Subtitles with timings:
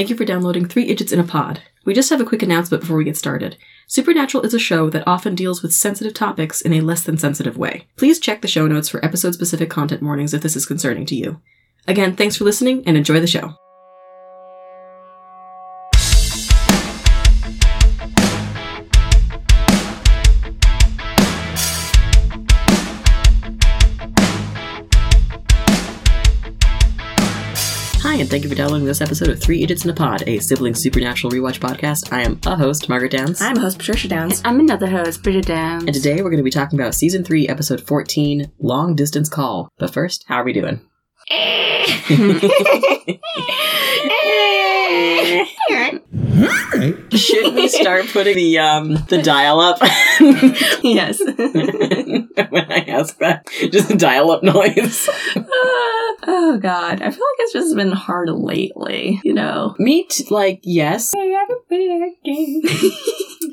[0.00, 1.60] Thank you for downloading Three Idiots in a Pod.
[1.84, 3.58] We just have a quick announcement before we get started.
[3.86, 7.58] Supernatural is a show that often deals with sensitive topics in a less than sensitive
[7.58, 7.86] way.
[7.96, 11.14] Please check the show notes for episode specific content warnings if this is concerning to
[11.14, 11.42] you.
[11.86, 13.54] Again, thanks for listening and enjoy the show.
[28.30, 30.76] And thank you for downloading this episode of Three Idiots in a Pod, a sibling
[30.76, 32.12] supernatural rewatch podcast.
[32.12, 33.40] I am a host, Margaret Downs.
[33.40, 34.40] I'm a host Patricia Downs.
[34.44, 35.82] I'm another host, Bridget Downs.
[35.84, 39.68] And today we're going to be talking about season 3, episode 14, Long Distance Call.
[39.78, 40.80] But first, how are we doing?
[41.28, 41.86] Eh.
[44.22, 45.44] Eh.
[45.70, 45.98] Eh.
[47.12, 49.78] Should we start putting the um the dial up
[50.82, 51.20] yes.
[51.24, 53.46] when I ask that?
[53.70, 55.08] Just dial up noise.
[55.36, 59.20] oh god, I feel like it's just been hard lately.
[59.24, 59.74] You know.
[59.78, 61.12] Meat, like yes.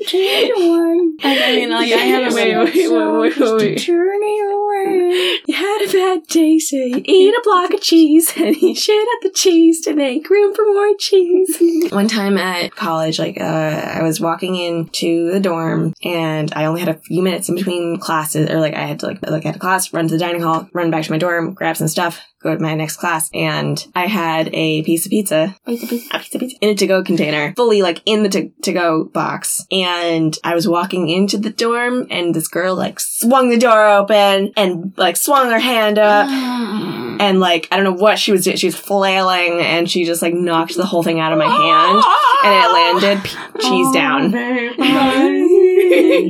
[0.00, 0.48] I got a bad day.
[0.48, 1.08] Turn away.
[1.24, 3.78] I mean, like, I haven't- wait, wait, wait, wait, wait, wait.
[3.78, 5.38] Turn away.
[5.46, 9.08] You had a bad day, so you eat a block of cheese and you shit
[9.16, 11.56] at the cheese to make room for more cheese.
[11.92, 16.80] One time at college, like, uh, I was walking into the dorm and I only
[16.80, 19.48] had a few minutes in between classes, or like, I had to, like, like, I
[19.48, 21.88] had a class, run to the dining hall, run back to my dorm, grab some
[21.88, 26.16] stuff, go to my next class, and I had a piece of pizza Pizza, pizza.
[26.16, 29.66] a pizza, pizza in a to-go container, fully like in the to- to-go box.
[29.72, 34.52] And I was walking into the dorm, and this girl like swung the door open
[34.56, 36.28] and like swung her hand up.
[37.20, 38.56] And like I don't know what she was doing.
[38.56, 42.04] She was flailing, and she just like knocked the whole thing out of my hand,
[42.44, 43.36] and it landed p-
[43.68, 44.32] cheese down.
[44.36, 45.44] Oh,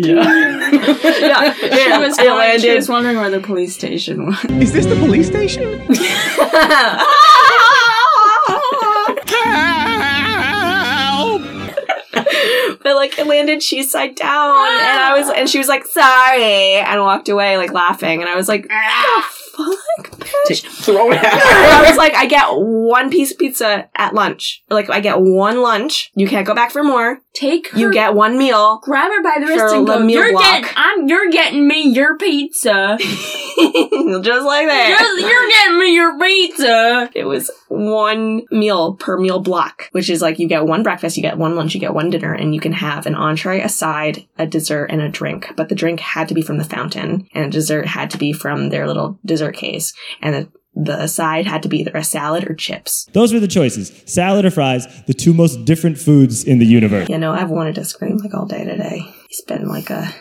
[0.01, 0.71] yeah.
[0.73, 4.43] yeah, She was, it going, she was wondering where the police station was.
[4.47, 5.63] Is this the police station?
[12.83, 16.77] but like it landed cheese side down, and I was, and she was like, "Sorry,"
[16.77, 19.23] and walked away like laughing, and I was like, "The
[19.65, 20.11] fuck,
[20.49, 21.33] bitch." Throw it And out.
[21.35, 24.63] I was like, I get one piece of pizza at lunch.
[24.71, 26.11] Like, I get one lunch.
[26.15, 27.21] You can't go back for more.
[27.35, 28.81] Take her, You get one meal.
[28.83, 30.05] grab her by the wrist and the go.
[30.05, 32.97] meal You're block." getting, I'm, you're getting me your pizza.
[32.99, 34.97] Just like that.
[35.21, 37.11] you're, you're getting me your pizza.
[37.15, 41.23] It was one meal per meal block, which is like you get one breakfast, you
[41.23, 44.27] get one lunch, you get one dinner, and you can have an entree, a side,
[44.39, 45.53] a dessert, and a drink.
[45.57, 48.33] But the drink had to be from the fountain, and a dessert had to be
[48.33, 52.49] from their little dessert case, and the, the side had to be either a salad
[52.49, 53.09] or chips.
[53.13, 57.09] Those were the choices salad or fries, the two most different foods in the universe.
[57.09, 59.03] You know, I've wanted to scream like all day today.
[59.31, 60.15] It's been like a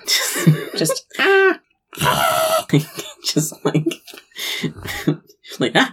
[0.76, 1.60] just ah.
[3.26, 3.86] Just like
[5.60, 5.92] like ah.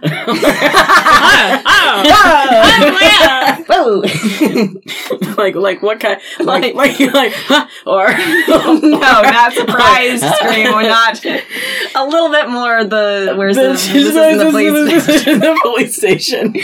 [3.67, 4.01] Whoa.
[5.37, 7.67] like like what kind like like like huh?
[7.85, 10.73] or no, not surprise scream.
[10.73, 11.23] We're not.
[11.25, 15.39] A little bit more the where's the this is the police station.
[15.39, 16.55] the police station.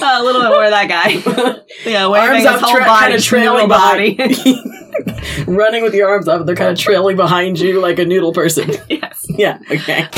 [0.00, 1.10] A little bit more that guy.
[1.84, 4.16] Yeah, waving arms his up, whole tra- body, kind of trailing body.
[5.46, 8.70] Running with your arms up, they're kind of trailing behind you like a noodle person.
[8.88, 9.26] yes.
[9.28, 10.08] Yeah, okay.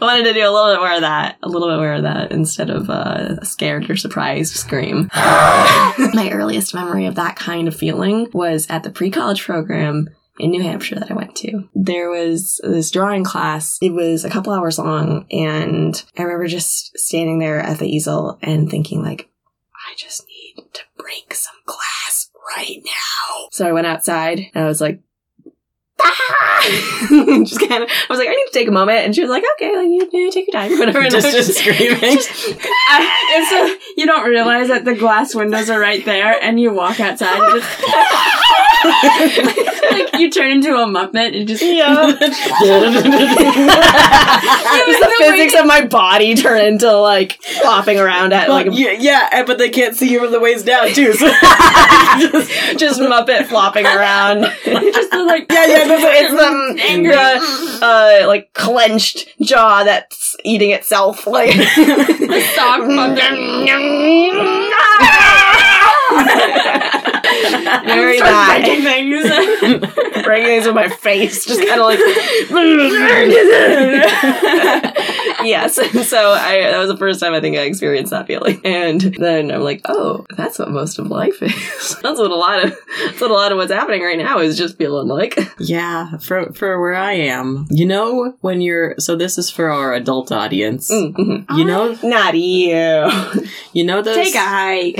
[0.00, 2.02] I wanted to do a little bit more of that, a little bit more of
[2.04, 5.10] that instead of uh, a scared or surprised scream.
[5.14, 10.08] My earliest memory of that kind of feeling was at the pre-college program
[10.38, 11.68] in New Hampshire that I went to.
[11.74, 13.78] There was this drawing class.
[13.82, 18.38] It was a couple hours long, and I remember just standing there at the easel
[18.40, 19.28] and thinking, like,
[19.74, 23.48] I just need to break some glass right now.
[23.50, 25.00] So I went outside and I was like,
[26.00, 26.48] "Ah!"
[27.44, 28.98] just kind of, I was like, I need to take a moment.
[28.98, 30.98] And she was like, okay, like, you, you take your time, whatever.
[30.98, 31.78] And I Just, was just screaming.
[32.88, 36.72] I, it's a, you don't realize that the glass windows are right there, and you
[36.72, 37.82] walk outside and just
[38.84, 42.06] like you turn into a muppet and just yeah.
[42.06, 42.14] the
[45.00, 49.42] the physics of my body turn into like flopping around at like Like, yeah, yeah,
[49.44, 51.12] but they can't see you from the waist down too.
[51.12, 54.42] So just, just Muppet flopping around.
[54.64, 56.32] just like yeah, yeah, it's
[56.76, 57.12] the, Angry.
[57.12, 57.38] the
[57.82, 61.26] uh, like clenched jaw that's eating itself.
[61.26, 63.34] Like the sock puppet.
[67.86, 68.64] Very Start bad.
[68.64, 69.94] breaking things.
[70.24, 71.98] breaking things with my face, just kind of like.
[75.44, 75.74] yes.
[76.08, 79.50] So I that was the first time I think I experienced that feeling, and then
[79.50, 81.96] I'm like, oh, that's what most of life is.
[82.02, 82.76] that's what a lot of
[83.06, 85.38] that's what a lot of what's happening right now is just feeling like.
[85.58, 89.94] Yeah, for for where I am, you know, when you're so this is for our
[89.94, 90.90] adult audience.
[90.90, 91.46] Mhm.
[91.56, 93.10] You know, Not you.
[93.72, 94.98] you know those Take a hike.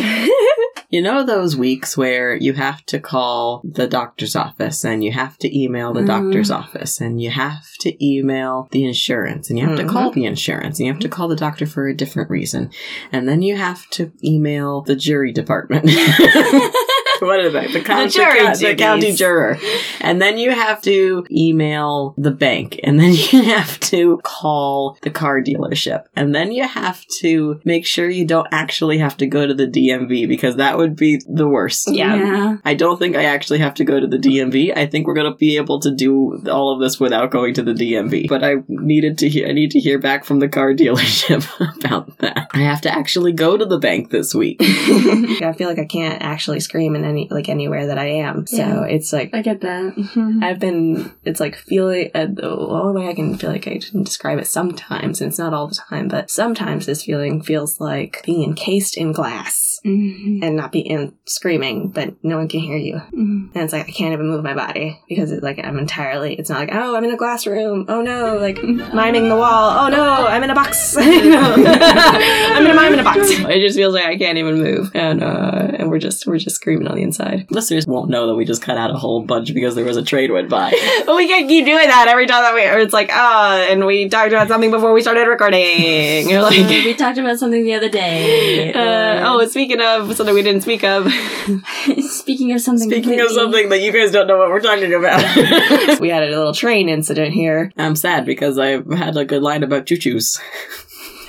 [0.90, 5.36] You know those weeks where you have to call the doctor's office and you have
[5.38, 6.06] to email the Mhm.
[6.06, 9.82] doctor's office and you have to email the insurance and you have Mhm.
[9.82, 12.70] to call the insurance and you have to call the doctor for a different reason
[13.12, 15.90] and then you have to email the jury department.
[17.26, 17.72] what are they?
[17.72, 19.58] The, coun- jury the, the county juror.
[20.00, 25.10] And then you have to email the bank and then you have to call the
[25.10, 29.46] car dealership and then you have to make sure you don't actually have to go
[29.46, 31.90] to the DMV because that would be the worst.
[31.90, 32.58] Yeah.
[32.64, 34.76] I don't think I actually have to go to the DMV.
[34.76, 37.62] I think we're going to be able to do all of this without going to
[37.62, 38.28] the DMV.
[38.28, 41.48] But I needed to hear I need to hear back from the car dealership
[41.78, 42.48] about that.
[42.52, 44.58] I have to actually go to the bank this week.
[44.60, 48.46] I feel like I can't actually scream in any like anywhere that I am.
[48.46, 48.84] So Yeah.
[48.84, 50.40] it's like I get that.
[50.42, 54.02] I've been, it's like feeling, uh, the only way I can feel like I can
[54.02, 58.22] describe it sometimes, and it's not all the time, but sometimes this feeling feels like
[58.24, 60.40] being encased in glass Mhm.
[60.42, 62.94] and not be in screaming, but no one can hear you.
[63.12, 63.50] Mhm.
[63.54, 66.50] And it's like I can't even move my body because it's like I'm entirely, it's
[66.50, 67.86] not like, oh, I'm in a glass room.
[67.88, 69.78] Oh no, like miming the wall.
[69.86, 70.96] Oh no, I'm in a box.
[70.98, 73.18] I'm in a mime in a box.
[73.30, 74.90] It just feels like I can't even move.
[74.94, 77.46] And, uh, and we're just, we're just screaming on the inside.
[77.50, 80.02] Listeners won't know that we just cut out a whole bunch because there was a
[80.02, 80.70] train went by.
[81.06, 83.84] But we can keep doing that every time that we, or it's like, ah, and
[83.86, 86.28] we talked about something before we started recording.
[86.28, 88.72] You're Uh, like, we talked about something the other day.
[88.72, 91.12] uh, oh, speaking of something we didn't speak of,
[92.00, 92.90] speaking of something.
[92.90, 95.20] Speaking of something that you guys don't know what we're talking about.
[96.00, 97.72] we had a little train incident here.
[97.76, 100.38] I'm sad because I had a good line about choo-choos.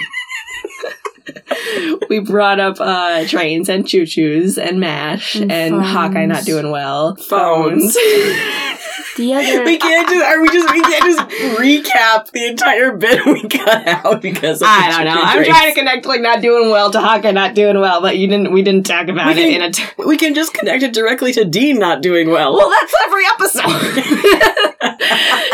[2.10, 5.88] We brought up uh, trains and choo choos and MASH and, And phones.
[5.88, 7.16] Hawkeye not doing well.
[7.16, 7.94] Phones.
[9.18, 9.66] the other.
[9.66, 11.19] we can't just are we just we can't just
[11.60, 15.13] recap the entire bit we cut out because of the I don't know.
[15.16, 15.48] choo-choo I'm trains.
[15.50, 18.51] trying to connect like not doing well to Hawkeye not doing well, but you didn't.
[18.54, 19.72] We didn't talk about We it can- in a.
[19.72, 22.56] T- We can just connect it directly to Dean not doing well.
[22.56, 23.98] well, that's every episode.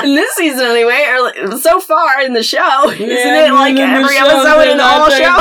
[0.06, 4.16] in this season, anyway, or like, so far in the show, isn't it like every
[4.18, 5.38] episode in the whole show?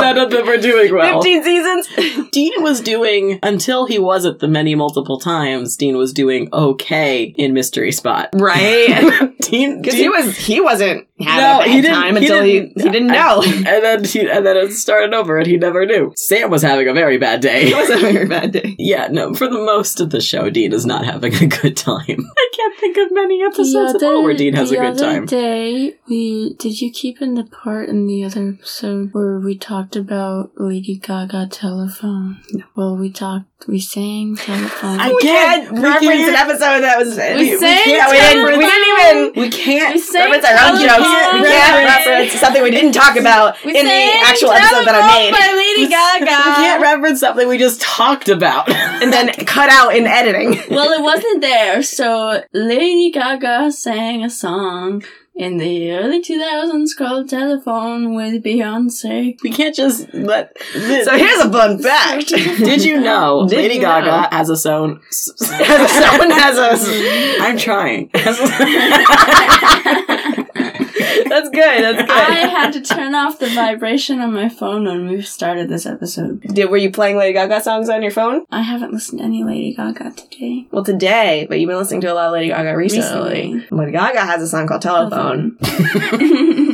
[0.65, 1.21] None of them are doing well.
[1.21, 2.29] 15 seasons.
[2.31, 5.75] Dean was doing until he wasn't the many multiple times.
[5.75, 8.29] Dean was doing okay in Mystery Spot.
[8.33, 9.31] right.
[9.41, 12.81] Dean, Because he was he wasn't having No, a bad he time until he, didn't-
[12.81, 13.41] he didn't know.
[13.45, 16.13] and then he, and then it started over, and he never knew.
[16.15, 17.69] Sam was having a very bad day.
[17.69, 18.75] it was having a very bad day.
[18.79, 22.01] Yeah, no, for the most of the show, Dean is not having a good time.
[22.07, 25.25] I can't think of many episodes at all where Dean has a good other time.
[25.25, 29.95] day, we did you keep in the part in the other episode where we talked
[29.95, 32.37] about Lady Gaga telephone?
[32.75, 34.99] Well, we talked, we sang telephone.
[35.01, 37.09] I can't- can't we reference can't- an episode that was.
[37.09, 38.45] We sang can't- we didn't.
[38.45, 39.41] We didn't even.
[39.41, 39.95] We can't.
[39.95, 41.33] We sang Reference our own jokes.
[41.33, 43.91] We can't reference something we didn't talk about We in the
[44.23, 46.49] actual episode that I Telephone made, by Lady Gaga.
[46.49, 48.69] We can't reference something we just talked about.
[49.01, 50.61] and then cut out in editing.
[50.69, 55.03] well, it wasn't there, so Lady Gaga sang a song
[55.35, 59.37] in the early 2000s called Telephone with Beyonce.
[59.43, 60.57] we can't just let.
[60.71, 62.27] So here's a fun fact.
[62.29, 64.27] Did you know Did Lady you Gaga know?
[64.31, 65.01] has a own?
[65.11, 67.37] Someone has a.
[67.41, 68.09] I'm trying.
[71.29, 71.83] That's good.
[71.83, 72.09] That's good.
[72.09, 76.41] I had to turn off the vibration on my phone when we started this episode.
[76.41, 78.45] Did, were you playing Lady Gaga songs on your phone?
[78.51, 80.67] I haven't listened to any Lady Gaga today.
[80.71, 83.53] Well, today, but you've been listening to a lot of Lady Gaga recently.
[83.53, 83.77] Recently.
[83.77, 85.57] Lady Gaga has a song called Telephone.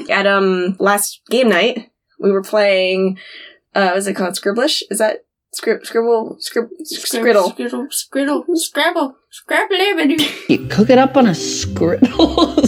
[0.09, 3.17] At um last game night, we were playing.
[3.73, 4.33] Uh, what is it called?
[4.33, 4.83] Scribblish?
[4.89, 7.53] Is that scrib scribble scrib scriddle?
[7.53, 7.87] Scriddle.
[7.91, 8.45] Scriddle.
[8.55, 9.15] Scrabble.
[9.29, 9.75] Scrabble.
[10.47, 12.65] You cook it up on a scriddle?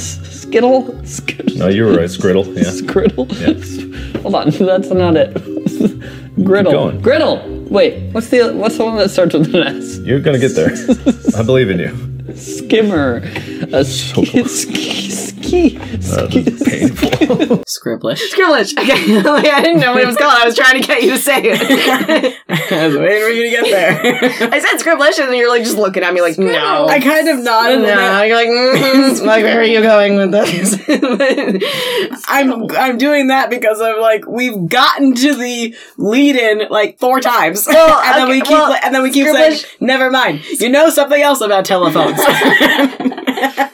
[0.53, 1.03] Skittle?
[1.03, 1.57] Skittle?
[1.57, 2.09] No, you were right.
[2.09, 2.45] Scriddle.
[2.55, 2.69] Yeah.
[2.69, 3.25] Scriddle?
[3.41, 4.19] Yeah.
[4.21, 5.33] Hold on, that's not it.
[6.43, 6.71] Griddle.
[6.71, 7.01] going.
[7.01, 7.65] Griddle!
[7.71, 9.97] Wait, what's the what's the one that starts with an S?
[9.97, 10.69] You're gonna get there.
[11.35, 12.12] I believe in you.
[12.35, 13.17] Skimmer.
[13.73, 14.61] A sk- close.
[14.61, 15.77] sk- Ski.
[15.77, 17.63] Uh, painful.
[17.67, 18.19] Scribblish.
[18.31, 18.77] Scribblish.
[18.77, 19.21] Okay.
[19.21, 20.33] like, I didn't know what it was called.
[20.41, 22.35] I was trying to get you to say it.
[22.49, 24.49] I was waiting for you to get there.
[24.53, 26.87] I said scribblish, and you're like just looking at me like, no.
[26.87, 27.75] I kind of nodded.
[27.75, 30.79] and no, then you're like, mm like, where are you going with this?
[32.27, 37.19] I'm I'm doing that because I'm like we've gotten to the lead in like four
[37.21, 40.43] times, Well, and then we keep well, and then we keep saying never mind.
[40.59, 41.65] You know something else about
[42.15, 43.69] telephones.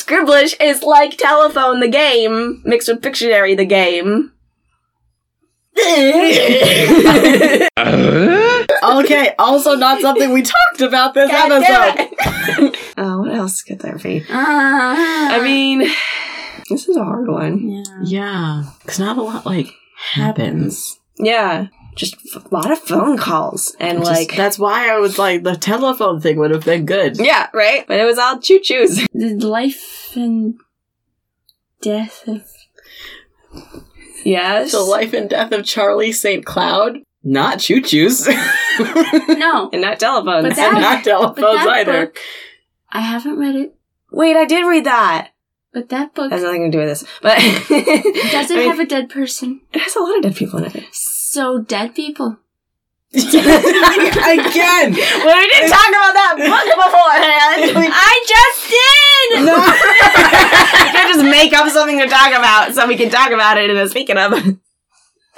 [0.00, 4.32] Scribblish is like telephone the game mixed with Pictionary the game.
[8.82, 12.76] okay, also not something we talked about this God episode.
[12.98, 14.24] oh, what else could there be?
[14.30, 15.34] Ah.
[15.34, 15.88] I mean,
[16.68, 17.68] this is a hard one.
[17.70, 17.82] yeah.
[18.02, 19.68] Yeah, because not a lot like
[20.12, 20.98] happens.
[21.18, 24.36] Yeah, just a lot of phone calls and Just- like.
[24.36, 27.18] that's why I was like the telephone thing would have been good.
[27.18, 27.84] yeah, right?
[27.86, 29.06] But it was all choo choos.
[29.12, 30.54] The life and
[31.82, 32.44] death of
[34.24, 34.72] Yes.
[34.72, 36.44] The life and death of Charlie St.
[36.44, 36.98] Cloud.
[37.22, 38.26] Not choo choos.
[39.38, 39.70] no.
[39.72, 40.48] and not telephones.
[40.48, 42.06] But that- and not telephones either.
[42.06, 42.18] book,
[42.90, 43.74] I haven't read it,
[44.12, 45.30] Wait, I did read that.
[45.72, 47.04] but that book Has nothing to do with this.
[47.22, 49.60] But doesn't I mean, have a dead person.
[49.72, 50.84] it has a lot of dead people in it.
[51.32, 52.38] So dead people.
[53.14, 53.30] Again!
[53.30, 53.36] Well,
[55.38, 57.86] we didn't talk about that book beforehand.
[57.94, 59.46] I just did.
[59.46, 59.54] No.
[59.54, 63.70] I can't just make up something to talk about so we can talk about it
[63.70, 64.32] in a speaking of.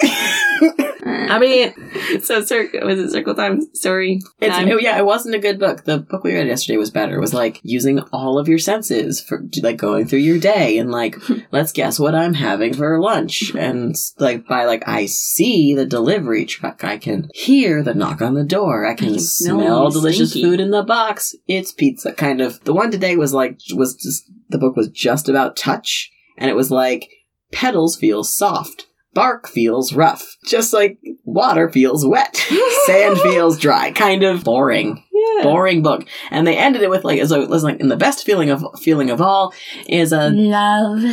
[0.05, 1.73] I mean,
[2.21, 4.21] so cir- was it Circle Time Story?
[4.39, 5.83] It- oh, yeah, it wasn't a good book.
[5.83, 7.15] The book we read yesterday was better.
[7.15, 10.91] It was like using all of your senses for like going through your day and
[10.91, 11.17] like,
[11.51, 13.53] let's guess what I'm having for lunch.
[13.55, 16.83] And like by like, I see the delivery truck.
[16.83, 18.85] I can hear the knock on the door.
[18.85, 20.47] I can, can smell smell delicious stinky.
[20.49, 21.35] food in the box.
[21.47, 22.63] It's pizza kind of.
[22.63, 26.11] The one today was like, was just, the book was just about touch.
[26.37, 27.09] And it was like,
[27.51, 28.87] petals feel soft.
[29.13, 30.37] Bark feels rough.
[30.45, 32.35] Just like water feels wet.
[32.85, 33.91] Sand feels dry.
[33.91, 35.03] Kind of boring.
[35.11, 35.43] yeah.
[35.43, 36.05] Boring book.
[36.31, 38.63] And they ended it with like, as a, was like, and the best feeling of,
[38.79, 39.53] feeling of all
[39.87, 41.03] is a, Love.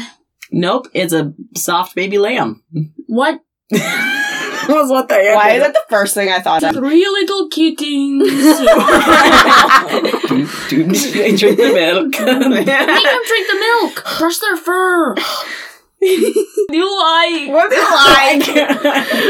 [0.50, 2.62] nope, it's a soft baby lamb.
[3.06, 3.40] What?
[4.68, 6.74] was what they ended Why is that the first thing I thought of?
[6.74, 8.22] Three little kittens.
[10.68, 12.10] Dude, dude, they drink the milk.
[12.12, 14.04] Make them drink the milk.
[14.18, 15.14] Brush their fur.
[16.02, 17.50] you like.
[17.50, 18.46] What do you like?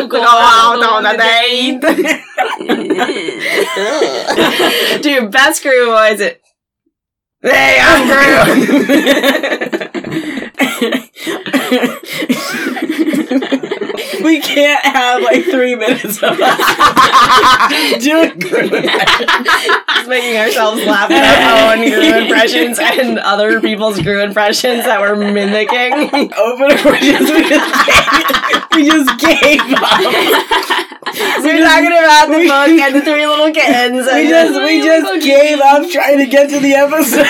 [0.09, 1.81] Go out on a date.
[5.03, 6.41] Dude, best Gru was it.
[7.43, 8.07] Hey, I'm
[14.25, 21.73] we can't have like three minutes of us doing Gru Just making ourselves laugh at
[21.73, 25.93] our own Gru impressions and other people's Gru impressions that we're mimicking.
[26.37, 27.31] Open impressions.
[27.31, 30.01] We just gave, we just gave up.
[31.43, 34.07] We're talking about the book and the three little kittens.
[34.07, 37.27] We just we just gave up trying to get to the episode.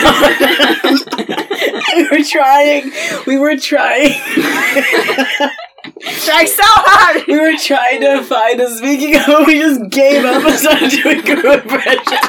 [1.97, 2.93] we were trying.
[3.27, 4.15] We were trying.
[6.01, 7.27] Trying so hard.
[7.27, 9.47] We were trying to find a speaking of.
[9.47, 12.21] We just gave up and started doing Gru impressions.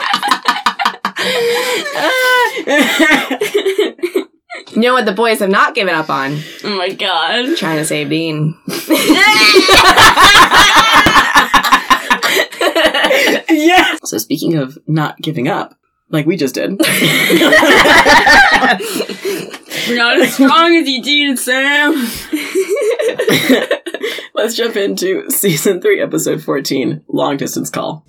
[4.74, 6.40] You know what the boys have not given up on?
[6.64, 7.58] Oh my god.
[7.58, 8.58] Trying to save Dean.
[13.50, 13.98] yeah.
[14.04, 15.76] So speaking of not giving up,
[16.10, 16.72] like we just did.
[19.88, 21.94] We're not as strong as you did, Sam.
[24.34, 28.06] Let's jump into season three, episode fourteen, long distance call.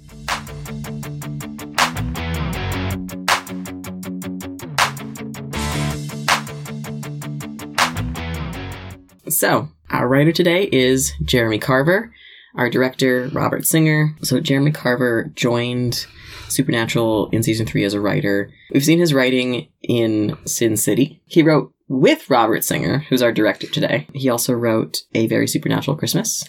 [9.29, 12.13] So, our writer today is Jeremy Carver,
[12.55, 14.15] our director, Robert Singer.
[14.23, 16.07] So, Jeremy Carver joined
[16.49, 18.51] Supernatural in season three as a writer.
[18.73, 21.23] We've seen his writing in Sin City.
[21.25, 24.07] He wrote with Robert Singer, who's our director today.
[24.15, 26.45] He also wrote A Very Supernatural Christmas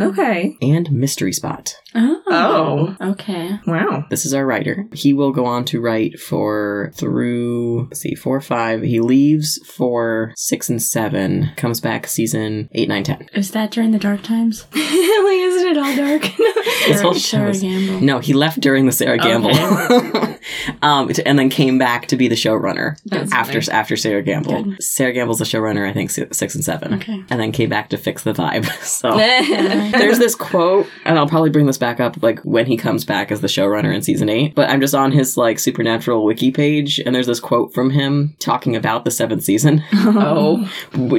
[0.00, 0.56] Okay.
[0.62, 1.74] and Mystery Spot.
[1.96, 2.20] Oh.
[2.26, 2.96] Oh.
[3.10, 3.58] Okay.
[3.66, 4.06] Wow.
[4.10, 4.86] This is our writer.
[4.92, 8.82] He will go on to write for through, let's see, four, five.
[8.82, 13.28] He leaves for six and seven, comes back season eight, nine, ten.
[13.34, 14.66] Is that during the dark times?
[14.74, 16.22] Wait, isn't it all dark?
[16.86, 18.00] This whole show Sera is- Gamble.
[18.00, 19.50] No, he left during the Sera Gamble.
[20.82, 23.74] um, to- and then came back to be the showrunner That's after funny.
[23.78, 24.74] after Sera Gamble.
[24.86, 27.24] Sera Gamble's the showrunner, I think, six and seven, Okay.
[27.30, 28.64] and then came back to fix the vibe.
[28.84, 33.04] So there's this quote, and I'll probably bring this back up like when he comes
[33.04, 34.54] back as the showrunner in season eight.
[34.54, 38.34] But I'm just on his like supernatural wiki page, and there's this quote from him
[38.40, 40.68] talking about the seventh season, oh,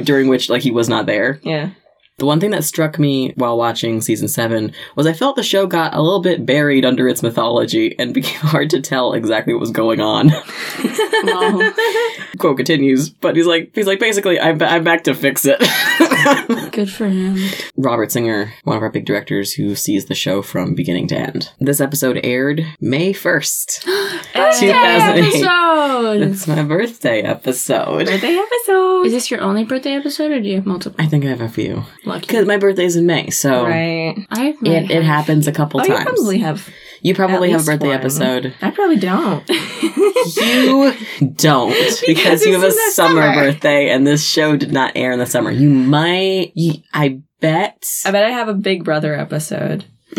[0.04, 1.40] during which like he was not there.
[1.42, 1.70] yeah.
[2.18, 5.66] The one thing that struck me while watching season seven was I felt the show
[5.66, 9.60] got a little bit buried under its mythology and became hard to tell exactly what
[9.60, 10.30] was going on.
[12.38, 15.58] Quote continues, but he's like, he's like, basically, I'm, I'm back to fix it.
[16.72, 17.36] Good for him.
[17.76, 21.50] Robert Singer, one of our big directors who sees the show from beginning to end.
[21.60, 25.44] This episode aired May 1st, 2008.
[25.46, 26.22] Episode.
[26.22, 28.06] It's my birthday episode.
[28.06, 29.06] Birthday episode.
[29.06, 30.96] Is this your only birthday episode, or do you have multiple?
[31.02, 31.84] I think I have a few.
[32.04, 32.26] Lucky.
[32.26, 34.16] Because my birthday's in May, so Right.
[34.30, 36.04] I it, it happens a couple Oh, you times.
[36.04, 36.68] probably have.
[37.06, 37.96] You probably have a birthday one.
[37.96, 38.54] episode.
[38.60, 39.48] I probably don't.
[40.36, 40.92] You
[41.36, 41.70] don't
[42.06, 43.34] because you have a it's in the summer, summer.
[43.34, 45.52] birthday, and this show did not air in the summer.
[45.52, 47.84] You might, you, I bet.
[48.04, 49.84] I bet I have a Big Brother episode.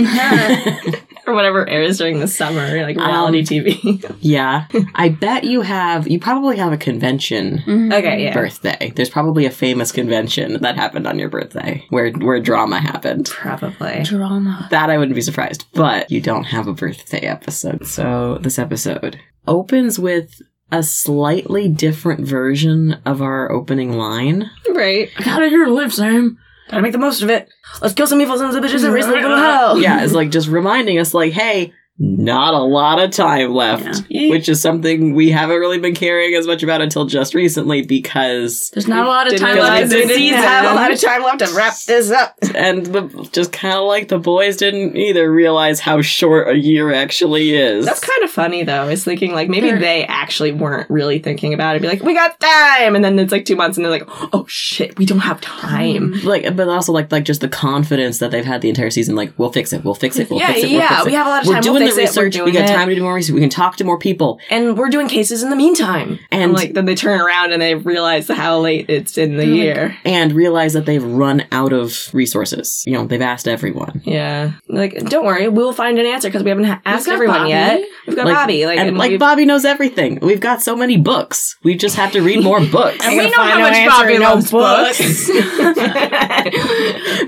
[1.27, 4.15] or whatever airs during the summer, like reality Um, TV.
[4.21, 4.65] yeah,
[4.95, 6.07] I bet you have.
[6.07, 8.33] You probably have a convention okay, yeah.
[8.33, 8.91] birthday.
[8.95, 13.27] There's probably a famous convention that happened on your birthday where where drama happened.
[13.29, 14.03] Probably.
[14.03, 14.67] drama.
[14.71, 17.85] That I wouldn't be surprised, but you don't have a birthday episode.
[17.85, 20.41] So this episode opens with
[20.71, 24.49] a slightly different version of our opening line.
[24.69, 25.09] Right.
[25.17, 26.37] I gotta hear to live, Sam.
[26.69, 27.49] Gotta make the most of it.
[27.81, 29.77] Let's kill some evil sons of bitches and raise them to hell.
[29.79, 34.29] yeah, it's like just reminding us, like, hey, not a lot of time left, Yeah.
[34.29, 38.69] which is something we haven't really been caring as much about until just recently because,
[38.71, 39.89] There's not a lot of time left.
[39.89, 40.37] they the didn't season.
[40.37, 42.35] have a lot of time left to wrap this up.
[42.53, 46.93] and the, just kind of like the boys didn't either realize how short a year
[46.93, 47.85] actually is.
[47.85, 48.83] That's kind of funny though.
[48.83, 49.79] I was thinking like maybe Sure.
[49.79, 51.81] they actually weren't really thinking about it.
[51.81, 54.45] Be like, we got time, and then it's like two months, and they're like, oh
[54.47, 56.13] shit, we don't have time.
[56.13, 56.27] Mm-hmm.
[56.27, 59.15] like, but also like like just the confidence that they've had the entire season.
[59.15, 60.67] Like, we'll fix it, we'll fix it, we'll Yeah, fix it.
[60.69, 61.05] we'll yeah, fix it.
[61.07, 61.73] we have a lot of time.
[61.73, 62.45] We're time, doing we'll the fix it, we're research.
[62.45, 62.73] we got it.
[62.73, 63.33] time to do more research.
[63.33, 64.39] We can talk to more people.
[64.49, 66.19] And we're doing cases in the meantime.
[66.31, 69.43] And, And- like then they turn around and they realize how late it's in the
[69.43, 69.97] oh They're like- year.
[70.05, 72.83] and realize that they've run out of resources.
[72.85, 74.01] You know, they've asked everyone.
[74.05, 77.49] Yeah, like don't worry, we'll find an answer because we haven't ha- asked everyone Bobby.
[77.49, 77.83] yet.
[78.07, 80.19] We've got Like- Bobby, like, and, like Bobby knows everything.
[80.21, 81.57] We've got so many books.
[81.63, 82.99] We just have to read more books.
[83.05, 85.29] And we we know how much Bobby loves books.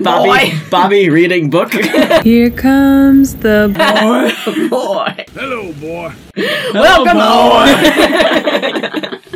[0.02, 1.72] Bobby, Bobby reading book.
[2.24, 4.49] Here comes the boy.
[4.52, 6.12] Hello, boy.
[6.74, 7.16] Welcome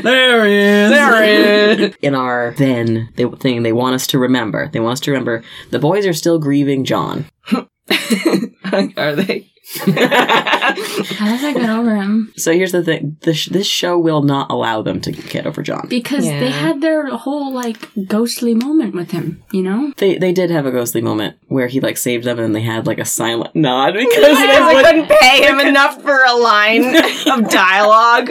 [0.00, 0.90] There he is.
[0.90, 1.96] There he is.
[2.02, 4.68] In our then they, thing, they want us to remember.
[4.68, 7.26] They want us to remember the boys are still grieving John.
[7.52, 9.50] Are they?
[9.76, 12.32] How does I get over him?
[12.36, 15.86] So here's the thing: this, this show will not allow them to get over John.
[15.88, 16.40] Because Yeah.
[16.40, 19.92] they had their whole like ghostly moment with him, you know?
[19.98, 22.86] They they did have a ghostly moment where he like saved them, and they had
[22.86, 26.84] like a silent nod because Because they they couldn't pay him enough for a line
[27.30, 28.30] of dialogue.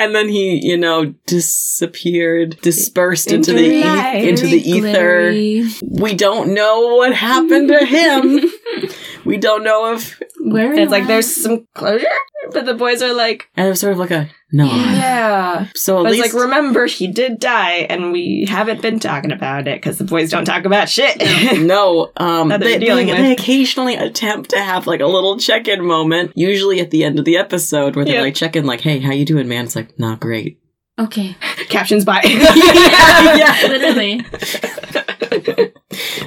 [0.00, 4.24] and then he you know disappeared, dispersed into, Into the the eth- light.
[4.28, 5.30] into the ether.
[5.30, 5.64] Glittery.
[5.82, 8.40] We don't know what happened to him.
[9.28, 12.06] we don't know if Where It's like there's some closure,
[12.52, 14.64] but the boys are like, and it was sort of like a no.
[14.64, 15.66] yeah.
[15.74, 19.68] So at But it's like, remember, he did die, and we haven't been talking about
[19.68, 21.18] it because the boys don't talk about shit.
[21.60, 23.20] no, um, That they're they, dealing they, with.
[23.22, 27.24] they occasionally attempt to have like a little check-in moment, usually at the end of
[27.26, 28.22] the episode, where they Yeah.
[28.22, 30.58] like check in, like, "Hey, how you doing, man?" It's like, "Not great."
[30.98, 31.36] Okay.
[31.68, 32.22] Captions by.
[32.24, 33.58] yeah.
[33.68, 34.24] Literally.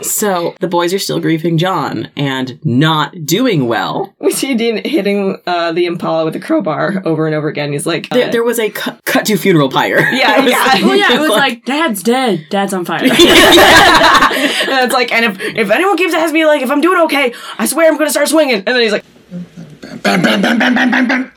[0.02, 4.14] So the boys are still grieving John and not doing well.
[4.20, 7.72] we see Dean hitting uh, the Impala with a crowbar over and over again.
[7.72, 10.00] He's like, There, uh, there was a cut, cut to funeral pyre.
[10.12, 10.74] Yeah, yeah.
[10.84, 12.46] Oh yeah, it was like, Dad's dead.
[12.50, 13.02] Dad's on fire.
[13.02, 17.34] and it's like, and if, if anyone keeps asking me, like, if I'm doing okay,
[17.58, 18.56] I swear I'm going to start swinging.
[18.58, 19.06] And then he's like,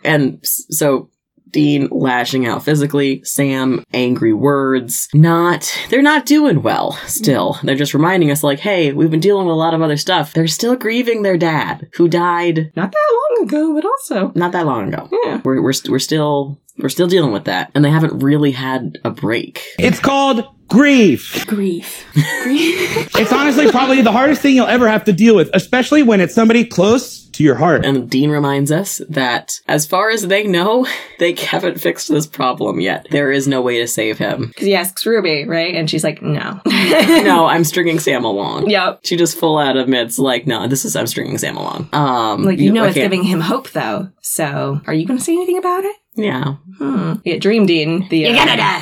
[0.05, 1.11] And so
[1.55, 5.09] Dean lashing out physically, Sam angry words.
[5.15, 7.59] Not, they're not doing well still.
[7.63, 10.35] They're just reminding us, like, hey, we've been dealing with a lot of other stuff.
[10.35, 14.33] They're still grieving their dad, who died not that long ago, but also.
[14.35, 15.09] not that long ago.
[15.25, 15.41] Yeah.
[15.45, 16.61] We're, we're, st- we're still.
[16.77, 19.63] We're still dealing with that, and they haven't really had a break.
[19.79, 21.47] It's called grief.
[21.47, 22.05] Grief.
[22.43, 23.15] Grief.
[23.15, 26.35] It's honestly probably the hardest thing you'll ever have to deal with, especially when it's
[26.35, 27.85] somebody close to your heart.
[27.85, 30.87] And Dean reminds us that as far as they know,
[31.19, 33.07] they haven't fixed this problem yet.
[33.11, 34.47] There is no way to save him.
[34.49, 35.75] Because he asks Ruby, right?
[35.75, 36.61] And she's like, no.
[36.67, 38.69] no, I'm stringing Sam along.
[38.71, 39.01] Yep.
[39.05, 41.89] She just full out admits, like, no, this is I'm stringing Sam along.
[41.93, 44.09] Um, Like, you know I it's can't- giving him hope, though.
[44.23, 45.97] So, are you going to say anything about it?
[46.17, 46.57] Yeah.
[46.79, 47.15] Hmm.
[47.25, 48.09] Yeah, Dream Dean.
[48.09, 48.81] The, You're gonna die.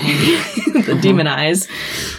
[0.86, 1.68] the demon eyes.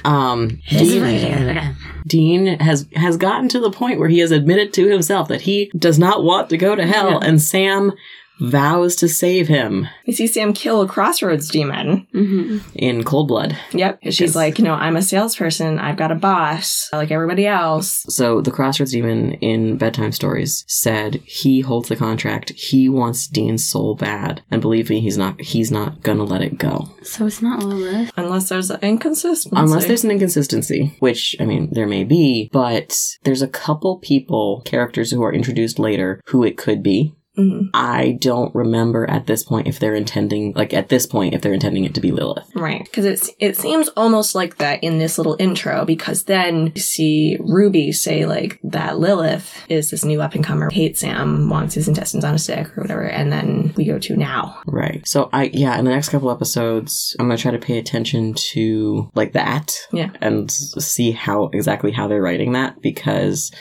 [0.04, 1.76] Um, Dean,
[2.08, 5.72] Dean has has gotten to the point where he has admitted to himself that he
[5.78, 7.94] does not want to go to hell, and Sam
[8.40, 12.08] vows to save him We see Sam kill a crossroads demon.
[12.14, 12.58] Mm-hmm.
[12.76, 13.58] in cold blood.
[13.74, 14.00] Yep.
[14.06, 14.36] She's Yes.
[14.36, 15.80] like, you know, I'm a salesperson.
[15.80, 18.06] I've got a boss, like everybody else.
[18.10, 22.52] So the Crossroads Demon in Bedtime Stories said he holds the contract.
[22.52, 25.40] He wants Dean's soul bad, and believe me, he's not.
[25.42, 28.12] He's not gonna let it go So it's not Lilith.
[28.18, 29.56] Unless there's an inconsistency.
[29.56, 32.50] unless there's an inconsistency, which I mean there may be.
[32.52, 37.16] But there's a couple people, characters who are introduced later, who it could be.
[37.38, 37.70] Mhm.
[37.74, 41.54] I don't remember at this point if they're intending, like at this point, if they're
[41.54, 42.50] intending it to be Lilith.
[42.56, 42.84] Right.
[42.84, 47.38] Because it's it seems almost like that in this little intro, because then you see
[47.40, 51.88] Ruby say like that Lilith is this new up and comer, hates Sam, wants his
[51.88, 54.60] intestines on a stick or whatever, and then we go to now.
[54.68, 55.06] Right.
[55.08, 59.10] So I yeah, in the next couple episodes, I'm gonna try to pay attention to
[59.16, 59.76] like that.
[59.92, 60.12] Yeah.
[60.22, 63.52] And see how exactly how they're writing that because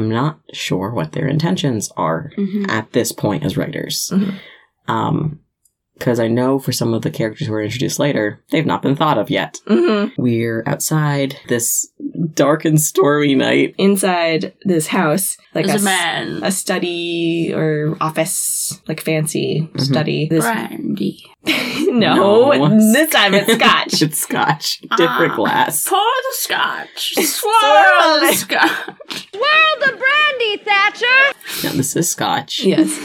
[0.00, 2.70] I'm not sure what their intentions are Mm-hmm.
[2.70, 4.10] at this point as writers.
[4.12, 4.34] Mhm.
[4.88, 5.40] Um
[6.00, 8.96] because I know for some of the characters who are introduced later, they've not been
[8.96, 9.60] thought of yet.
[9.66, 10.20] Mm-hmm.
[10.20, 11.88] We're outside this
[12.34, 13.74] dark and stormy night.
[13.78, 16.42] Inside this house, like There's a, a s- man.
[16.42, 19.80] a study or office, like fancy Mhm.
[19.80, 20.26] study.
[20.28, 21.22] This Brandy.
[21.44, 22.68] no, No.
[22.92, 24.02] this time it's scotch.
[24.02, 24.80] it's scotch.
[24.96, 25.36] Different Ah.
[25.36, 25.86] glass.
[25.88, 27.14] Pour the scotch.
[27.22, 29.28] Swirl the scotch.
[29.34, 31.66] Swirl the brandy, Thatcher.
[31.68, 32.64] Now this is scotch.
[32.64, 32.98] yes,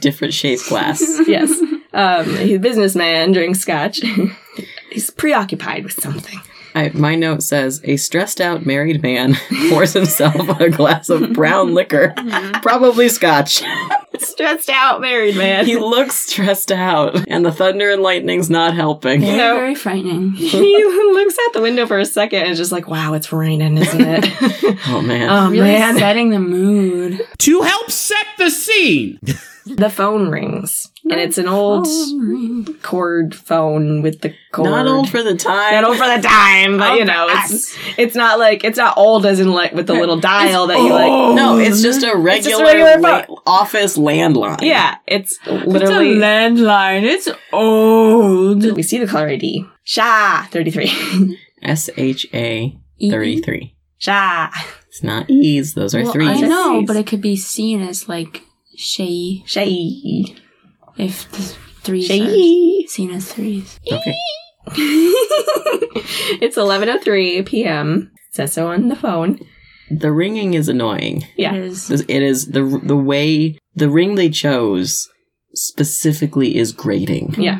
[0.00, 1.00] Different shaped glass.
[1.28, 1.52] yes.
[1.92, 4.00] Um, he's a businessman drinks scotch.
[4.90, 6.38] he's preoccupied with something.
[6.72, 9.34] I, my note says a stressed out married man
[9.70, 12.14] pours himself a glass of brown liquor,
[12.62, 13.62] probably scotch.
[14.18, 15.64] Stressed out married man.
[15.64, 19.20] he looks stressed out, and the thunder and lightning's not helping.
[19.22, 19.54] Very, No.
[19.56, 20.32] very frightening.
[20.32, 23.78] he looks out the window for a second and is just like, wow, it's raining,
[23.78, 24.78] isn't it?
[24.88, 25.28] Oh man.
[25.30, 25.96] oh, Really man.
[25.96, 27.20] setting the mood.
[27.38, 29.18] To help set the scene,
[29.64, 30.90] The phone rings.
[31.10, 31.86] And it's an old
[32.82, 34.70] cord phone with the cord.
[34.70, 35.74] not old for the time.
[35.74, 38.96] Not old for the time, but you oh, know, it's it's not like it's not
[38.96, 41.34] old as in like with the little dial that you like.
[41.34, 41.60] no, mm-hmm.
[41.60, 44.60] it's just a regular, just a regular la- office landline.
[44.62, 46.16] Yeah, it's literally.
[46.16, 47.02] landline.
[47.02, 48.64] It's old.
[48.76, 49.66] we see the caller ID.
[49.84, 51.38] Sha thirty three.
[51.62, 52.78] S H A
[53.10, 53.60] thirty three.
[53.60, 53.76] Mm-hmm.
[53.98, 54.50] Sha
[54.88, 56.42] It's not E's; those are Well, threes.
[56.42, 58.42] I know, but it could be seen as like
[58.76, 60.36] shay Shay
[61.00, 61.42] if the
[61.82, 62.84] threes Shay.
[62.84, 63.78] are seen as threes.
[63.90, 64.16] Okay.
[66.40, 68.10] it's eleven oh three p.m.
[68.14, 69.40] It Says so on the phone.
[69.90, 71.24] The ringing is annoying.
[71.36, 71.54] Yeah.
[71.54, 71.90] It is.
[71.90, 75.08] It is the the way the ring they chose
[75.54, 77.58] specifically is grating Yeah.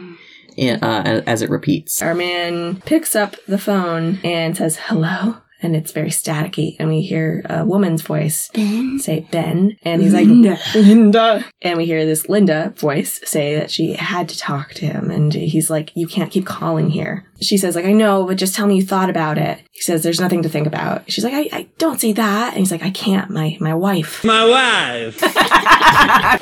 [0.57, 2.01] i- uh, as it repeats.
[2.01, 7.03] Our man picks up the phone and says hello, and it's very staticky, and we
[7.03, 8.99] hear a woman's voice Ben.
[8.99, 10.59] say Ben, and he's like Linda.
[10.75, 15.11] Linda, and we hear this Linda voice say that she had to talk to him,
[15.11, 18.55] and he's like, "You can't keep calling here." She says, "Like I know, but just
[18.55, 21.35] tell me you thought about it." He says, "There's nothing to think about." She's like,
[21.35, 25.23] "I, I don't say that," and he's like, "I can't, my my wife." my wife.
[25.23, 25.41] my wife.
[26.23, 26.39] I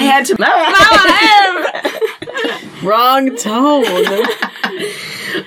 [0.00, 0.38] can't.
[0.38, 2.82] My wife.
[2.82, 3.84] Wrong tone.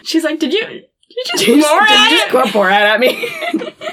[0.04, 3.30] She's like, "Did you?" Did you just, did you just quote Borat at me?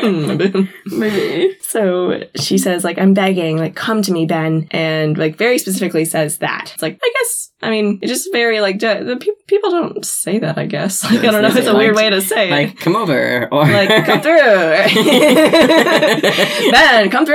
[0.86, 1.56] Maybe.
[1.60, 6.04] So she says, like, I'm begging, like, come to me, Ben, and like very specifically
[6.04, 6.70] says that.
[6.72, 10.02] It's like, I guess, I mean, it's just very like d- the pe- people don't
[10.04, 10.56] say that.
[10.56, 12.50] I guess, like, I don't know, it's a say, weird way to say it.
[12.50, 14.30] like, come over, or Like, come through,
[16.70, 17.34] Ben, come through.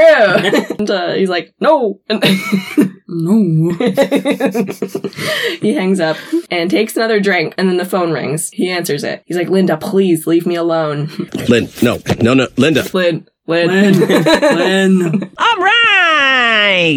[0.80, 2.00] And uh, he's like, no.
[3.08, 3.70] No.
[5.62, 6.18] he hangs up
[6.50, 8.50] and takes another drink, and then the phone rings.
[8.50, 9.24] He answers it.
[9.26, 11.10] He's like, Linda, please leave me alone.
[11.48, 12.84] Lynn, no, no, no, Linda.
[12.94, 15.24] Lynn, Lynn, Lynn.
[15.38, 15.95] All right.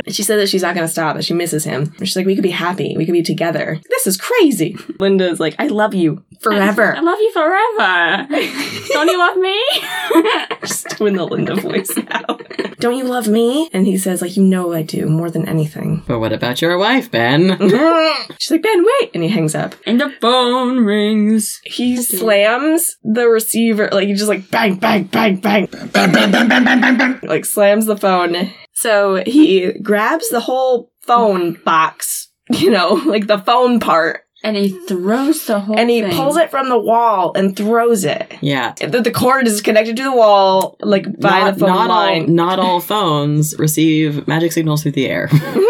[0.09, 1.93] She said that she's not going to stop, that she misses him.
[1.99, 2.95] She's like, we could be happy.
[2.97, 3.81] We could be together.
[3.91, 4.77] This is crazy.
[4.99, 6.97] Linda's like, I love you forever.
[6.97, 8.27] I love you forever.
[8.93, 9.61] Don't you love me?
[10.61, 12.39] Just doing the Linda voice now.
[12.79, 13.69] Don't you love me?
[13.73, 16.03] And he says, like, you know I do more than anything.
[16.07, 17.59] But what about your wife, Ben?
[18.39, 19.11] She's like, Ben, wait.
[19.15, 19.75] And he hangs up.
[19.87, 21.61] And the phone rings.
[21.65, 23.89] He slams the receiver.
[23.93, 25.67] Like, he just like bang, bang, bang, bang.
[25.67, 27.21] Bang, bang, bang, bang, bang, bang, bang.
[27.23, 33.39] Like, slams the phone so he grabs the whole phone box, you know, like the
[33.39, 36.13] phone part, And he throws the whole and he thing.
[36.13, 38.33] pulls it from the wall and throws it.
[38.41, 38.75] yeah.
[38.75, 42.23] The, the cord is connected to the wall, like by not, the phone not line.
[42.23, 45.29] all not all phones receive magic signals through the air.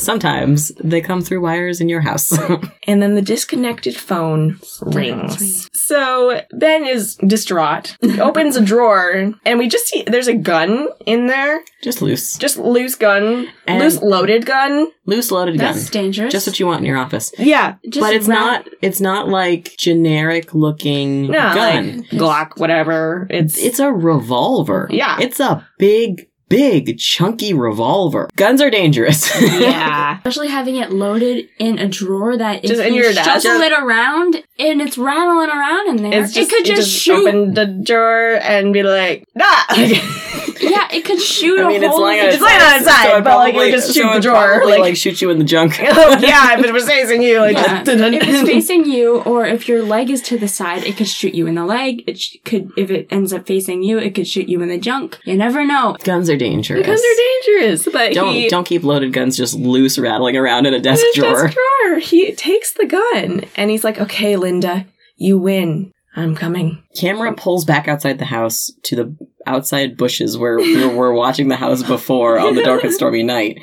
[0.00, 2.32] Sometimes they come through wires in your house.
[2.86, 5.68] and then the disconnected phone rings.
[5.72, 7.96] So Ben is distraught.
[8.00, 12.36] He opens a drawer, and we just see there's a gun in there, Just loose.
[12.38, 14.88] just loose gun, And- loose loaded gun.
[15.06, 16.02] Loose loaded That's gun.
[16.04, 16.32] dangerous.
[16.32, 17.32] Just what you want in your office.
[17.36, 21.96] Yeah, Just but it's ra- not it's not like generic looking no, gun.
[21.98, 23.26] like Glock, whatever.
[23.28, 24.86] It's it's a revolver.
[24.92, 25.18] Yeah.
[25.20, 28.28] It's a big, big, chunky revolver.
[28.36, 29.30] Guns are dangerous.
[29.40, 30.18] yeah.
[30.18, 33.42] Especially having it loaded in a drawer that Just if in you your desk.
[33.44, 36.90] shuffle it around and it's rattling around in there, It's just, it could you just,
[36.90, 37.26] shoot.
[37.26, 39.66] open the drawer and be like, ah.
[40.60, 42.02] Yeah, it could shoot I a mean, it's hole.
[42.02, 44.12] lying on It's lying on its side, it but, like, it probably- just shoot so
[44.14, 45.78] the drawer, probably, like- like shoot you in the junk.
[45.80, 47.82] oh yeah, if it was facing you, like Yeah.
[47.82, 51.08] just if it's facing you, or if your leg is to the side, it could
[51.08, 52.04] shoot you in the leg.
[52.06, 54.78] It sh- could, if it ends up facing you, it could shoot you in the
[54.78, 55.18] junk.
[55.24, 55.96] You never know.
[56.04, 56.80] Guns are dangerous.
[56.80, 60.74] Because they're dangerous, but Don't he, don't keep loaded guns just loose rattling around in
[60.74, 61.44] a desk in drawer.
[61.44, 61.98] desk drawer.
[62.00, 65.92] He takes the gun and he's like, "Okay, Linda, you win.
[66.16, 71.14] I'm coming." Camera pulls back outside the house to the outside bushes where we were
[71.14, 73.58] watching the house before on the dark and stormy night,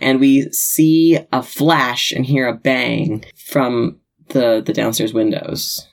[0.00, 5.86] and we see a flash and hear a bang from the the downstairs windows.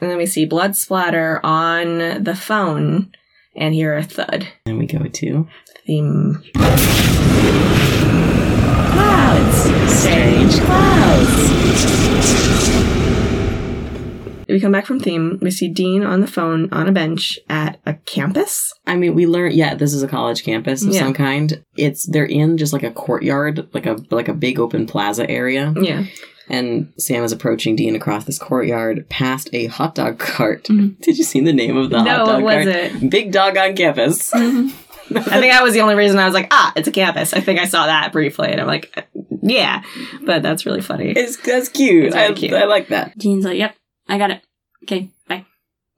[0.00, 3.12] And then we see blood splatter on the phone
[3.54, 4.48] and hear a thud.
[4.64, 5.46] And we go to
[5.94, 6.40] Theme.
[8.92, 9.56] Clouds.
[9.92, 11.50] Strange clouds.
[14.48, 15.40] We come back from theme.
[15.42, 18.72] We see Dean on the phone on a bench at a campus.
[18.86, 19.50] I mean, we learn.
[19.50, 21.00] Yeah, this is a college campus of Yeah.
[21.00, 21.60] some kind.
[21.76, 25.74] It's they're in just like a courtyard, like a like a big open plaza area.
[25.76, 26.04] Yeah.
[26.48, 30.64] And Sam is approaching Dean across this courtyard past a hot dog cart.
[30.66, 31.00] Mhm.
[31.02, 32.76] Did you see the name of the hot no, dog what was cart?
[33.02, 33.10] it?
[33.10, 34.32] Big dog on campus.
[35.16, 37.32] I think that was the only reason I was like, ah, it's a campus.
[37.32, 39.08] I think I saw that briefly, and I'm like,
[39.42, 39.82] yeah,
[40.22, 41.10] but that's really funny.
[41.10, 42.06] It's that's cute.
[42.06, 42.52] It's very I, cute.
[42.52, 43.16] I like that.
[43.18, 43.74] Dean's like, yep,
[44.08, 44.42] I got it.
[44.84, 45.44] Okay, bye.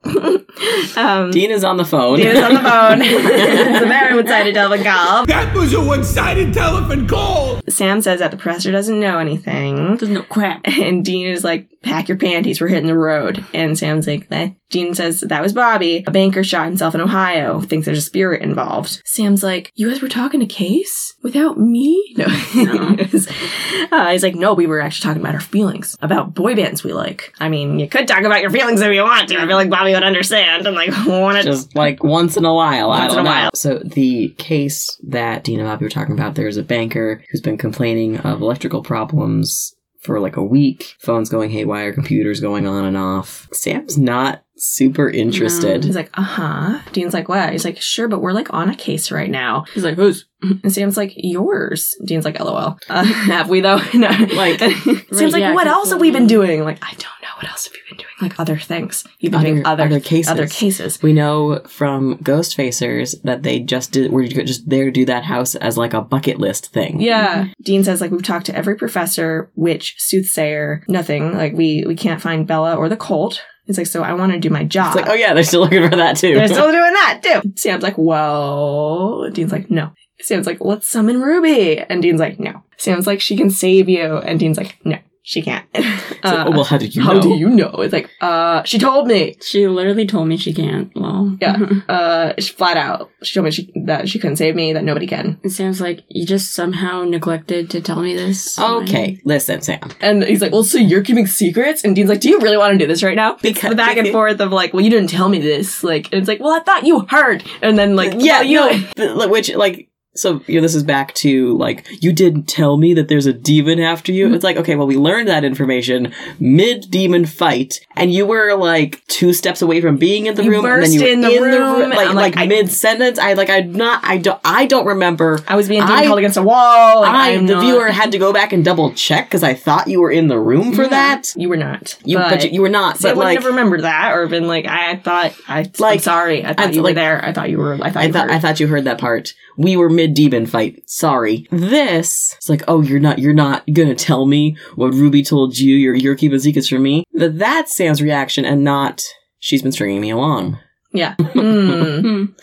[0.97, 2.17] um, Dean is on the phone.
[2.17, 3.01] Dean is on the phone.
[3.01, 5.25] it's a very one-sided telephone call.
[5.25, 7.61] That was a one-sided telephone call.
[7.69, 9.95] Sam says that the professor doesn't know anything.
[9.95, 10.61] There's no crap.
[10.65, 13.45] And Dean is like, pack your panties, we're hitting the road.
[13.53, 14.51] And Sam's like, eh.
[14.69, 16.03] Dean says that was Bobby.
[16.07, 17.61] A banker shot himself in Ohio.
[17.61, 19.01] Thinks there's a spirit involved.
[19.05, 22.15] Sam's like, you guys were talking to Case without me?
[22.23, 22.25] No.
[23.91, 26.93] uh, he's like, no, we were actually talking about our feelings, about boy bands we
[26.93, 27.33] like.
[27.39, 29.37] I mean, you could talk about your feelings if you want to.
[29.37, 30.67] I feel like Bobby would understand.
[30.67, 32.89] I'm like, want to Just like once in a while.
[32.89, 33.29] Once in a know.
[33.29, 33.51] while.
[33.55, 37.57] So the case that Dean and Bobby were talking about, there's a banker who's been
[37.57, 40.95] complaining of electrical problems for like a week.
[40.99, 43.47] Phones going haywire, computers going on and off.
[43.53, 45.83] Sam's not super interested.
[45.83, 46.79] He's like, uh huh.
[46.91, 47.51] Dean's like, what?
[47.51, 49.65] He's like, sure, but we're like on a case right now.
[49.73, 50.25] He's like, who's?
[50.41, 51.95] And Sam's like, yours.
[52.05, 52.77] Dean's like, lol.
[52.89, 53.79] Uh, have we though?
[53.93, 54.09] no.
[54.35, 54.59] Like-
[55.11, 56.63] Sam's like, yeah, what else have we been doing?
[56.63, 57.22] Like, I don't know.
[57.43, 58.09] What else have you been doing?
[58.21, 59.03] Like other things.
[59.19, 60.31] You've been Other- doing other, other cases.
[60.31, 61.01] Other cases.
[61.03, 65.55] We know from Ghostfacers that they just did were just there to do that house
[65.55, 67.01] as like a bucket list thing.
[67.01, 67.47] Yeah.
[67.61, 71.35] Dean says like we've talked to every professor, witch, soothsayer, nothing.
[71.35, 73.43] Like we we can't find Bela or the cult.
[73.65, 74.95] He's like, so I want to do my job.
[74.95, 76.33] It's like, oh yeah, they're still looking for that too.
[76.33, 77.53] They're still doing that too.
[77.55, 79.91] Sam's like, well, Dean's like, no.
[80.19, 81.79] Sam's like, let's summon Ruby.
[81.79, 82.63] And Dean's like, no.
[82.77, 84.17] Sam's like, she can save you.
[84.17, 85.65] And Dean's like, no, she can't.
[86.23, 87.21] It's like, oh, well, how did you how know?
[87.21, 87.67] do you know?
[87.79, 89.35] It's like, uh, she told me.
[89.41, 90.89] She literally told me she can't.
[90.95, 91.57] Well, Yeah.
[91.89, 93.11] Uh, she, flat out.
[93.23, 95.37] She told me she, that she couldn't save me, that nobody can.
[95.43, 98.57] It sounds like you just somehow neglected to tell me this.
[98.57, 99.81] Okay, listen, Sam.
[99.99, 101.83] And he's like, well, so you're keeping secrets?
[101.83, 103.33] And Dean's like, do you really want to do this right now?
[103.33, 105.83] It's Because- the back and forth of like, well, you didn't tell me this.
[105.83, 107.43] Like, and it's like, well, I thought you heard.
[107.61, 108.59] And then like, yeah, well, you
[108.97, 112.77] no, th- which like So, you know, this is back to like, you didn't tell
[112.77, 114.25] me that there's a demon after you.
[114.25, 114.35] Mm-hmm.
[114.35, 119.05] It's like, okay, well, we learned that information mid demon fight, and you were like
[119.07, 121.39] two steps away from being in the You room, and then you were in the
[121.59, 123.17] room, and like, I'm like, like, mid sentence.
[123.17, 125.39] I like, I'm not, I don't, I don't remember.
[125.47, 127.01] I was being I- called against a wall.
[127.01, 129.55] Like, I, I'm the not- viewer, had to go back and double check because I
[129.55, 131.33] thought you were in the room for that.
[131.35, 131.97] You were not.
[132.03, 132.97] You, but, you, you were not.
[132.97, 135.71] So I But wouldn't like, have remembered that, or been like, I thought, I, I'm
[135.79, 137.25] Like, sorry, I thought I- you like- were there.
[137.25, 137.73] I thought you were.
[137.81, 138.29] I thought I you thought.
[138.29, 139.33] I thought you heard that part.
[139.55, 140.81] We were mid demon fight.
[140.89, 141.47] Sorry.
[141.51, 145.75] This it's like, oh, you're not you're not gonna tell me what Ruby told you.
[145.75, 147.03] You're you're keeping secrets from me.
[147.13, 149.03] That that's Sam's reaction, and not
[149.39, 150.59] she's been stringing me along.
[150.93, 151.15] yeah.
[151.33, 152.33] Mm.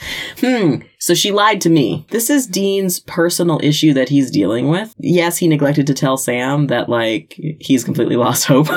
[0.40, 0.82] Hmm.
[0.98, 2.06] So she lied to me.
[2.10, 4.94] This is Dean's personal issue that he's dealing with.
[4.98, 8.68] Yes, he neglected to tell Sam that like he's completely lost hope.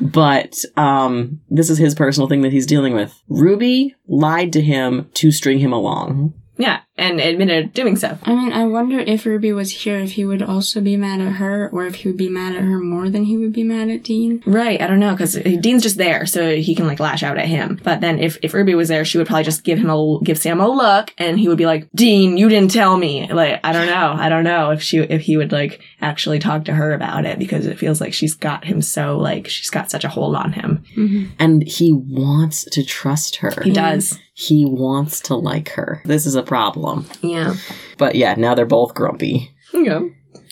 [0.00, 3.12] but um this is his personal thing that he's dealing with.
[3.28, 6.34] Ruby lied to him to string him along.
[6.56, 8.18] yeah, and admitted doing so.
[8.22, 11.34] I mean, I wonder if Ruby was here, if he would also be mad at
[11.34, 13.88] her, or if he would be mad at her more than he would be mad
[13.88, 14.42] at Dean.
[14.46, 17.46] Right, I don't know because Dean's just there, so he can like lash out at
[17.46, 17.80] him.
[17.82, 20.38] But then if if Ruby was there, she would probably just give him a give
[20.38, 23.72] Sam a look, and he would be like, "Dean, you didn't tell me." Like I
[23.72, 26.92] don't know, I don't know if she if he would like actually talk to her
[26.92, 30.08] about it because it feels like she's got him so like she's got such a
[30.08, 30.84] hold on him.
[30.96, 31.32] Mm-hmm.
[31.38, 33.52] And he wants to trust her.
[33.62, 36.02] He does, He wants to like her.
[36.04, 36.87] This is a problem.
[37.22, 37.54] Yeah.
[37.96, 39.50] But yeah, now they're both grumpy.
[39.72, 40.00] Yeah.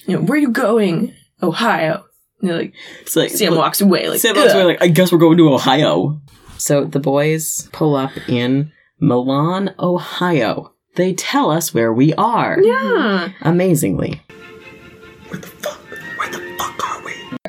[0.07, 1.15] You know, where are you going?
[1.43, 2.05] Ohio.
[2.41, 5.11] And they're like It's like Sam walks away like Sam walks away like, I guess
[5.13, 6.21] we're going to Ohio.
[6.59, 10.73] So the boys pull up in Milan, Ohio.
[10.95, 12.59] They tell us where we are.
[12.63, 13.31] Yeah.
[13.43, 14.23] Amazingly.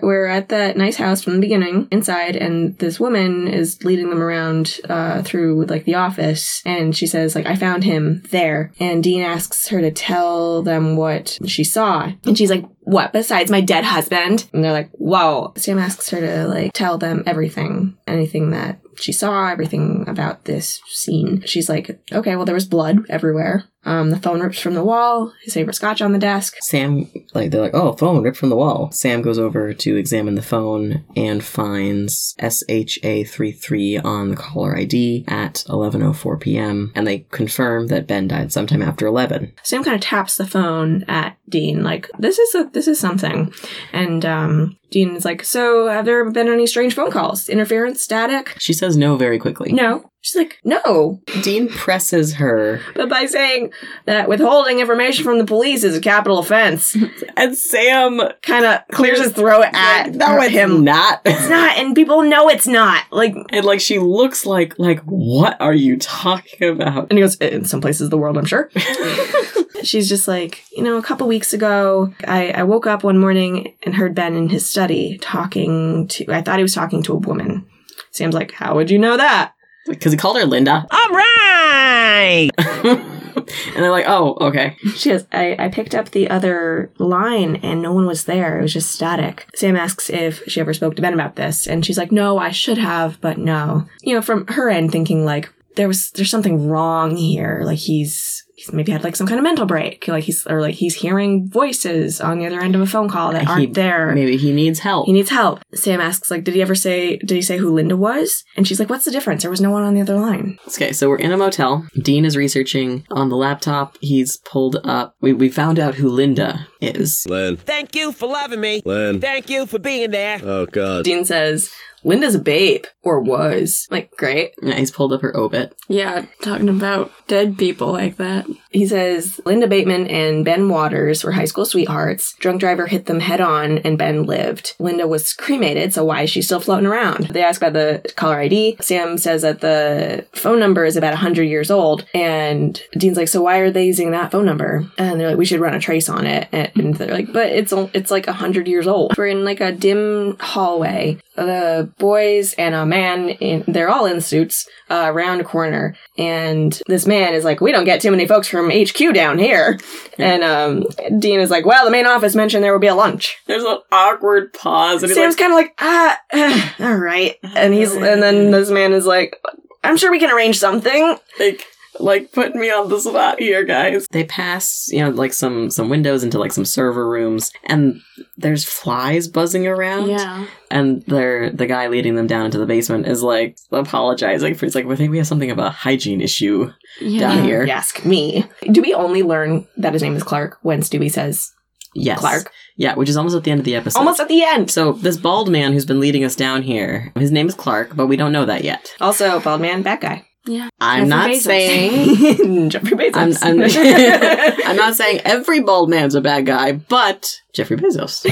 [0.02, 4.22] We're at that nice house from the beginning inside, and this woman is leading them
[4.22, 9.04] around uh, through like the office, and she says like I found him there, and
[9.04, 13.62] Dean asks her to tell them what she saw, and she's like, "What besides my
[13.62, 18.52] dead husband?" And they're like, "Whoa!" Sam asks her to like tell them everything, anything
[18.52, 21.44] that she saw, everything about this scene.
[21.46, 25.34] She's like, "Okay, well there was blood everywhere." Um, the phone rips from the wall.
[25.44, 26.56] His favorite scotch on the desk.
[26.60, 28.92] Sam, like, they're like, oh, phone ripped from the wall.
[28.92, 35.64] Sam goes over to examine the phone and finds SHA33 on the caller ID at
[35.70, 36.92] 11.04 p.m.
[36.96, 39.54] And they confirm that Ben died sometime after 11.
[39.64, 43.54] Sam kind of taps the phone at Dean, like, this is a, this is something.
[43.94, 47.50] And, um, Dean is like, so have there been any strange phone calls?
[47.50, 48.02] Interference?
[48.02, 48.56] Static?
[48.60, 49.72] She says no very quickly.
[49.74, 50.10] No.
[50.28, 51.22] She's like, no.
[51.42, 53.72] Dean presses her, But by saying
[54.04, 56.98] that withholding information from the police is a capital offense,
[57.38, 60.84] and Sam kind of clears his throat at no, it's him.
[60.84, 61.22] not.
[61.24, 63.06] It's not, and people know it's not.
[63.10, 67.08] Like, and like she looks like like what are you talking about?
[67.10, 68.70] And he goes, in some places of the world, I'm sure.
[69.84, 73.76] She's just like, you know, a couple weeks ago, I, I woke up one morning
[73.84, 77.18] and heard Ben in his study talking to, I thought he was talking to a
[77.18, 77.66] woman.
[78.12, 79.54] Sam's like, how would you know that?
[79.88, 82.50] Because he called her Linda, All right.
[83.38, 84.76] and they're like, oh, okay.
[84.96, 88.60] She goes, I, I picked up the other line and no one was there.
[88.60, 89.48] It was just static.
[89.56, 91.68] Sam asks if she ever spoke to Ben about this.
[91.68, 93.86] And she's like, no, I should have, but no.
[94.02, 97.62] You know, from her end, thinking like, there was, there's something wrong here.
[97.64, 100.08] Like he's, he's maybe had like some kind of mental break.
[100.08, 103.32] Like he's, or like he's hearing voices on the other end of a phone call
[103.32, 104.14] that aren't there.
[104.14, 105.06] Maybe he needs help.
[105.06, 105.60] He needs help.
[105.76, 108.44] Sam asks, like, did he ever say, did he say who Linda was?
[108.56, 109.44] And she's like, what's the difference?
[109.44, 110.58] There was no one on the other line.
[110.68, 111.86] Okay, so we're in a motel.
[112.02, 113.96] Dean is researching on the laptop.
[114.02, 115.16] He's pulled up.
[115.22, 117.28] We, we found out who Linda is.
[117.30, 117.58] Len.
[117.58, 118.82] Thank you for loving me.
[118.84, 119.22] Len.
[119.22, 120.40] Thank you for being there.
[120.44, 121.06] Oh, God.
[121.06, 121.72] Dean says,
[122.04, 122.86] Linda's a babe.
[123.04, 123.88] Or was.
[123.90, 124.52] Like, great.
[124.62, 125.74] Yeah, he's pulled up her obit.
[125.88, 128.46] Yeah, talking about dead people like that.
[128.70, 132.36] He says Linda Bateman and Ben Waters were high school sweethearts.
[132.40, 134.76] Drunk driver hit them head on and Ben lived.
[134.78, 137.28] Linda was cremated, so why is she still floating around?
[137.30, 138.78] They ask about the caller ID.
[138.82, 142.06] Sam says that the phone number is about 100 years old.
[142.14, 144.86] And Dean's like, so why are they using that phone number?
[144.98, 146.50] And they're like, we should run a trace on it.
[146.52, 149.18] And they're like, but it's o- it's like 100 years old.
[149.18, 151.20] We're in like a dim hallway.
[151.38, 155.96] The boys and a man, in, they're all in suits, uh, around a corner.
[156.18, 159.80] And this man is like, we don't get too many folks from HQ down here.
[160.18, 160.84] And um,
[161.20, 163.38] Dean is like, well, the main office mentioned there will be a lunch.
[163.46, 165.04] There's an awkward pause.
[165.04, 167.36] And he's Sam's like, kind of like, ah, eh, all right.
[167.56, 169.40] And he's, and then this man is like,
[169.84, 171.18] I'm sure we can arrange something.
[171.40, 171.66] like,
[172.00, 174.06] like putting me on the spot here, guys.
[174.12, 178.02] They pass, you know, like some some windows into like some server rooms, and
[178.38, 180.10] there's flies buzzing around.
[180.10, 180.46] Yeah.
[180.70, 184.66] and they're the guy leading them down into the basement is like apologizing for.
[184.66, 187.20] He's like, "We think we have something of a hygiene issue Yeah.
[187.22, 188.46] down here." You ask me.
[188.72, 191.52] Do we only learn that his name is Clark when Stewie says
[191.96, 192.52] Yes, Clark?
[192.76, 193.98] Yeah, which is almost at the end of the episode.
[193.98, 194.70] Almost at the end.
[194.70, 198.06] So this bald man who's been leading us down here, his name is Clark, but
[198.06, 198.94] we don't know that yet.
[199.02, 200.27] Also, bald man, bad guy.
[200.48, 200.70] Yeah.
[200.80, 201.42] I'm Jeffrey not Bezos.
[201.42, 203.40] saying Jeffrey I'm, Bezos.
[203.44, 208.26] I'm, I'm not saying every bald man's a bad guy, but Jeffrey Bezos,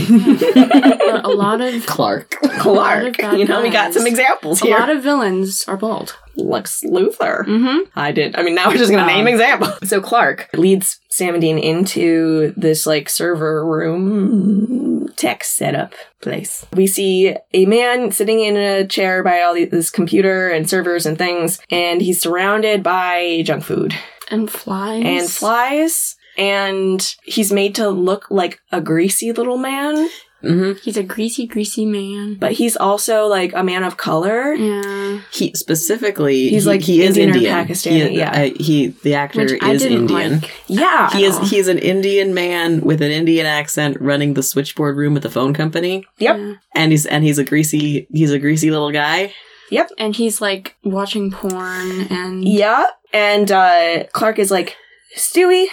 [1.23, 2.31] a lot of Clark.
[2.59, 3.17] Clark.
[3.17, 6.17] bad You know, we got some examples a lot of villains are bald.
[6.37, 7.45] Lex Luthor.
[7.45, 7.89] Mm-hmm.
[7.95, 8.35] I did.
[8.35, 9.89] I mean, now we're just gonna name examples.
[9.89, 16.65] So Clark leads Sam and Dean into this like server room tech setup place.
[16.73, 21.17] We see a man sitting in a chair by all this computer and servers and
[21.17, 23.93] things, and he's surrounded by junk food
[24.29, 25.03] And flies.
[25.05, 26.15] and flies.
[26.37, 30.09] And he's made to look like a greasy little man,
[30.45, 32.35] hmm He's a greasy, greasy man.
[32.35, 34.53] but he's also like a man of color.
[34.53, 35.21] Yeah.
[35.31, 37.65] He specifically, He's he, like he is Indian Indian.
[37.67, 38.31] Pakistani, He, yeah.
[38.31, 40.39] uh, he the actor Which is Indian.
[40.41, 40.51] like.
[40.67, 41.09] Yeah.
[41.11, 41.45] He is all.
[41.45, 45.29] he is an Indian man with an Indian accent running the switchboard room at the
[45.29, 46.37] phone company, Yep.
[46.37, 46.53] Yeah.
[46.75, 49.33] and he's and he's a greasy he's a greasy little guy.
[49.71, 49.91] Yep.
[49.97, 52.85] And he's like watching porn and Yeah.
[53.13, 54.75] And uh, Clark is like,
[55.17, 55.67] Stewie,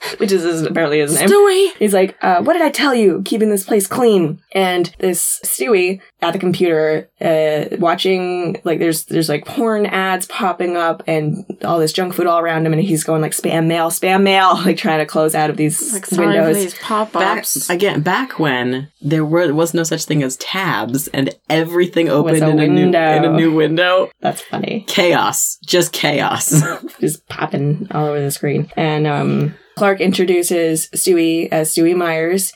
[0.18, 1.28] which is his, apparently his name.
[1.28, 1.72] Stewie.
[1.78, 3.22] He's like, uh, what did I tell you?
[3.24, 4.40] Keeping this place clean.
[4.52, 10.76] And this Stewie at the computer, uh, watching, like, there's, there's like porn ads popping
[10.76, 12.72] up and all this junk food all around him.
[12.72, 15.92] And he's going like, spam mail, spam mail, like trying to close out of these
[15.92, 16.56] Like sorry windows.
[16.56, 17.68] for these pop Back ups.
[17.70, 22.48] again, back when there were was no such thing as tabs, and everything opened a
[22.48, 24.10] in a new in a new window.
[24.20, 24.84] That's funny.
[24.86, 26.62] Chaos, just chaos.
[27.00, 28.70] just popping all over the screen.
[28.76, 32.52] And um, Clark introduces Stewie as Stewie Myers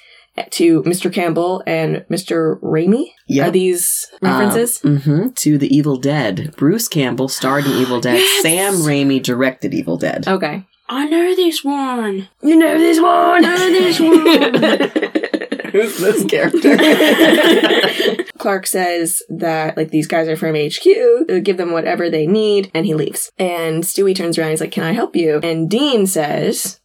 [0.50, 1.10] to Mr.
[1.10, 2.60] Campbell and Mr.
[2.60, 3.06] Raimi.
[3.28, 3.46] Yep.
[3.46, 4.80] Are these references?
[4.80, 6.54] hmm To the Evil Dead.
[6.58, 8.20] Bruce Campbell starred in Evil Dead.
[8.42, 10.28] Sam Raimi directed Evil Dead.
[10.28, 10.66] okay.
[10.86, 12.28] I know this one.
[12.42, 13.42] You know this one.
[13.42, 15.70] I know this one.
[15.72, 16.76] Who's this character?
[18.38, 20.86] Clark says that like these guys are from HQ,
[21.30, 23.32] uh, give them whatever they need, and he leaves.
[23.38, 26.80] And Stewie turns around, he's like, "Can I help you?" And Dean says,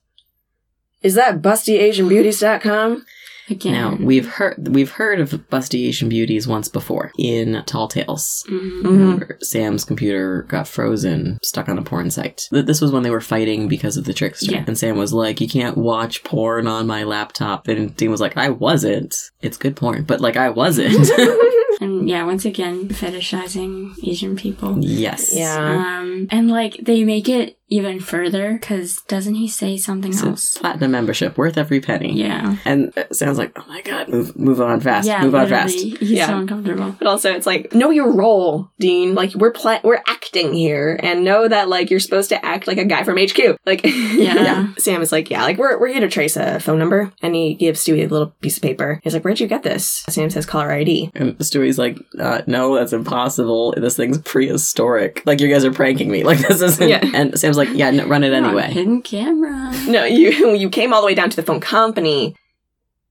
[1.01, 3.05] "Is that BustyAsianBeauties.com?"
[3.51, 3.73] Again.
[3.73, 8.45] now we've heard we've heard of Busty Asian Beauties once before in Tall Tales.
[8.47, 8.83] Mhm.
[8.83, 12.43] Remember, Sam's computer got frozen, stuck on a porn site.
[12.51, 14.51] This was when they were fighting because of the trickster.
[14.51, 14.63] Yeah.
[14.67, 17.67] And Sam was like, You can't watch porn on my laptop.
[17.67, 19.15] And Dean was like, I wasn't.
[19.41, 21.09] It's good porn, but like, I wasn't.
[21.81, 24.77] And yeah, once again, fetishizing Asian people.
[24.81, 25.33] yes.
[25.33, 25.99] Yeah.
[26.01, 30.57] Um, and like they make it even further because doesn't he say something So else?
[30.57, 32.13] platinum membership, worth every penny.
[32.13, 32.57] Yeah.
[32.65, 35.07] And it sounds like, oh my god, move move on fast.
[35.07, 35.23] yeah.
[35.23, 35.99] move on literally, fast.
[35.99, 36.27] He's Yeah.
[36.27, 36.95] so uncomfortable.
[36.97, 39.15] But also, it's like know your role, Dean.
[39.15, 42.77] Like we're pla- we're acting here, and know that like you're supposed to act like
[42.77, 43.57] a guy from HQ.
[43.65, 44.73] Like Yeah.
[44.77, 47.53] Sam is like, yeah, like we're we're here to trace a phone number, and he
[47.53, 48.99] gives Stewie a little piece of paper.
[49.03, 50.03] He's like, where'd you get this?
[50.09, 51.11] Sam says caller ID.
[51.15, 53.73] And Stewie's like, uh, no, that's impossible.
[53.77, 55.23] This thing's prehistoric.
[55.25, 56.23] Like, you guys are pranking me.
[56.29, 56.87] Like, this isn't.
[56.87, 56.99] Yeah.
[57.15, 58.71] And Sam's like, yeah, no, run it anyway.
[58.71, 59.71] hidden camera.
[59.87, 62.35] No, you you came all the way down to the phone company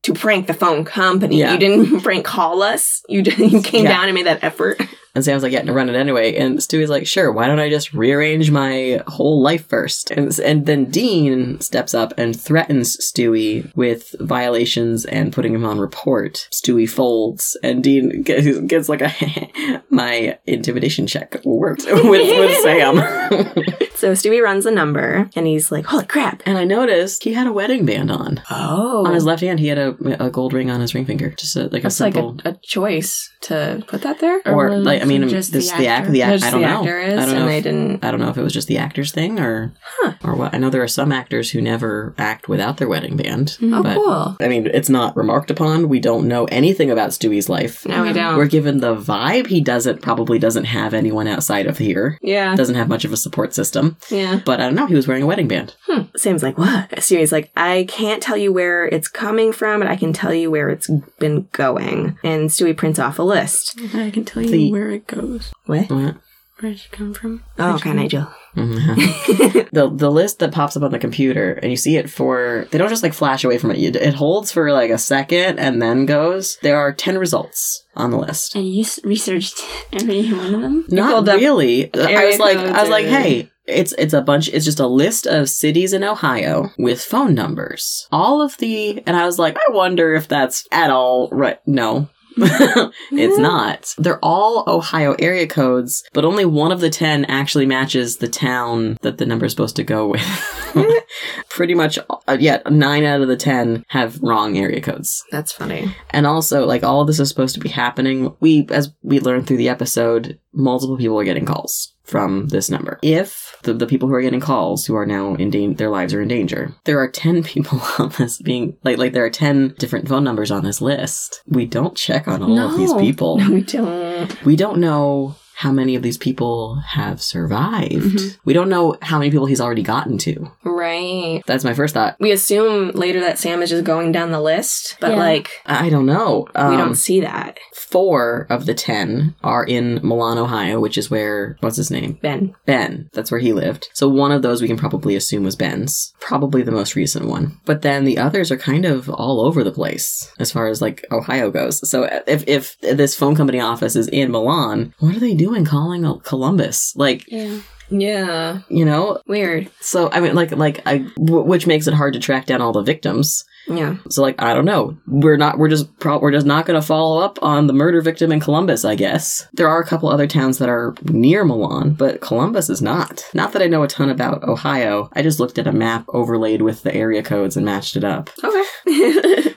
[0.02, 1.38] to prank the phone company.
[1.38, 1.52] Yeah.
[1.52, 3.02] You didn't prank call us.
[3.08, 3.90] You did, you came Yeah.
[3.90, 4.80] down and made that effort.
[5.14, 6.36] And Sam's like, yeah, no, run it anyway.
[6.36, 10.10] And Stewie's like, sure, why don't I just rearrange my whole life first?
[10.10, 15.78] And, and then Dean steps up and threatens Stewie with violations and putting him on
[15.78, 16.48] report.
[16.52, 22.96] Stewie folds, and Dean gets, gets like a, my intimidation check worked with, with Sam.
[23.98, 27.48] So Stewie runs the number, and he's like, "Holy crap!" and I noticed he had
[27.48, 28.40] a wedding band on.
[28.48, 31.30] Oh, On his left hand, he had a, a gold ring on his ring finger.
[31.30, 32.36] Just a, like that's a like simple.
[32.44, 34.40] a, a choice to put that there.
[34.46, 36.10] or was like I mean, just this the the actor?
[36.10, 36.32] the act.
[36.40, 36.80] Just I don't the know.
[36.80, 37.46] actor is, I don't and know.
[37.46, 38.04] they if- didn't.
[38.04, 40.12] I don't know if it was just the actor's thing or Huh.
[40.24, 40.54] or what.
[40.54, 43.56] I know there are some actors who never act without their wedding band.
[43.62, 44.36] Oh, but, cool.
[44.40, 45.88] I mean, it's not remarked upon.
[45.88, 47.86] We don't know anything about Stewie's life.
[47.86, 48.36] No, we don't.
[48.36, 52.18] We're given the vibe he doesn't probably doesn't have anyone outside of here.
[52.22, 53.96] yeah, Doesn't have much of a support system.
[54.10, 54.40] yeah.
[54.44, 54.86] But I don't know.
[54.86, 55.74] He was wearing a wedding band.
[55.86, 56.02] Hmm.
[56.16, 56.90] Sam's like, what?
[56.96, 60.50] Stewie's like, I can't tell you where it's coming from, but I can tell you
[60.50, 60.88] where it's
[61.18, 62.18] been going.
[62.22, 63.78] And Stewie prints off a list.
[63.94, 65.52] I can tell you The- where it goes.
[65.66, 65.90] What?
[65.90, 66.16] What?
[66.60, 67.44] Where did it come from?
[67.56, 68.26] Oh, okay, Nigel.
[68.56, 68.96] Mhm.
[69.70, 72.78] the the list that pops up on the computer and you see it for they
[72.78, 75.80] don't just like flash away from it you, it holds for like a second and
[75.80, 79.60] then goes there are 10 results on the list And you s- researched
[79.92, 80.84] every one of them?
[80.88, 84.48] not pulled up really i was like i was like hey It's it's a bunch.
[84.48, 88.08] It's just a list of cities in Ohio with phone numbers.
[88.10, 91.58] All of the and I was like, I wonder if that's at all right.
[91.66, 92.08] No.
[93.12, 93.94] it's not.
[93.98, 98.96] They're all Ohio area codes, but only one of the 10 actually matches the town
[99.02, 100.74] that the number is supposed to go with.
[101.48, 105.24] Pretty much, uh, yeah, nine out of the 10 have wrong area codes.
[105.30, 105.94] That's funny.
[106.10, 108.34] And also, like, all of this is supposed to be happening.
[108.40, 112.98] We, as we learned through the episode, multiple people are getting calls from this number.
[113.02, 116.14] If the, the people who are getting calls who are now in danger, their lives
[116.14, 119.74] are in danger, there are 10 people on this being, like, like there are 10
[119.78, 121.42] different phone numbers on this list.
[121.46, 122.98] We don't check on all of these No.
[123.00, 123.40] people.
[123.48, 124.44] We don't.
[124.44, 128.38] We don't know how many of these people have survived.
[128.44, 130.50] We don't know how many people he's already gotten to.
[130.62, 131.42] Right.
[131.46, 132.14] That's my first thought.
[132.20, 135.16] We assume later that Sam is just going down the list, but Yeah.
[135.16, 136.46] like I don't know.
[136.54, 137.58] we Um, don't see that.
[137.74, 142.18] four of the ten are in Milan, Ohio, which is where what's his name?
[142.22, 142.54] Ben.
[142.66, 143.08] Ben.
[143.14, 143.88] That's where he lived.
[143.94, 146.12] So one of those we can probably assume was Ben's.
[146.20, 147.58] Probably the most recent one.
[147.64, 151.04] But then the others are kind of all over the place as far as like
[151.10, 151.88] Ohio goes.
[151.88, 156.20] So if if this phone company office is in Milan, what are they doing calling
[156.20, 156.94] Columbus?
[156.96, 157.60] Like, Yeah.
[157.90, 158.58] Yeah.
[158.68, 159.70] you know, Weird.
[159.80, 162.72] so I mean like like I w- which makes it hard to track down all
[162.72, 163.44] the victims.
[163.66, 163.96] Yeah.
[164.10, 164.96] So like I don't know.
[165.06, 168.00] We're not we're just pro- we're just not going to follow up on the murder
[168.02, 169.46] victim in Columbus, I guess.
[169.54, 173.24] There are a couple other towns that are near Milan, but Columbus is not.
[173.34, 175.08] Not that I know a ton about Ohio.
[175.14, 178.30] I just looked at a map overlaid with the area codes and matched it up.
[178.42, 178.64] Okay.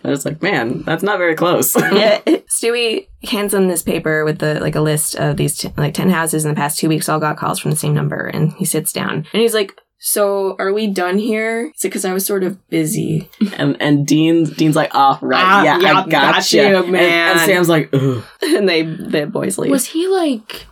[0.04, 1.76] I was like, man, that's not very close.
[1.76, 2.20] yeah.
[2.62, 6.10] Stewie hands him this paper with the like a list of these t- like 10
[6.10, 8.66] houses in the past two weeks all got calls from the same number and he
[8.66, 12.44] sits down and he's like so are we done here?" it because I was sort
[12.44, 13.30] of busy?
[13.58, 16.92] and and Dean Dean's like, oh right, Ah, yeah, yeah, I gotcha, got you, And-
[16.92, 17.38] man.
[17.38, 18.24] And, Sam's like, ugh.
[18.42, 19.70] and they the boys leave.
[19.72, 20.66] Was he like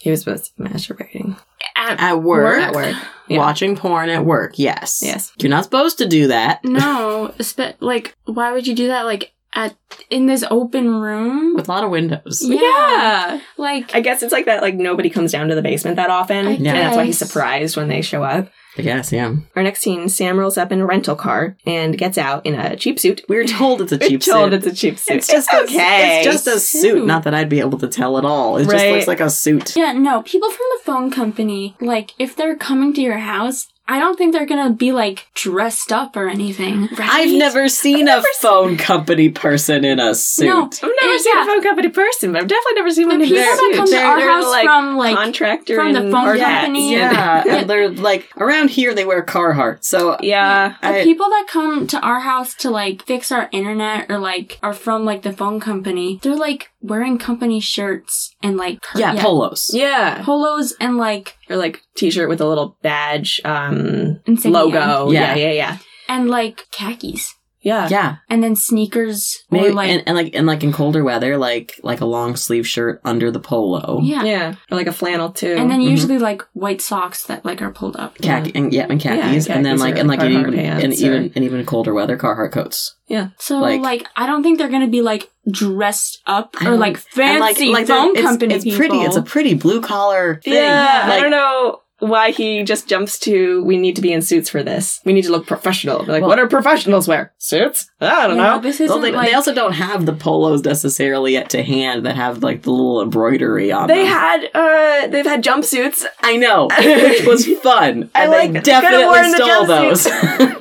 [0.00, 1.36] he was supposed to be masturbating
[1.74, 2.60] at, At work?
[2.62, 2.94] at work.
[3.28, 3.38] Yeah.
[3.38, 5.00] Watching porn at work, yes.
[5.02, 5.32] Yes.
[5.40, 6.64] You're not supposed to do that.
[6.64, 9.02] No, espe- like why would you do that?
[9.02, 9.76] Like at
[10.10, 11.54] in this open room?
[11.54, 12.42] With a lot of windows.
[12.44, 13.40] Yeah.
[13.56, 14.62] Like I guess it's like that.
[14.62, 17.76] Like nobody comes down to the basement that often, I and that's why he's surprised
[17.76, 18.50] when they show up.
[18.76, 19.34] I guess, yeah.
[19.56, 22.76] Our next scene: Sam rolls up in a rental car and gets out in a
[22.76, 23.22] cheap suit.
[23.28, 24.54] We're told it's a We're cheap told suit.
[24.54, 25.16] it's a cheap suit.
[25.16, 26.18] It's just okay.
[26.18, 26.82] A, it's just a suit.
[26.82, 27.06] Suit.
[27.06, 28.56] Not that I'd be able to tell at all.
[28.56, 29.74] It just looks like a suit.
[29.74, 33.98] Yeah, no, people from the phone company, like, if they're coming to your house, I
[33.98, 36.82] don't think they're gonna be, like, dressed up or anything.
[36.98, 37.00] Right?
[37.10, 40.46] I've never seen a phone company person in a suit.
[40.46, 40.64] No.
[40.64, 41.42] I've never Yeah, seen yeah.
[41.42, 43.72] a phone company person, but I've definitely never seen The one in people a that
[43.76, 46.92] come to They're- our they're, house like, from, like, contractor from the phone hard company.
[46.92, 47.54] Yeah, Yeah.
[47.56, 48.92] and they're like around here.
[48.94, 50.74] They wear Carhartt, so Yeah.
[50.82, 54.58] The I- people that come to our house to like fix our internet or like
[54.62, 59.20] are from like the phone company, they're like wearing company shirts and like cur- yeah,
[59.20, 59.70] polos.
[59.72, 60.22] Yeah.
[60.22, 64.58] polos and like Or like t-shirt with a little badge um Insignia.
[64.60, 65.10] logo.
[65.10, 65.34] Yeah.
[65.34, 65.78] Yeah, yeah, yeah.
[66.08, 67.34] and like khakis
[67.68, 67.88] Yeah.
[67.90, 71.36] Yeah, and then sneakers maybe or like and, and like and like in colder weather,
[71.36, 74.00] like like a long sleeve shirt under the polo.
[74.02, 74.24] yeah.
[74.24, 74.54] Yeah.
[74.70, 75.54] Or like a flannel too.
[75.58, 75.90] And then Mhm.
[75.90, 78.16] usually like white socks that like are pulled up.
[78.20, 80.54] Khaki and yeah, and Yeah, khakis, and then like or and like Carhartt even and
[80.82, 82.94] pants even or- and even colder weather Carhartt coats.
[83.08, 83.28] Yeah.
[83.38, 87.72] So Like- like, I don't think they're gonna be like dressed up or like fancy
[87.72, 88.78] they're- phone it's, company It's people.
[88.78, 88.98] pretty.
[88.98, 90.54] It's a pretty blue collar thing.
[90.54, 94.48] Yeah, I don't know why he just jumps to we need to be in suits
[94.48, 95.00] for this.
[95.04, 95.98] We need to look professional.
[96.04, 97.32] Like, Well- what do professionals wear?
[97.38, 97.90] Suits?
[98.00, 98.60] I don't Yeah, know.
[98.60, 102.06] This isn't Well, they, like they also don't have the polos necessarily yet to hand
[102.06, 104.06] that have like the little embroidery on They them.
[104.06, 106.04] had uh they've had jumpsuits.
[106.22, 110.06] I know, which was fun, I and like- they they definitely stole those.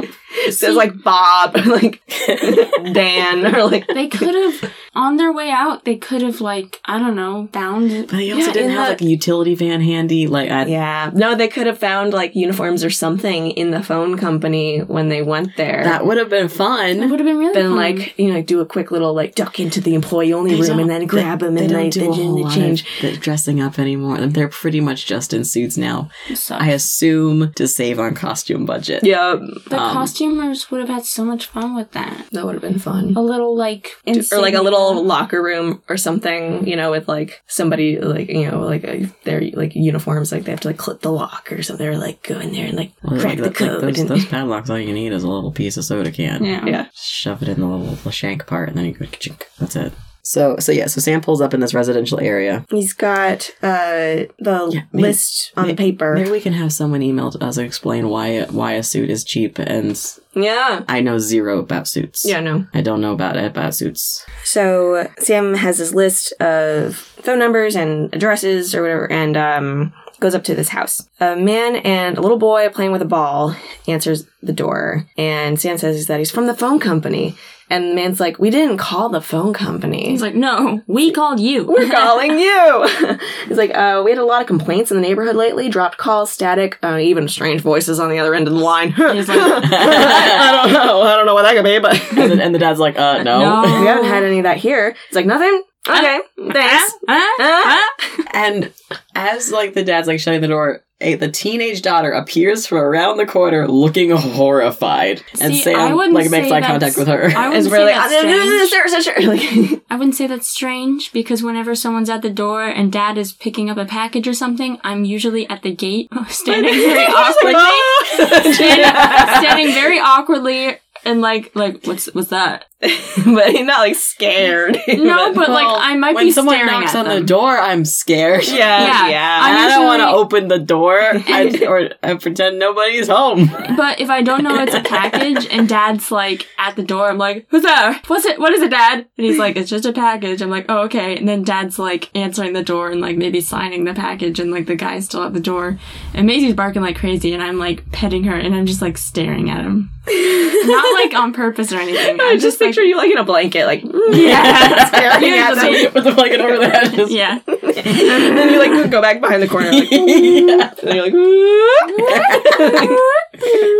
[0.47, 2.01] It says like Bob or like
[2.93, 5.85] Dan or like they could have on their way out.
[5.85, 8.09] They could have like I don't know found it.
[8.09, 10.27] but he also Yeah, didn't have the- like a utility van handy.
[10.27, 11.11] Like, I, Yeah.
[11.13, 15.21] No, they could have found like uniforms or something in the phone company when they
[15.21, 15.83] went there.
[15.83, 16.99] that would have been It fun.
[17.09, 17.75] would have been really then fun.
[17.75, 20.79] like you know do a quick little like duck into the employee only They room
[20.79, 22.81] and then grab them they and don't like do then a whole the lot change.
[22.81, 24.17] of the dressing up anymore.
[24.27, 26.09] They're pretty much just in suits now.
[26.33, 26.51] Sucks.
[26.51, 29.03] I assume to save on costume budget.
[29.03, 29.35] Yeah,
[29.69, 29.93] the um,
[30.38, 32.25] costumers would have had so much fun with that.
[32.31, 33.13] that would have been fun.
[33.15, 37.41] A little like Or like a little locker room or something, you know, with like
[37.47, 41.01] somebody like you know like a, their like uniforms, like they have to like clip
[41.01, 43.43] the lock or something, or like go in there and like Well, crack like, the
[43.45, 43.81] like code.
[43.83, 46.43] those, and- those padlocks, all you need is a little piece of soda can.
[46.43, 46.65] Yeah.
[46.65, 49.43] yeah, Shove it in the little the shank part, and then you go chink.
[49.59, 49.93] That's it.
[50.30, 50.88] So, so yeah.
[50.88, 52.65] So Sam pulls up in this residential area.
[52.69, 56.13] he's got uh the Yeah, maybe- list on the paper.
[56.15, 59.23] Maybe we can have someone email to us and explain why why a suit is
[59.23, 59.57] cheap.
[59.57, 59.97] And
[60.36, 62.25] yeah, I know zero about suits.
[62.25, 62.65] yeah, no.
[62.73, 64.25] I don't know about it about suits.
[64.43, 70.36] So Sam has his list of phone numbers and addresses or whatever, and um, goes
[70.36, 71.07] up to this house.
[71.21, 73.55] A man and a little boy playing with a ball
[73.88, 77.36] answers the door, and Sam says that he's from the phone company.
[77.70, 80.09] And the man's like, "We didn't call the phone company.
[80.09, 81.65] He's like, no, we called you.
[81.65, 82.88] We're calling you."
[83.47, 85.68] he's like, uh, "We had a lot of complaints in the neighborhood lately.
[85.68, 89.28] Dropped calls, static, uh, even strange voices on the other end of the line." He's
[89.28, 91.01] like, I don't know.
[91.01, 93.24] I don't know what that could be, but and, the, and the dad's like, uh,
[93.24, 93.39] no.
[93.39, 93.80] No.
[93.82, 94.95] we haven't had any of that here.
[95.07, 95.63] It's like nothing.
[95.89, 96.20] Okay,
[96.51, 96.93] thanks.
[97.07, 97.63] "Ah, ah,
[97.99, 98.74] ah." And
[99.15, 103.17] as like the dad's like shutting the door, a, the teenage daughter appears from around
[103.17, 107.31] the corner, looking horrified, and See, Sam like makes eye contact with her.
[107.35, 107.91] I wouldn't really.
[107.91, 113.31] Like, I wouldn't say that's strange because whenever someone's at the door and dad is
[113.31, 117.53] picking up a package or something, I'm usually at the gate standing very awkwardly.
[117.55, 118.03] Ah!
[118.53, 122.65] standing, standing very awkwardly and like like what's what's that?
[123.25, 124.78] but he's not like scared.
[124.88, 126.15] No, but like I might be scared.
[126.15, 128.45] when be someone knocks on the door, I'm scared.
[128.47, 129.39] yeah, Yeah, yeah.
[129.41, 133.47] I don't want to open the door I, or I pretend nobody's home.
[133.78, 137.17] But if I don't know it's a package and dad's like at the door, I'm
[137.17, 137.99] like, who's there?
[138.07, 138.39] What's it?
[138.39, 139.07] What is it, dad?
[139.17, 140.41] And he's like, it's just a package.
[140.41, 141.15] I'm like, oh, okay.
[141.17, 144.65] And then dad's like answering the door and like maybe signing the package and like
[144.65, 145.80] the guy's still at the door.
[146.13, 149.49] And Maisie's barking like crazy and I'm like petting her and I'm just like staring
[149.49, 149.89] at him.
[150.07, 152.19] Not like on purpose or anything.
[152.21, 154.86] I I'm just picture you like in a blanket, like yeah.
[154.88, 155.93] staring at them.
[155.93, 156.93] With the blanket over the head.
[156.93, 157.39] Just- yeah.
[157.47, 157.57] and
[158.38, 160.74] then you like go back behind the corner, like, Yeah.
[160.84, 161.13] and you're like,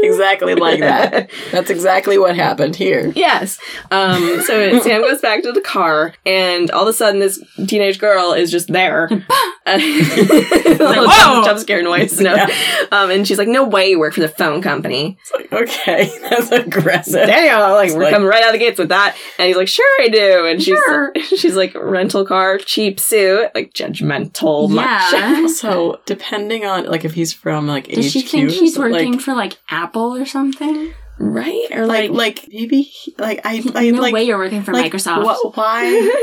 [0.04, 1.30] exactly like that.
[1.52, 3.12] That's exactly what happened here.
[3.16, 3.60] Yes.
[3.92, 8.00] Um, so Sam goes back to the car, and all of a sudden, this teenage
[8.00, 9.10] girl is just there.
[10.78, 11.16] Uh, little whoa!
[11.18, 12.20] jump, jump scare noise.
[12.20, 12.34] No.
[12.92, 16.12] Um, and she's like, "No way, you work for the phone company." It's like, okay,
[16.30, 17.26] that's aggressive.
[17.28, 19.16] Damn, like we're like- coming right out of the gates with that.
[19.40, 21.12] And he's like, "Sure, I do." And she's Sure.
[21.36, 25.48] she's like, "Rental car, cheap suit, like judgmental." much." Yeah.
[25.48, 29.20] So, depending on like if he's from like Does she think he's so, like- working
[29.20, 30.94] for like Apple or something?
[31.20, 31.68] right?
[31.72, 34.72] Or like like, like maybe he- like I I no like way you're working for
[34.74, 35.24] like, Microsoft.
[35.24, 36.14] wha- why?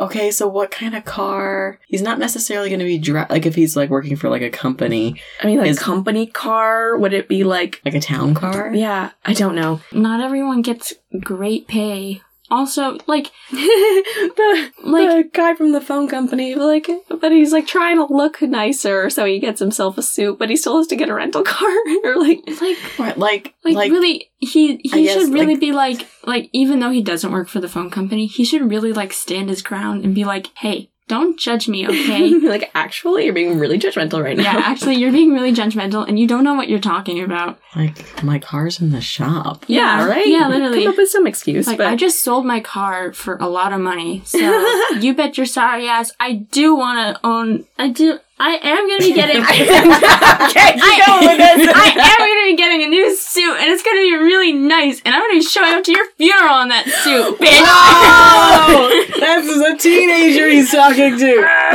[0.00, 1.78] Okay, so what kind of car?
[1.86, 4.50] He's not necessarily going to be dri- like if he's like working for like a
[4.50, 6.98] company, I mean, like is- company car.
[6.98, 7.80] Would it be like?
[7.84, 8.72] like a town car.
[8.74, 9.80] Yeah, I don't know.
[9.92, 12.22] Not everyone gets great pay.
[12.54, 16.88] Also, like, the Like- the guy from the phone company, like,
[17.20, 20.56] but he's like trying to look nicer, so he gets himself a suit, but he
[20.56, 21.68] still has to get a rental car,
[22.04, 25.60] or like, like, What, like like, like really, he I he guess, should really like-
[25.60, 28.92] be like, like, even though he doesn't work for the phone company, he should really
[28.92, 32.30] like stand his ground and be like, hey, don't judge me, okay?
[32.30, 34.42] like actually, you're being really judgmental right now.
[34.44, 37.58] yeah, actually, you're being really judgmental, and you don't know what you're talking about.
[37.76, 39.64] like my car's in the shop.
[39.66, 40.26] yeah, Yeah, right.
[40.26, 40.84] yeah, literally.
[40.84, 43.72] Come up with some excuse, Like, but I just sold my car for a lot
[43.72, 44.38] of money, so
[45.00, 47.64] you bet your sorry ass I do want to own.
[47.78, 48.18] I do.
[48.36, 49.42] I am gonna be getting.
[49.42, 51.70] okay, keep going with this.
[51.74, 54.52] I am going to be getting a new suit, and it's going to be really
[54.52, 57.62] nice, and I'm going to be showing up to your funeral in that suit, bitch.
[57.64, 61.26] Oh, that's a teenager he's talking to.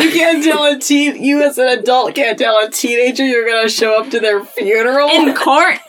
[0.03, 1.24] You can't tell a teen.
[1.24, 5.10] You as an adult can't tell a teenager you're gonna show up to their funeral.
[5.10, 5.80] in court.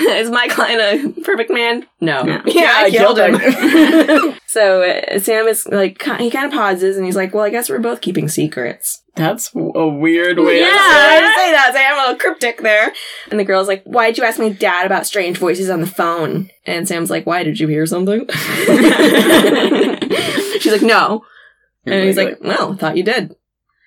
[0.00, 1.86] Is my client a perfect man?
[2.00, 2.22] No.
[2.22, 2.42] No.
[2.46, 4.34] Yeah, I I killed killed him.
[4.46, 7.68] so uh, Sam is like, he kind of pauses and he's like, "Well, I guess
[7.70, 10.60] we're both keeping secrets." That's a weird way.
[10.60, 11.70] Yeah, to say that.
[11.72, 12.92] Sam, a little cryptic there.
[13.32, 16.50] And the girl's like, "Why'd you ask my dad about strange voices on the phone?"
[16.64, 18.20] And Sam's like, "Why did you hear something?"
[20.60, 21.24] She's like, "No."
[21.84, 23.34] And he's like, "Well, thought you did."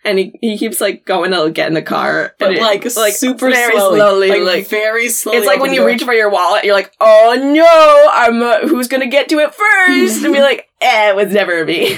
[0.04, 3.52] And he, he keeps like going to get in the car, but it- like, super
[3.52, 5.38] very slowly, like, like very slowly.
[5.38, 5.88] it's like when you door.
[5.90, 9.54] reach for your wallet, you're like, "Oh no, I'm uh, who's gonna get to it
[9.54, 10.24] first?
[10.24, 11.86] and be like, "Eh, it was never me."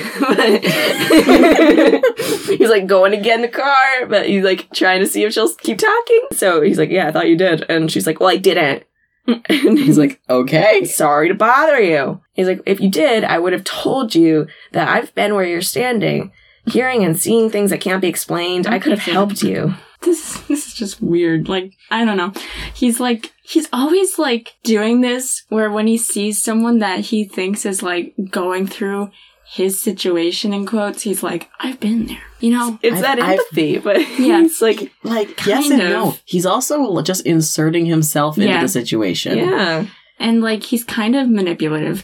[2.57, 5.33] he's like going to get in the car, but he's like trying to see if
[5.33, 6.21] she'll keep talking.
[6.33, 8.83] So he's like, "Yeah, I thought you did," and she's like, "Well, I didn't."
[9.27, 10.83] and He's like, okay.
[10.83, 12.19] sorry to bother you.
[12.33, 15.61] He's like, if you did, I would have told you that I've been where you're
[15.61, 16.33] standing,
[16.67, 18.67] hearing and seeing things that can't be explained.
[18.67, 19.75] I could have helped you.
[20.01, 21.47] this this is just weird.
[21.49, 22.33] Like I don't know.
[22.73, 27.65] He's like he's always like doing this where when he sees someone that he thinks
[27.65, 29.11] is like going through
[29.45, 32.21] his situation in quotes, he's like, I've been there.
[32.39, 32.79] You know?
[32.81, 34.41] It's I've- that I've- empathy, but Yeah.
[34.41, 36.15] it's like, Like, yes Kind and no.
[36.25, 38.61] He's also just inserting himself into Yeah.
[38.61, 39.37] the situation.
[39.37, 39.85] yeah.
[40.17, 42.03] And like he's kind of manipulative.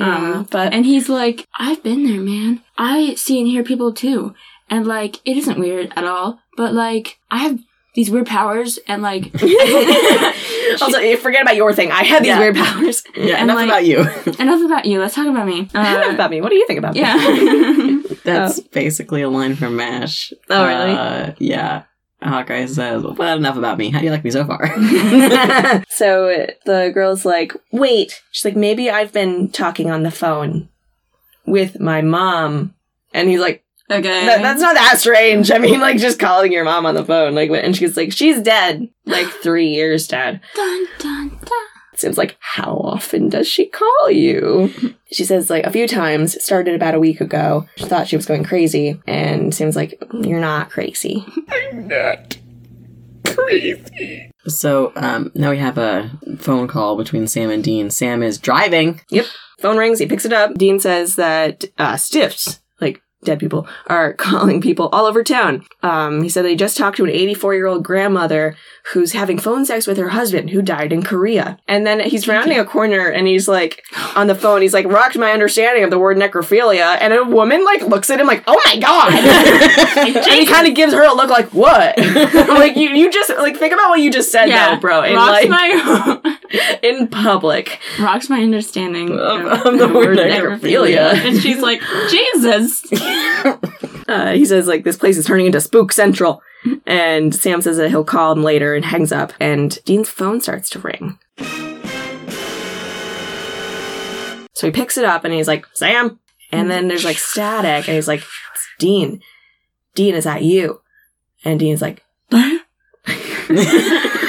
[0.00, 2.62] Yeah, Um, but and he's like, I've been there, man.
[2.78, 4.34] I see and hear people too.
[4.68, 6.40] And like, it isn't weird at all.
[6.56, 7.58] But like, I have
[7.94, 9.32] these weird powers and like,
[10.80, 11.90] also, forget about your thing.
[11.90, 12.38] I have these Yeah.
[12.38, 13.02] weird powers.
[13.16, 13.98] Yeah, And, enough like- about you.
[14.38, 15.00] enough about you.
[15.00, 15.68] Let's talk about me.
[15.74, 16.40] Uh, about me.
[16.40, 17.00] What do you think about me?
[17.00, 18.00] yeah.
[18.24, 20.32] That's basically a line from MASH.
[20.48, 20.92] Oh, really?
[20.92, 21.82] Uh, yeah.
[22.22, 23.90] Hawkeye says, well, enough about me.
[23.90, 24.66] How do you like me so far?
[25.88, 28.22] so the girl's like, wait.
[28.30, 30.68] She's like, maybe I've been talking on the phone
[31.46, 32.74] with my mom.
[33.14, 34.26] And he's like, Okay.
[34.26, 35.50] that, that's not that strange.
[35.50, 37.34] I mean, like, just calling your mom on the phone.
[37.34, 38.88] Like, and she's like, she's dead.
[39.04, 40.40] Like, three years dead.
[40.54, 41.69] Dun, dun, dun.
[42.00, 44.72] Sam's like, how often does she call you?
[45.12, 46.40] She says, like, a few times.
[46.40, 47.66] Started about a week ago.
[47.74, 49.02] She thought she was going crazy.
[49.08, 51.26] And Sam's like, you're not crazy.
[51.48, 52.38] I'm not
[53.26, 54.30] crazy.
[54.46, 57.90] so um, now we have a phone call between Sam and Dean.
[57.90, 59.00] Sam is driving.
[59.10, 59.26] Yep.
[59.60, 59.98] Phone rings.
[59.98, 60.54] He picks it up.
[60.54, 62.59] Dean says that uh, stiffs, like
[63.22, 65.64] dead people, are calling people all over town.
[65.82, 68.56] Um, he said he just talked to an 84 year old grandmother
[68.92, 71.58] who's having phone sex with her husband who died in Korea.
[71.68, 73.82] And then he's rounding a corner and he's like
[74.16, 74.62] on the phone.
[74.62, 76.96] He's like rocked my understanding of the word necrophilia.
[77.00, 79.12] And a woman like looks at him like, oh my god.
[80.26, 81.96] and he kind of gives her a look like, what?
[81.98, 85.02] like you, you just like think about what you just said, Yeah, though, bro.
[85.02, 86.38] In rocks like my
[86.82, 87.78] in public.
[88.00, 91.12] rocks my understanding Of- of the word necrophilia.
[91.14, 92.82] And she's like, Jesus.
[94.08, 96.42] uh, he says like this place is turning into spook central.
[96.86, 99.32] And sam says that he'll call him later and hangs up.
[99.40, 101.18] And dean's phone starts to ring.
[104.54, 106.20] So he picks it up and he's like sam!
[106.52, 109.22] And then there's like static and he's like "It's dean.
[109.94, 110.82] Dean is that you?
[111.44, 112.04] And dean's like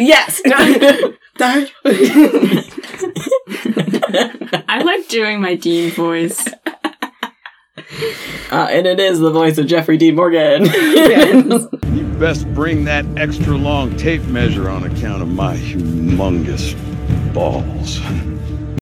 [0.00, 0.40] yes
[4.66, 6.46] I like doing my Dean voice.
[8.50, 10.66] Uh, and it is the voice of Jeffrey Dean Morgan.
[10.66, 16.74] You best bring that extra long tape measure on account of my humongous
[17.34, 18.00] balls.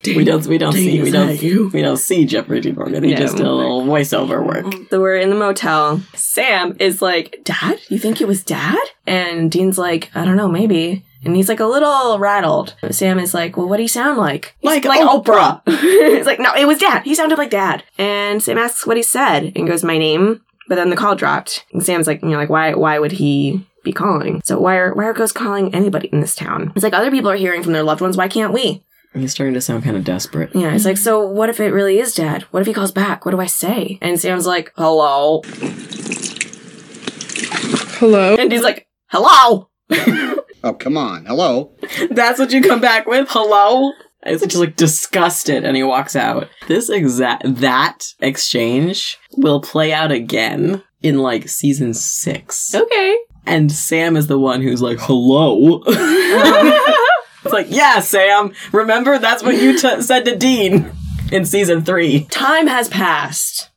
[0.04, 1.70] We don't we don't see we don't you?
[1.72, 3.04] we don't see Jeffrey Dean Morgan.
[3.04, 3.18] He Yeah.
[3.20, 4.64] just did a little voiceover work.
[4.66, 6.00] Mm, so we're in the motel.
[6.14, 7.78] Sam is like, Dad?
[7.88, 8.78] You think it was Dad?
[9.06, 11.04] And Dean's like, I don't know, maybe.
[11.24, 12.74] And he's like a little rattled.
[12.90, 14.56] Sam is like, Well, what do he sound like?
[14.60, 15.62] He's Like Oprah.
[16.16, 17.04] he's like, No, it was Dad.
[17.04, 17.84] He sounded like Dad.
[17.96, 20.40] And Sam asks what he said and goes, My name.
[20.68, 21.64] But then the call dropped.
[21.72, 24.40] And Sam's like, you know, like, why why would he be calling?
[24.44, 26.72] So why are why are ghosts calling anybody in this town?
[26.74, 28.82] It's like other people are hearing from their loved ones, why can't we?
[29.14, 30.54] He's starting to sound kind of desperate.
[30.54, 32.42] Yeah, it's like, so what if it really is dad?
[32.44, 33.24] What if he calls back?
[33.24, 33.98] What do I say?
[34.00, 35.42] And Sam's like, hello.
[37.98, 38.36] Hello?
[38.36, 39.68] And he's like, hello.
[40.64, 41.26] Oh, come on.
[41.26, 41.72] Hello?
[42.10, 43.26] That's what you come back with?
[43.30, 43.92] Hello?
[44.24, 46.48] It's just like disgusted and he walks out.
[46.68, 52.72] This exact that exchange will play out again in like season six.
[52.76, 53.16] Okay.
[53.44, 55.82] And Sam is the one who's like, hello.
[57.44, 58.52] it's like, yeah, Sam.
[58.72, 60.90] Remember that's what you t- said to Dean
[61.30, 62.24] in season three.
[62.24, 63.70] Time has passed.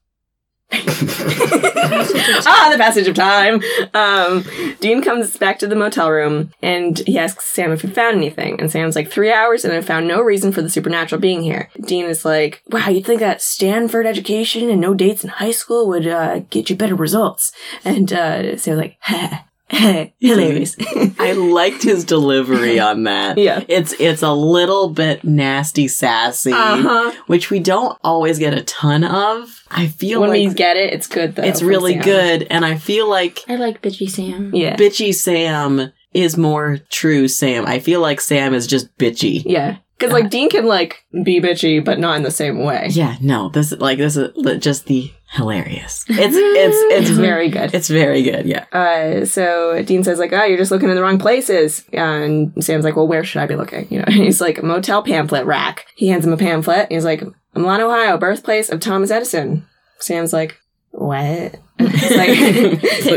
[0.72, 3.62] ah, the passage of time.
[3.94, 4.44] Um,
[4.80, 8.60] Dean comes back to the motel room and he asks Sam if he found anything.
[8.60, 11.70] And Sam's like, three hours and I found no reason for the supernatural being here.
[11.86, 15.88] Dean is like, wow, you'd think that Stanford education and no dates in high school
[15.88, 17.52] would uh, get you better results.
[17.84, 18.98] And uh, Sam's like,
[20.20, 20.76] hilarious.
[21.20, 23.38] I liked his delivery on that.
[23.38, 23.64] Yeah.
[23.68, 27.12] It's it's a little bit nasty sassy, Uh-huh.
[27.28, 29.64] which we don't always get a ton of.
[29.72, 31.44] I feel when like we get it, it's good though.
[31.44, 32.04] it's really Sam.
[32.04, 34.54] good and I feel like I like bitchy Sam.
[34.54, 34.76] Yeah.
[34.76, 37.66] bitchy Sam is more true Sam.
[37.66, 39.44] I feel like Sam is just bitchy.
[39.46, 39.78] Yeah.
[39.98, 42.88] Because like Dean can like be bitchy, but not in the same way.
[42.92, 46.06] Yeah, no, this like this is just the hilarious.
[46.08, 47.74] It's it's it's very good.
[47.74, 48.66] It's very good, yeah.
[48.72, 52.84] Uh, so Dean says like, "Oh, you're just looking in the wrong places." And Sam's
[52.86, 55.86] like, "Well, where should I be looking?" You know, and he's like, "Motel pamphlet rack."
[55.96, 56.92] He hands him a pamphlet.
[56.92, 57.24] He's like,
[57.54, 59.68] "Milan, Ohio, birthplace of Thomas Edison."
[60.00, 60.58] Sam's like,
[60.92, 62.30] "What?" He's like,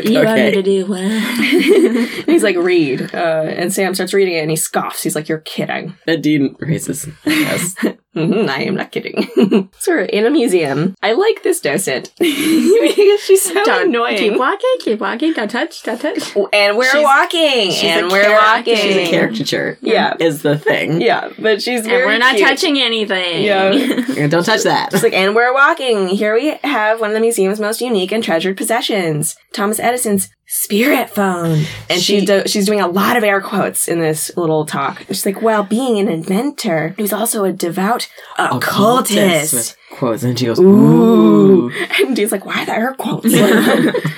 [0.05, 0.51] You want me Okay.
[0.51, 0.99] to do what?
[2.27, 5.03] he's like, "Read." Uh, and Sam starts reading it, and he scoffs.
[5.05, 7.77] He's like, "You're kidding." And Dean raises yes.
[8.17, 9.69] Mhm, I am not kidding.
[9.79, 10.95] so we're in a museum.
[11.03, 14.17] I like this docent because she's so Don't annoying.
[14.17, 15.35] Keep walking, keep walking.
[15.35, 16.35] Don't touch, don't touch.
[16.53, 18.77] and we're She's- walking, She's and we're char- walking.
[18.77, 19.79] She's a caricature.
[19.83, 20.17] Yeah.
[20.19, 21.01] Is the thing.
[21.03, 22.49] Yeah, but she's And we're not cute.
[22.49, 23.43] touching anything.
[23.45, 24.27] Yeah.
[24.29, 24.95] Don't touch that.
[24.95, 26.09] It's like, and we're walking.
[26.09, 31.11] Here we have one of the museum's most unique and treasured possessions, Thomas Edison's spirit
[31.11, 31.65] phone.
[31.91, 35.05] And she, She- do- she's doing a lot of air quotes in this little talk.
[35.09, 39.53] She's like, well, being an inventor, who's also a devout occultist.
[39.55, 40.65] with quotes, and she goes, Ooh.
[40.67, 41.71] "Ooh."
[42.01, 43.27] And Dean's like, why are the air quotes?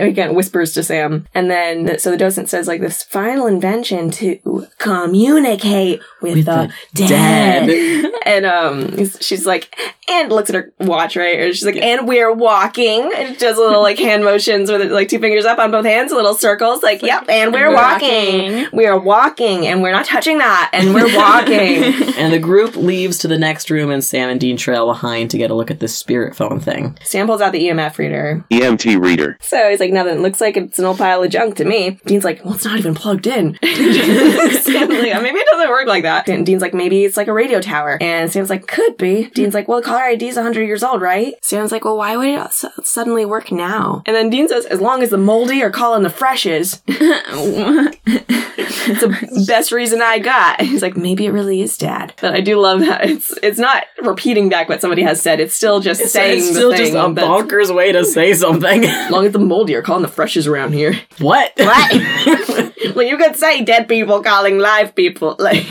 [0.00, 1.26] again whispers to Sam.
[1.34, 8.12] And then, so the docent says, like, this final invention to communicate with, the, dead.
[8.26, 9.76] and um, she's like,
[10.08, 11.38] and looks at her watch, right?
[11.38, 13.10] Or she's like, and we're walking.
[13.14, 16.34] And does little like hand motions with like two fingers up on both hands, little
[16.34, 18.52] circles, like, yep, and we're, we're walking.
[18.52, 18.76] walking.
[18.76, 22.14] We are walking, and we're not touching that, and we're walking.
[22.16, 25.38] And the group leaves to the next room, and Sam and Dean trail behind to
[25.38, 26.98] get a look at this spirit phone thing.
[27.04, 28.44] Sam pulls out the EMF reader.
[28.50, 29.36] EMT reader.
[29.40, 30.16] So he's like, nothing.
[30.16, 31.98] It looks like it's an old pile of junk to me.
[32.06, 33.58] Dean's like, well, it's not even plugged in.
[34.70, 36.28] Like, maybe it doesn't work like that.
[36.28, 37.98] And Dean's like, maybe it's like a radio tower.
[38.00, 39.28] And Sam's like, could be.
[39.30, 41.34] Dean's like, well, the caller ID is 100 years old, right?
[41.42, 44.02] Sam's like, well, why would it su- suddenly work now?
[44.06, 47.96] And then Dean says, as long as the moldy are calling the freshes, it's
[49.00, 50.60] the best reason I got.
[50.70, 52.14] He's like, maybe it really is dad.
[52.20, 55.40] But I do love that it's it's not repeating back what somebody has said.
[55.40, 58.84] It's still just saying it's still just a bonkers way to say something.
[58.84, 60.94] as long as the moldy are calling the freshes around here.
[61.18, 61.52] what?
[61.70, 62.74] What?
[62.94, 65.36] well, you could say dead people calling live people.
[65.50, 65.66] Like,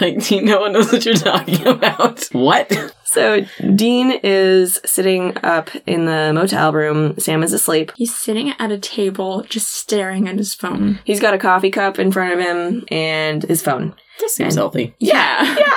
[0.00, 2.24] like, no one knows what you're talking about.
[2.32, 2.72] What?
[3.04, 3.44] so
[3.74, 7.18] Dean is sitting up in the motel room.
[7.18, 7.90] Sam is asleep.
[7.96, 11.00] He's sitting at a table, just staring at his phone.
[11.04, 13.94] He's got a coffee cup in front of him and his phone.
[14.20, 14.94] This seems healthy.
[15.00, 15.56] Yeah.
[15.58, 15.74] Yeah.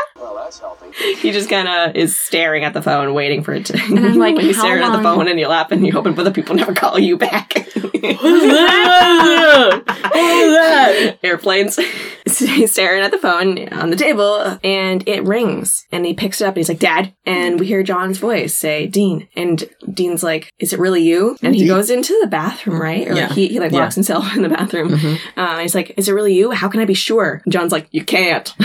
[1.20, 3.74] He just kind of is staring at the phone, waiting for it to.
[3.82, 5.94] And I'm like, when you how stare at the phone and you laugh and you're
[5.94, 7.54] hoping other people never call you back.
[7.54, 9.84] what is that?
[10.14, 11.18] Who's that?
[11.24, 11.80] Airplanes.
[12.26, 16.46] He's staring at the phone on the table and it rings and he picks it
[16.46, 17.14] up and he's like, Dad.
[17.26, 19.28] And we hear John's voice say, Dean.
[19.36, 21.38] And Dean's like, Is it really you?
[21.42, 23.08] And he goes into the bathroom, right?
[23.08, 23.28] Or Yeah.
[23.28, 23.80] like he, he like Yeah.
[23.80, 25.18] locks himself in the bathroom.
[25.36, 26.52] Uh, he's like, Is it really you?
[26.52, 27.42] How can I be sure?
[27.44, 28.54] And John's like, You can't.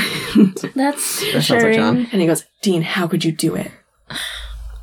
[0.75, 1.43] That's That
[1.75, 2.09] John.
[2.13, 3.71] And he goes, Dean, how could you do it?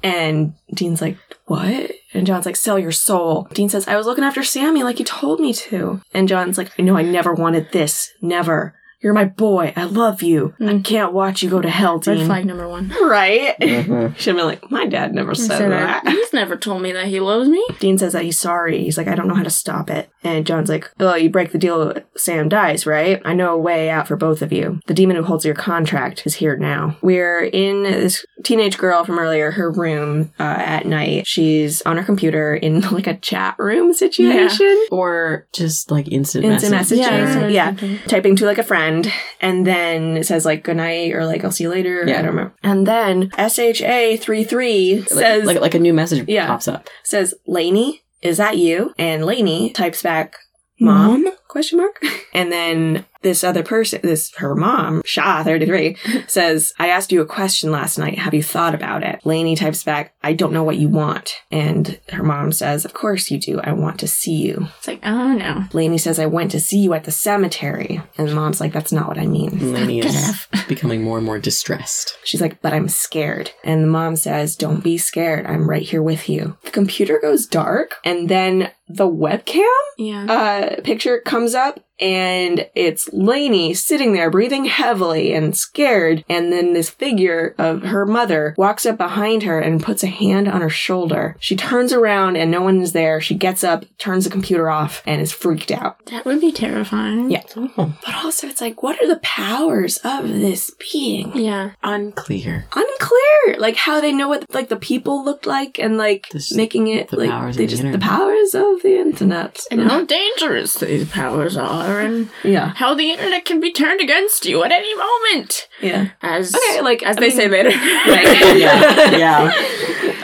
[0.04, 1.92] And Dean's like, What?
[2.14, 3.48] And John's like, Sell your soul.
[3.54, 6.02] Dean says, I was looking after Sammy like you told me to.
[6.14, 8.12] And John's like, I know I never wanted this.
[8.22, 8.76] Never.
[9.04, 9.74] You're my boy.
[9.76, 10.54] I love you.
[10.62, 12.14] I can't watch you go to hell, Dean.
[12.14, 12.26] Red Dean.
[12.28, 12.90] flag number one.
[13.04, 13.56] Right?
[13.62, 16.04] Should have been like, My dad never said Said that.
[16.06, 16.12] that.
[16.14, 17.64] He's never told me that he loves me.
[17.80, 18.82] Dean says that he's sorry.
[18.84, 20.10] He's like, I don't know how to stop it.
[20.24, 23.22] And John's like, Oh, you break the deal, Sam dies, right?
[23.26, 24.80] I know a way out for both of you.
[24.88, 26.98] The demon who holds your contract is here now.
[27.02, 31.28] We're in this teenage girl from earlier, her room uh, at night.
[31.28, 34.86] She's on her computer in like a chat room situation.
[34.92, 37.00] Or just like instant, Instant message.
[37.00, 37.50] Yeah, her.
[37.50, 37.76] yeah.
[38.08, 38.93] Typing to like a friend,
[39.42, 42.04] and then it says like good night or like I'll see you later.
[42.08, 42.20] Yeah.
[42.20, 42.54] I don't remember.
[42.64, 46.48] And then SHA 33 Like, says like like a new message Yeah.
[46.48, 46.90] pops up.
[47.04, 48.94] says, Lainey, is that you?
[48.98, 50.36] And Lainey types back,
[50.80, 51.28] Mom?
[51.48, 52.02] Question mark.
[52.34, 55.98] And then this other person, this her mom, Shah, 33,
[56.28, 58.20] says, I asked you a question last night.
[58.20, 59.20] Have you thought about it?
[59.26, 61.36] Lainey types back, I don't know what you want.
[61.52, 63.60] And her mom says, Of course you do.
[63.62, 64.68] I want to see you.
[64.78, 65.66] It's like, oh no.
[65.74, 68.02] Lainey says, I went to see you at the cemetery.
[68.18, 69.74] And the mom's like, That's not what I mean.
[69.74, 72.18] Lainey is becoming more and more distressed.
[72.24, 73.52] She's like, but I'm scared.
[73.64, 75.46] And the mom says, don't be scared.
[75.46, 76.58] I'm right here with you.
[76.64, 79.64] The computer goes dark and then the webcam
[79.98, 80.26] Yeah.
[80.26, 86.26] uh, picture comes up and it's Lainey sitting there breathing heavily and scared.
[86.28, 90.48] And then this figure of her mother walks up behind her and puts a hand
[90.50, 91.38] on her shoulder.
[91.40, 93.22] She turns around and no one is there.
[93.22, 96.06] She gets up, turns the computer off, and is freaked out.
[96.08, 97.32] that would be terrifying.
[97.32, 97.44] Yeah.
[97.56, 97.96] Oh.
[98.06, 101.36] But also, it's like, what are the powers of this being?
[101.38, 101.72] Yeah.
[101.84, 102.66] Unclear.
[102.76, 106.88] unclear like how they know what like the people looked like and like This- making
[106.88, 108.10] it the like powers they of the just the internet.
[108.10, 113.46] powers of the internet And how dangerous these powers are, and yeah how the internet
[113.46, 115.68] can be turned against you at any moment.
[115.82, 117.70] yeah As okay like as I they mean, say later.
[118.08, 119.12] right Yeah.
[119.18, 119.52] Yeah.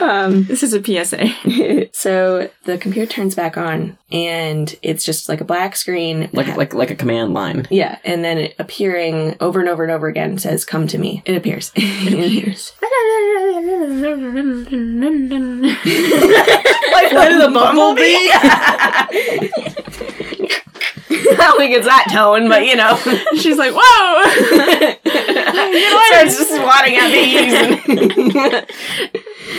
[0.00, 1.88] um this is a PSA.
[1.92, 6.74] so the computer turns back on and it's just like a black screen Like like
[6.74, 7.66] like a command line.
[7.70, 11.22] yeah and then it appearing over and over and over again says come to me
[11.26, 12.90] it appears it appears like
[17.12, 18.30] What is a bumblebee?
[21.10, 22.96] I don't think it's that tone, but you know.
[23.36, 24.22] She's like, whoa!
[26.06, 27.52] Starts just swatting at bees.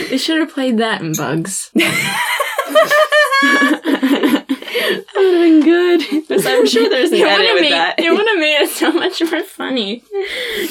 [0.10, 1.70] they should have played that in Bugs.
[5.04, 6.46] that would have been good.
[6.46, 7.98] I'm sure there's an It edit would've with made, that.
[7.98, 10.02] It would have made it so much more funny.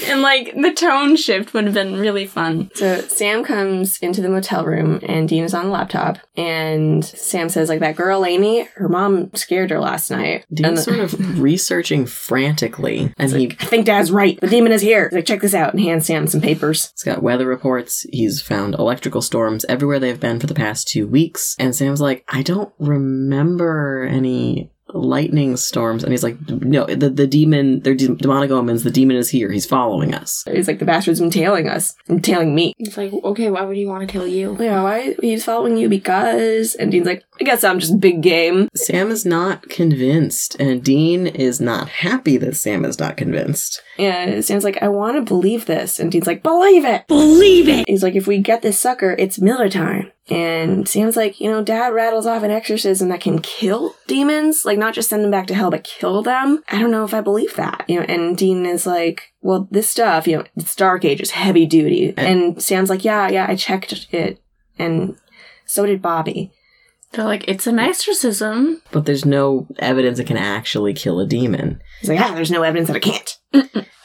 [0.08, 2.72] And like the tone shift would have been really fun.
[2.76, 7.50] So Sam comes into the motel room and Dean is on the laptop and Sam
[7.50, 10.46] says like that girl Amy, her mom scared her last night.
[10.50, 14.40] and Dean's sort of researching frantically, and he I think Dad's right.
[14.40, 15.10] The demon is here.
[15.10, 16.92] He's like, check this out, and hands Sam some papers.
[16.92, 18.06] He's got weather reports.
[18.12, 21.56] He's found electrical storms everywhere they've been for the past two weeks.
[21.60, 26.04] And Sam's like, I don't remember any lightning storms.
[26.04, 28.84] And he's like, no, the, the demon, they're de- demonic omens.
[28.84, 29.52] The demon is here.
[29.52, 30.44] He's following us.
[30.52, 32.74] He's like, the bastard's been tailing us and tailing me.
[32.78, 34.58] It's like, okay, why would he want to kill you?
[34.60, 35.16] Yeah, why?
[35.22, 36.76] He's following you because.
[36.76, 38.68] And Dean's like, I guess I'm just big game.
[38.76, 43.82] Sam is not convinced, and Dean is not happy that Sam is not convinced.
[43.98, 46.00] And Sam's like, I want to believe this.
[46.00, 47.08] And Dean's like, believe it.
[47.08, 47.88] Believe it.
[47.88, 50.11] He's like, if we get this sucker, it's Miller time.
[50.32, 54.78] And Sam's like, you know, Dad rattles off an exorcism that can kill demons, like
[54.78, 56.64] not just send them back to hell, but kill them.
[56.70, 57.84] I don't know if I believe that.
[57.90, 61.66] You know, and Dean is like, well, this stuff, you know, it's Dark Ages, heavy
[61.66, 62.14] duty.
[62.16, 64.42] And Sam's like, yeah, yeah, I checked it.
[64.80, 65.18] And
[65.66, 66.54] so did Bobby.
[67.12, 68.82] They're like, it's an exorcism.
[68.92, 71.82] But there's no evidence it can actually kill a demon.
[72.00, 73.38] He's like, ah, there's no evidence that it can't.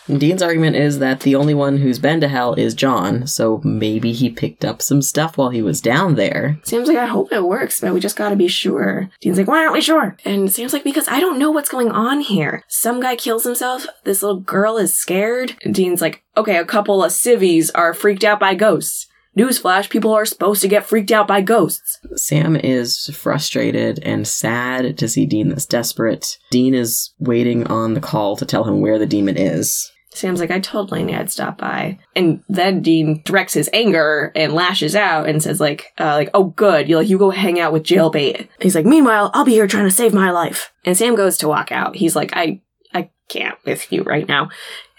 [0.09, 4.13] Dean's argument is that the only one who's been to hell is John, so maybe
[4.13, 6.59] he picked up some stuff while he was down there.
[6.63, 9.11] Sam's like, I hope it works, but we just gotta be sure.
[9.21, 10.17] Dean's like, why aren't we sure?
[10.25, 12.63] And Sam's like, because I don't know what's going on here.
[12.69, 15.57] Some guy kills himself, this little girl is scared.
[15.65, 19.09] And Dean's like, okay, a couple of civvies are freaked out by ghosts.
[19.37, 21.99] Newsflash, people are supposed to get freaked out by ghosts.
[22.15, 26.39] Sam is frustrated and sad to see Dean this desperate.
[26.51, 29.93] Dean is waiting on the call to tell him where the demon is.
[30.17, 31.99] Sam's like, I told Lainey I'd stop by.
[32.15, 36.45] And then Dean directs his anger and lashes out and says like, uh, like, oh
[36.45, 38.49] good, you like you go hang out with jailbait.
[38.61, 40.73] He's like, meanwhile, I'll be here trying to save my life.
[40.85, 41.97] And Sam goes to walk out.
[41.97, 42.63] He's like, I,
[42.95, 44.49] I can't with you right now.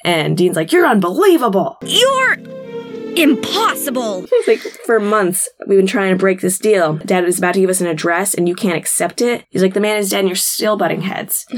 [0.06, 1.78] And Dean's like, you're unbelievable.
[1.82, 2.38] You're
[3.18, 4.26] impossible.
[4.30, 6.94] He's like, for months, we've been trying to break this deal.
[6.98, 9.46] Dad was about to give us an address and you can't accept it.
[9.50, 11.46] He's like, the man is dead and you're still butting heads.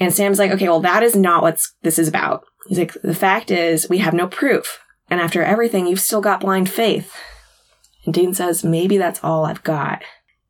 [0.00, 2.44] And Sam's like, okay, well, that is not what this is about.
[2.66, 4.80] He's like, the fact is, we have no proof.
[5.08, 7.14] And after everything, you've still got blind faith.
[8.04, 10.02] And Dean says, maybe that's all I've got.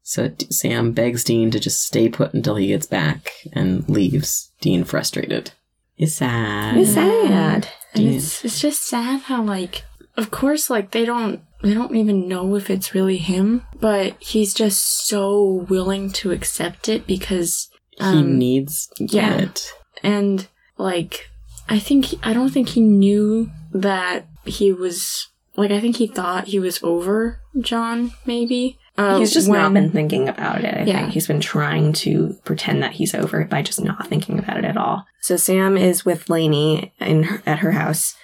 [0.03, 4.53] So Sam begs Dean to just stay put until he gets back and leaves.
[4.63, 5.53] Dean frustrated.
[5.99, 6.77] It's sad.
[6.77, 7.69] It's sad.
[7.95, 9.85] And Dean- it's it's just sad how like
[10.17, 14.53] of course like they don't they don't even know if it's really him, but he's
[14.53, 19.39] just so willing to accept it because he um, needs yeah.
[19.39, 19.73] it.
[20.03, 21.31] and like
[21.69, 26.49] I think I don't think he knew that he was like I think he thought
[26.49, 28.79] he was over John maybe.
[28.99, 30.75] Uh, He's just when- not been thinking about it.
[30.77, 31.01] I Yeah.
[31.03, 34.59] think he's been trying to pretend that he's over it by just not thinking about
[34.59, 35.07] it at all.
[35.23, 38.15] So Sam is with Lainey in her, at her house,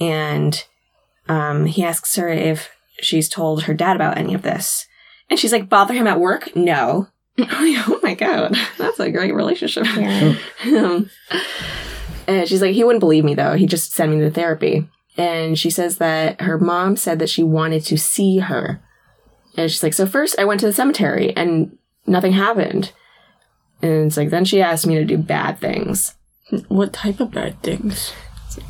[0.00, 0.64] and
[1.28, 2.70] um, he asks her if
[3.00, 4.86] she's told her dad about any of this,
[5.30, 6.54] and she's like, "Bother him at work?
[6.56, 7.08] No."
[7.38, 9.86] oh my god, that's a great relationship.
[10.66, 11.08] um,
[12.26, 13.54] and she's like, "He wouldn't believe me though.
[13.54, 17.42] He just sent me to therapy." And she says that her mom said that she
[17.42, 18.80] wanted to see her.
[19.56, 21.76] And she's like, so first I went to the cemetery and
[22.06, 22.92] nothing happened.
[23.82, 26.14] And it's like, then she asked me to do bad things.
[26.68, 28.12] What type of bad things?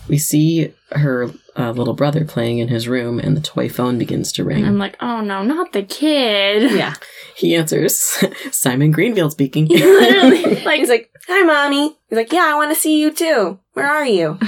[0.09, 4.33] We see her uh, little brother playing in his room, and the toy phone begins
[4.33, 4.65] to ring.
[4.65, 6.71] I'm like, oh no, not the kid.
[6.79, 6.95] Yeah.
[7.35, 7.95] He answers,
[8.51, 9.67] Simon Greenfield speaking.
[9.67, 11.97] He Literally, like He's like, hi, mommy.
[12.09, 13.59] He's like, yeah, I want to see you too.
[13.73, 14.39] Where are you?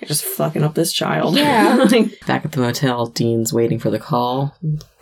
[0.00, 1.36] You're just fucking up this child.
[1.36, 1.84] Yeah.
[2.26, 4.56] Back at the motel, Dean's waiting for the call.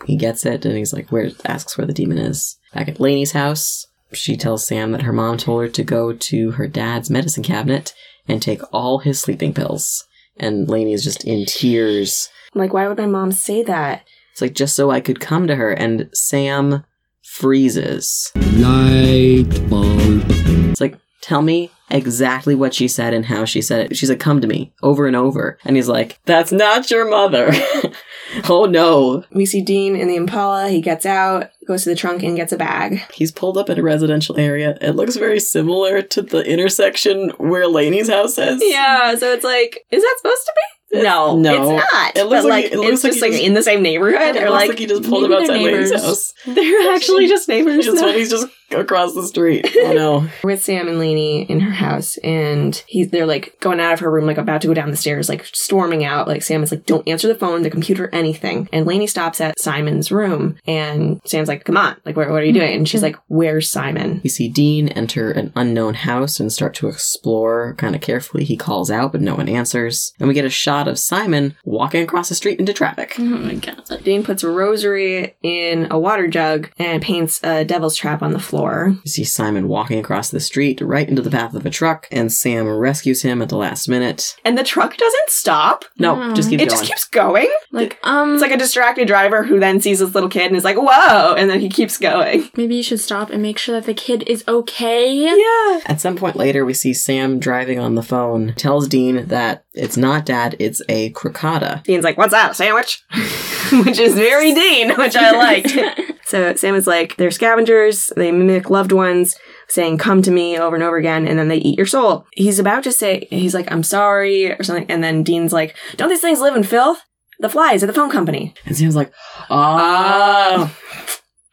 [0.05, 2.57] He gets it, and he's like, "Where?" Asks where the demon is.
[2.73, 6.51] Back at Lainey's house, she tells Sam that her mom told her to go to
[6.51, 7.93] her dad's medicine cabinet
[8.27, 10.06] and take all his sleeping pills.
[10.39, 12.29] And Lainey is just in tears.
[12.53, 14.05] I'm like, why would my mom say that?
[14.31, 15.71] It's like just so I could come to her.
[15.71, 16.83] And Sam
[17.23, 18.31] freezes.
[18.35, 20.25] Light bulb.
[20.71, 23.97] It's like, tell me exactly what she said and how she said it.
[23.97, 25.57] She's like, come to me over and over.
[25.65, 27.51] And he's like, that's not your mother.
[28.49, 29.23] oh no.
[29.31, 30.69] We see Dean in the Impala.
[30.69, 33.01] He gets out, goes to the trunk, and gets a bag.
[33.13, 34.77] He's pulled up in a residential area.
[34.81, 38.61] It looks very similar to the intersection where Lainey's house is.
[38.63, 40.61] Yeah, so it's like, is that supposed to be?
[41.03, 41.53] No, No.
[41.77, 42.17] it's not.
[42.17, 43.81] It looks but like- like, it looks it's like just like just- in the same
[43.81, 46.05] neighborhood, It or looks like, like he just pulled him maybe outside Lainey's neighbors.
[46.05, 46.33] house.
[46.47, 47.83] they're actually just neighbors.
[47.85, 49.65] Just he's just across the street.
[49.87, 50.27] Oh no.
[50.43, 54.11] with Sam and Lainey in her house, and he's they're like going out of her
[54.11, 56.27] room, like about to go down the stairs, like storming out.
[56.27, 59.59] Like Sam is like, "Don't answer the phone, the computer, anything." And Lainey stops at
[59.59, 63.03] Simon's room, and Sam's like, "Come on, like, what, what are you doing?" And she's
[63.03, 67.95] like, "Where's Simon?" We see Dean enter an unknown house and start to explore kind
[67.95, 68.43] of carefully.
[68.43, 70.11] He calls out, but no one answers.
[70.19, 73.15] And we get a shot of Simon walking across the street into traffic.
[73.17, 74.03] Oh my god.
[74.03, 78.39] Dean puts a rosary in a water jug and paints a devil's trap on the
[78.39, 78.56] floor.
[78.63, 82.31] We see Simon walking across the street right into the path of a truck, and
[82.31, 84.35] Sam rescues him at the last minute.
[84.43, 85.85] And the truck doesn't stop.
[85.99, 86.33] No, Oh.
[86.33, 86.69] just keep it going.
[86.79, 87.49] just keeps going.
[87.71, 90.63] Like, um, It's like a distracted driver who then sees this little kid and is
[90.63, 92.49] like, whoa, and then he keeps going.
[92.57, 95.13] maybe you should stop and make sure that the kid is okay.
[95.13, 95.79] Yeah.
[95.85, 99.97] At some point later, we see Sam driving on the phone, tells Dean that it's
[99.97, 101.83] not dad, it's a crocotta.
[101.83, 103.03] Dean's like, what's that, a sandwich?
[103.85, 105.77] which is very Dean, which I liked.
[106.27, 109.37] so Sam is like, they're scavengers, they mimic loved ones,
[109.69, 112.25] saying, come to me over and over again, and then they eat your soul.
[112.33, 116.09] He's about to say, he's like, I'm sorry, or something, and then Dean's like, don't
[116.09, 116.99] these things live in filth?
[117.39, 118.53] The flies at the phone company.
[118.65, 119.13] And Sam's like,
[119.49, 119.55] Oh.
[119.55, 120.77] ah.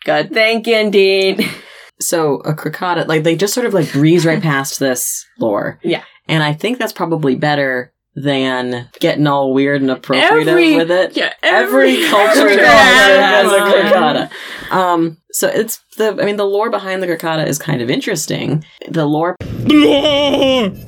[0.04, 1.38] Good thinking, Dean.
[2.00, 5.78] So a crocotta, like they just sort of like breeze right past this lore.
[5.84, 6.02] Yeah.
[6.26, 11.16] And I think that's probably better than getting all weird and appropriate Every- with it.
[11.16, 13.72] Yeah, Every culture every- has a Yeah.
[13.90, 14.30] crocotta.
[14.70, 18.64] Um, so it's the, I mean, the lore behind the crocotta is kind of interesting.
[18.88, 19.36] The lore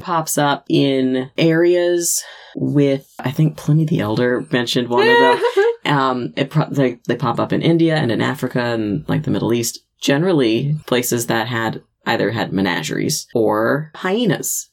[0.00, 2.22] pops up in areas
[2.54, 5.42] with, I think Pliny the Elder mentioned one of them.
[5.86, 9.30] Um, it pro- they, they pop up in India and in Africa and like the
[9.30, 9.78] Middle East.
[10.00, 14.68] Generally, places that had either had menageries or hyenas.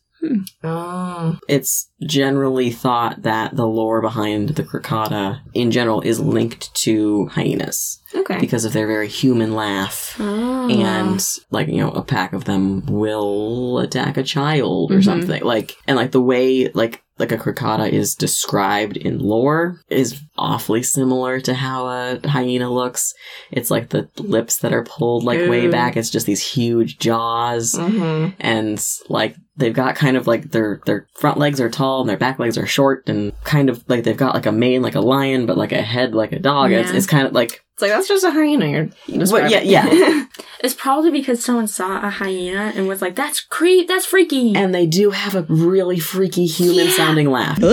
[0.63, 1.37] Oh.
[1.47, 7.99] It's generally thought that the lore behind the crocotta in general is linked to hyenas
[8.15, 8.39] Okay.
[8.39, 10.15] because of their very human laugh.
[10.19, 10.69] Oh.
[10.69, 15.03] And like you know, a pack of them will attack a child or Mhm.
[15.05, 15.43] something.
[15.43, 20.81] Like and like the way like like a crocotta is described in lore is awfully
[20.81, 23.13] similar to how a hyena looks.
[23.51, 25.95] It's like the lips that are pulled like way back.
[25.95, 31.05] It's just these huge jaws hmm and like they've got kind of like their their
[31.13, 34.17] front legs are tall and their back legs are short and kind of like they've
[34.17, 36.71] got like a mane like a lion but like a head like a dog.
[36.71, 36.97] It's, Yeah.
[36.97, 38.89] it's kind of like It's like, that's just a hyena you're
[39.31, 40.25] Well, yeah, yeah.
[40.63, 43.89] It's probably because someone saw a hyena and was like, "That's creep.
[43.89, 47.59] That's freaky." and they do have a really freaky human sounding laugh.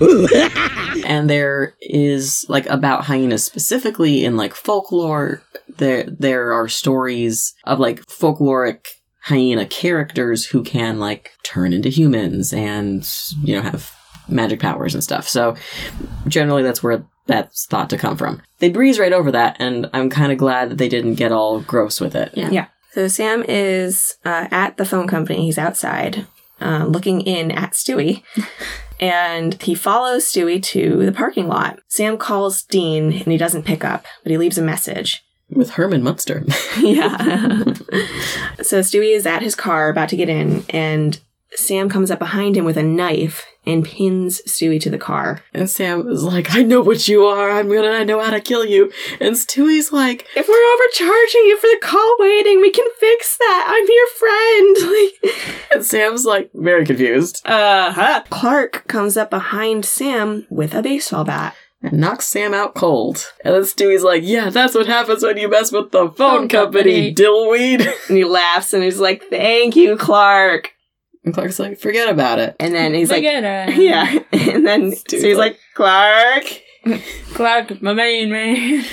[1.04, 5.42] and there is like about hyenas specifically in like folklore
[5.78, 8.86] there there are stories of like folkloric
[9.22, 13.08] hyena characters who can like turn into humans and
[13.42, 13.94] you know have
[14.28, 15.54] magic powers and stuff so
[16.28, 20.08] generally that's where that's thought to come from they breeze right over that and i'm
[20.10, 22.50] kind of glad that they didn't get all gross with it Yeah.
[22.50, 22.66] Yeah.
[22.92, 25.46] So Sam is uh, at the phone company.
[25.46, 26.26] He's outside,
[26.60, 28.22] uh, looking in at Stewie,
[29.00, 31.78] and he follows Stewie to the parking lot.
[31.88, 35.24] Sam calls Dean, and he doesn't pick up, but he leaves a message.
[35.54, 36.44] With herman munster
[36.80, 37.16] yeah.
[38.62, 41.20] so Stewie is at his car, about to get in, and
[41.54, 45.40] Sam comes up behind him with a knife and pins Stewie to the car.
[45.54, 47.50] And Sam is like, I know what you are.
[47.50, 48.90] I'm gonna, I know how to kill you.
[49.20, 53.64] And Stewie's like, If we're overcharging you for the call waiting, we can fix that.
[53.68, 54.76] I'm your friend.
[55.22, 55.34] Like,
[55.72, 57.46] and Sam's like, very confused.
[57.46, 58.24] Uh huh.
[58.30, 61.54] Clark comes up behind Sam with a baseball bat.
[61.82, 63.26] And knocks Sam out cold.
[63.44, 66.48] And then Stewie's like, yeah, that's what happens when you mess with the phone, Phone
[66.48, 67.92] company, company." dillweed.
[68.08, 70.72] And he laughs and he's like, Thank you, Clark.
[71.24, 72.56] And Clark's like, forget about it.
[72.58, 73.76] And then he's like, it.
[73.76, 74.18] Yeah.
[74.32, 76.44] And then so he's like, Clark.
[77.34, 78.84] Clark, my main man.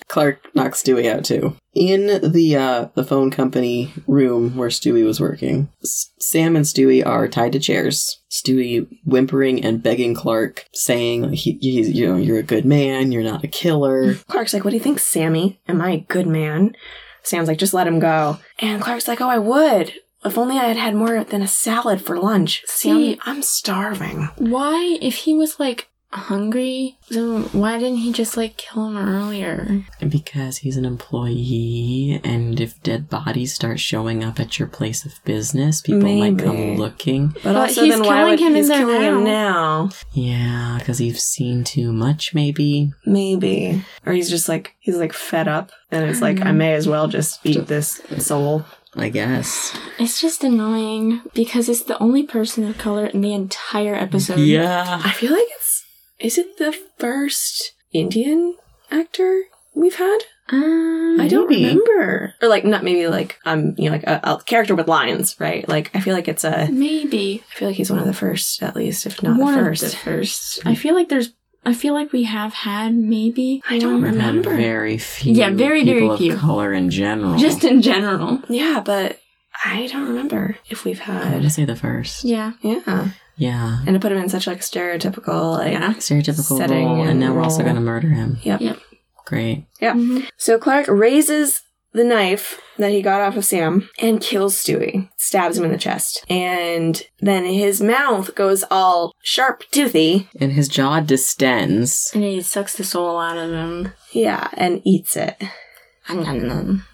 [0.08, 1.56] Clark knocks Stewie out too.
[1.74, 7.04] In the uh, the phone company room where Stewie was working, S- Sam and Stewie
[7.06, 8.20] are tied to chairs.
[8.30, 13.12] Stewie whimpering and begging Clark, saying, he, he's, "You know, you're a good man.
[13.12, 15.60] You're not a killer." Clark's like, What do you think, Sammy?
[15.68, 16.74] Am I a good man?
[17.22, 18.38] Sam's like, Just let him go.
[18.58, 19.92] And Clark's like, Oh, I would.
[20.24, 22.62] If only I had had more than a salad for lunch.
[22.66, 24.28] Sam, See- I'm starving.
[24.36, 29.84] Why, if he was like hungry, so why didn't he just like kill him earlier?
[30.06, 35.22] Because he's an employee, and if dead bodies start showing up at your place of
[35.24, 37.28] business, people might come looking.
[37.28, 39.90] But, But also, he's then why killing would him in he's there killing him now?
[40.12, 42.92] Yeah, because he's seen too much, maybe.
[43.04, 43.84] Maybe.
[44.06, 46.88] Or he's just like, he's like fed up and it's like, I um, may as
[46.88, 48.64] well just eat this soul.
[48.94, 49.78] I guess.
[49.98, 54.38] It's just annoying because it's the only person of color in the entire episode.
[54.40, 55.00] Yeah.
[55.04, 55.77] I feel like it's
[56.20, 58.56] is it the first Indian
[58.90, 59.44] actor
[59.74, 60.18] we've had?
[60.50, 61.66] Um, I don't Maybe.
[61.66, 62.34] remember.
[62.40, 65.68] Or like not maybe like um you know like a, a character with lines, right?
[65.68, 68.62] Like I feel like it's a maybe I feel like he's one of the first
[68.62, 69.82] at least, if not one the of first.
[69.82, 70.66] the first.
[70.66, 71.32] I feel like there's.
[71.66, 73.62] I feel like we have had maybe.
[73.68, 74.56] I don't remember.
[74.56, 75.34] very few.
[75.34, 76.34] Yeah, very, very of few.
[76.36, 77.36] color in general.
[77.36, 78.40] Just in general.
[78.48, 79.20] Yeah, but
[79.66, 81.24] I don't remember if we've had.
[81.24, 82.24] I'm gonna say the first.
[82.24, 82.52] Yeah.
[82.62, 83.08] Yeah,
[83.38, 83.78] Yeah.
[83.86, 85.94] and to put him in such like stereotypical like Yeah.
[85.94, 88.38] Stereotypical Setting role, and and now we're also gonna murder him.
[88.42, 88.60] Yep.
[88.60, 88.78] Yep.
[89.24, 89.64] Great.
[89.80, 89.94] Yeah.
[89.94, 90.26] Mhm.
[90.36, 91.62] So Clark raises
[91.94, 95.78] the knife that he got off of Sam and kills Stewie, stabs him in the
[95.78, 96.22] chest.
[96.28, 100.28] And then his mouth goes all sharp toothy.
[100.38, 102.10] And his jaw distends.
[102.14, 103.92] And he sucks the soul out of him.
[104.12, 105.42] Yeah, and eats it.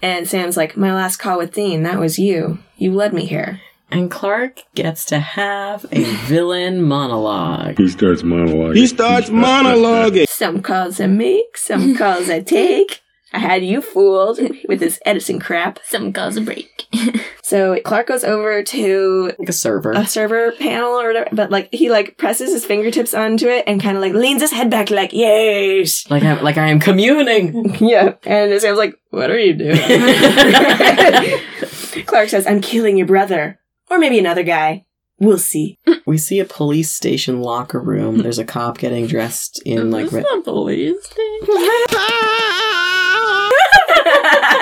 [0.01, 2.59] And Sam's like, My last call with Dean, that was you.
[2.77, 3.61] You led me here.
[3.91, 7.77] And Clark gets to have a villain monologue.
[7.77, 8.75] He starts monologuing.
[8.75, 10.27] He starts monologuing.
[10.27, 13.01] Some calls I make, some calls I take.
[13.33, 15.79] I had you fooled with this Edison crap.
[15.83, 16.85] Some cause a break.
[17.45, 19.91] So Clark goes over to Like a server.
[19.91, 23.79] a server panel or whatever, but like he like presses his fingertips onto it and
[23.79, 27.75] kind of like leans his head back, like yes, like I'm like I am communing.
[27.79, 28.15] yeah.
[28.25, 29.77] And Sam's like, "What are you doing?"
[32.07, 33.59] Clark says, "I'm killing your brother,
[33.89, 34.85] or maybe another guy.
[35.19, 38.19] We'll see." We see a police station locker room.
[38.19, 40.23] There's a cop getting dressed in like red.
[40.23, 41.07] the police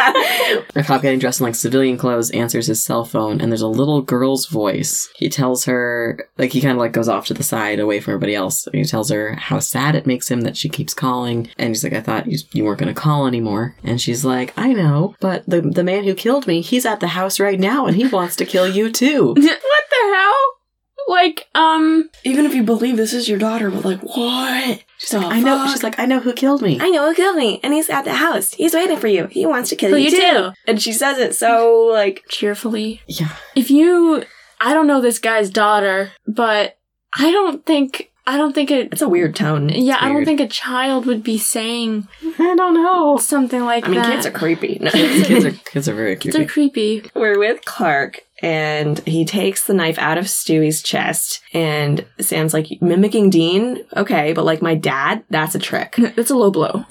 [0.75, 3.67] A cop getting dressed in like civilian clothes answers his cell phone, and there's a
[3.67, 5.09] little girl's voice.
[5.15, 8.13] He tells her, like, he kind of like goes off to the side away from
[8.13, 8.67] everybody else.
[8.67, 11.49] And he tells her how sad it makes him that she keeps calling.
[11.57, 13.75] And he's like, I thought you, you weren't going to call anymore.
[13.83, 17.07] And she's like, I know, but the, the man who killed me, he's at the
[17.09, 19.27] house right now and he wants to kill you too.
[19.33, 20.62] what the hell?
[21.07, 24.83] Like, um, Even if you believe this is your daughter, but like, what?
[24.97, 25.67] She's like, I know.
[25.69, 26.79] She's like, I know who killed me.
[26.79, 28.53] I know who killed me, and he's at the house.
[28.53, 29.27] He's waiting for you.
[29.27, 30.17] He wants to kill Kill you, you too.
[30.37, 30.51] too.
[30.67, 33.01] And she says it so like, cheerfully.
[33.07, 33.35] Yeah.
[33.55, 34.23] If you,
[34.61, 36.77] I don't know this guy's daughter, but
[37.17, 39.67] I don't think, I don't think it, it's a weird tone.
[39.69, 40.27] yeah, I don't weird.
[40.27, 42.07] think a child would be saying
[42.39, 43.17] I don't know.
[43.17, 44.09] something like I mean, that.
[44.13, 44.77] kids are creepy.
[44.79, 44.89] No.
[44.89, 46.31] kids are kids are very creepy.
[46.31, 46.99] Kids are creepy.
[47.01, 47.11] creepy.
[47.19, 52.67] We're with Clark, and he takes the knife out of Stewie's chest, and Sam's like
[52.81, 53.85] mimicking Dean.
[53.95, 55.95] Okay, but like my dad, that's a trick.
[56.15, 56.85] That's a low blow.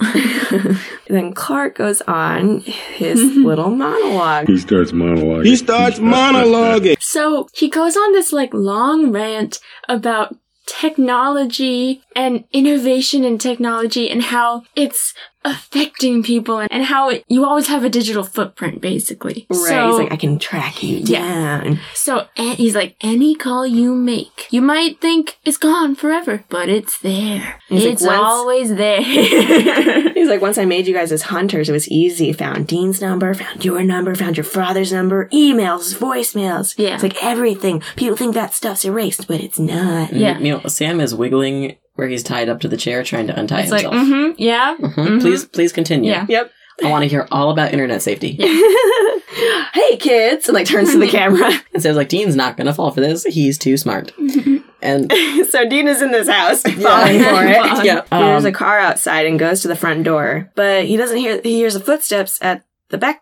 [1.07, 4.47] then Clark goes on his little monologue.
[4.47, 5.45] He starts monologuing.
[5.45, 7.01] He starts monologuing.
[7.01, 10.35] So he goes on this like long rant about
[10.65, 15.13] technology and innovation in technology and how it's
[15.45, 19.45] affecting people and, and how it, you always have a digital footprint basically.
[19.49, 21.61] Right, So, he's like, I can track you Yeah.
[21.61, 21.79] down.
[21.93, 26.69] so a- he's like, any call you make, you might think it's gone forever, but
[26.69, 27.59] it's there.
[27.69, 29.01] He's like, it's once- always there.
[30.13, 32.31] He's like, once I made you guys as hunters, it was easy.
[32.33, 36.75] Found Dean's number, found your number, found your father's number, emails, voicemails.
[36.77, 36.93] Yeah.
[36.93, 37.81] It's like everything.
[37.97, 40.13] People think that stuff's erased, but it's not.
[40.13, 40.39] Yeah.
[40.39, 43.61] You know, Sam is wiggling where he's tied up to the chair, trying to untie
[43.61, 44.07] it's like, himself.
[44.07, 44.75] mm-hmm, yeah.
[44.79, 44.93] Mhm.
[44.93, 45.21] mhm.
[45.21, 46.11] Please, please continue.
[46.11, 46.25] Yeah.
[46.27, 46.51] Yep.
[46.83, 48.31] I want to hear all about internet safety.
[49.73, 50.47] hey, kids!
[50.47, 51.51] And like turns to the camera.
[51.73, 53.23] And Sam's like, Dean's not gonna fall for this.
[53.25, 54.11] He's too smart.
[54.81, 55.11] and
[55.49, 57.85] so Dean is in this house, falling for it.
[57.85, 60.97] yeah, He hears um, a car outside and goes to the front door, but he
[60.97, 61.39] doesn't hear.
[61.41, 63.21] He hears the footsteps at the back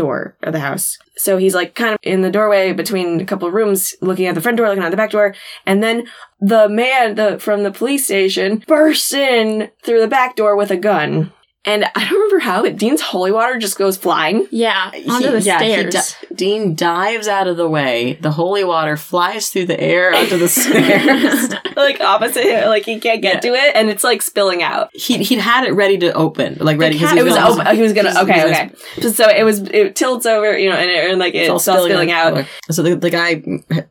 [0.00, 0.98] door of the house.
[1.16, 4.34] So he's like kind of in the doorway between a couple of rooms, looking at
[4.34, 5.34] the front door, looking at the back door,
[5.66, 6.06] and then
[6.40, 10.76] the man the, from the police station bursts in through the back door with a
[10.76, 11.32] gun.
[11.66, 14.46] And I don't remember how, but Dean's holy water just goes flying.
[14.50, 15.94] Yeah, onto he- the yeah, stairs.
[16.30, 18.14] di- Dean dives out of the way.
[18.14, 21.52] The holy water flies through the air onto the stairs.
[21.76, 24.88] like opposite him, like he can't get to it, and it's like spilling out.
[24.94, 27.76] he he'd had it ready to open, like ready It he was gonna- open.
[27.76, 28.14] He was gonna.
[28.22, 29.10] Okay, okay.
[29.10, 29.60] So it was.
[29.60, 32.46] It tilts over, you know, and, it, and like it's, all spilling, out.
[32.70, 33.42] So the, the guy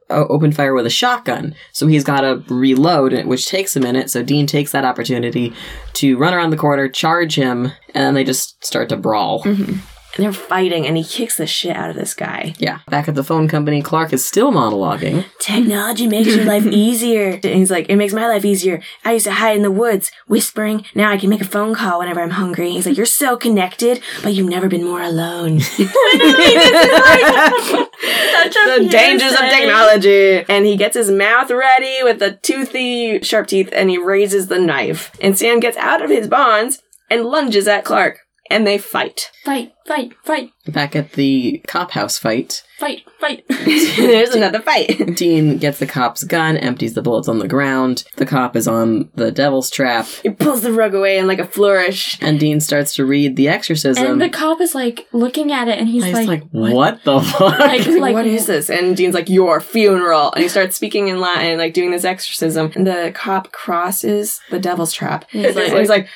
[0.10, 1.54] uh, opened fire with a shotgun.
[1.72, 4.10] So he's got to reload, which takes a minute.
[4.10, 5.54] So Dean takes that opportunity
[5.94, 9.44] to run around the corner, charge him, and then they just start to brawl.
[9.44, 9.80] Mm-hmm.
[10.16, 12.56] And they're fighting, and he kicks the shit out of this guy.
[12.58, 12.80] Yeah.
[12.88, 15.24] Back at the phone company, Clark is still monologuing.
[15.40, 17.34] Technology makes your life easier.
[17.34, 18.82] And he's like, it makes my life easier.
[19.06, 20.84] I used to hide in the woods, whispering.
[20.96, 22.72] Now I can make a phone call whenever I'm hungry.
[22.72, 25.58] He's like, you're so connected, but you've never been more alone.
[28.80, 30.44] the dangers of technology.
[30.50, 34.60] And he gets his mouth ready with the toothy, sharp teeth, and he raises the
[34.60, 35.12] knife.
[35.22, 38.20] And Sam gets out of his bonds and lunges at Clark.
[38.52, 39.30] and they fight.
[39.46, 43.44] Fight, fight, fight, Back at the cop house fight, fight, fight.
[43.50, 45.16] There's another fight.
[45.16, 48.04] Dean gets the cop's gun, empties the bullets on the ground.
[48.18, 51.46] The cop is on the devil's trap, He pulls the rug away in like a
[51.48, 52.18] flourish.
[52.22, 54.06] and Dean starts to read the exorcism.
[54.06, 57.20] and the cop is like looking at it and he's He's like, like, what the
[57.22, 57.60] fuck?
[57.60, 58.70] Like, like, what is this?
[58.72, 60.32] And Dean's like, your funeral.
[60.34, 62.72] And he starts speaking in Latin, like doing this exorcism.
[62.76, 65.26] And the cop crosses the devil's trap.
[65.30, 66.08] He's like- and he's like,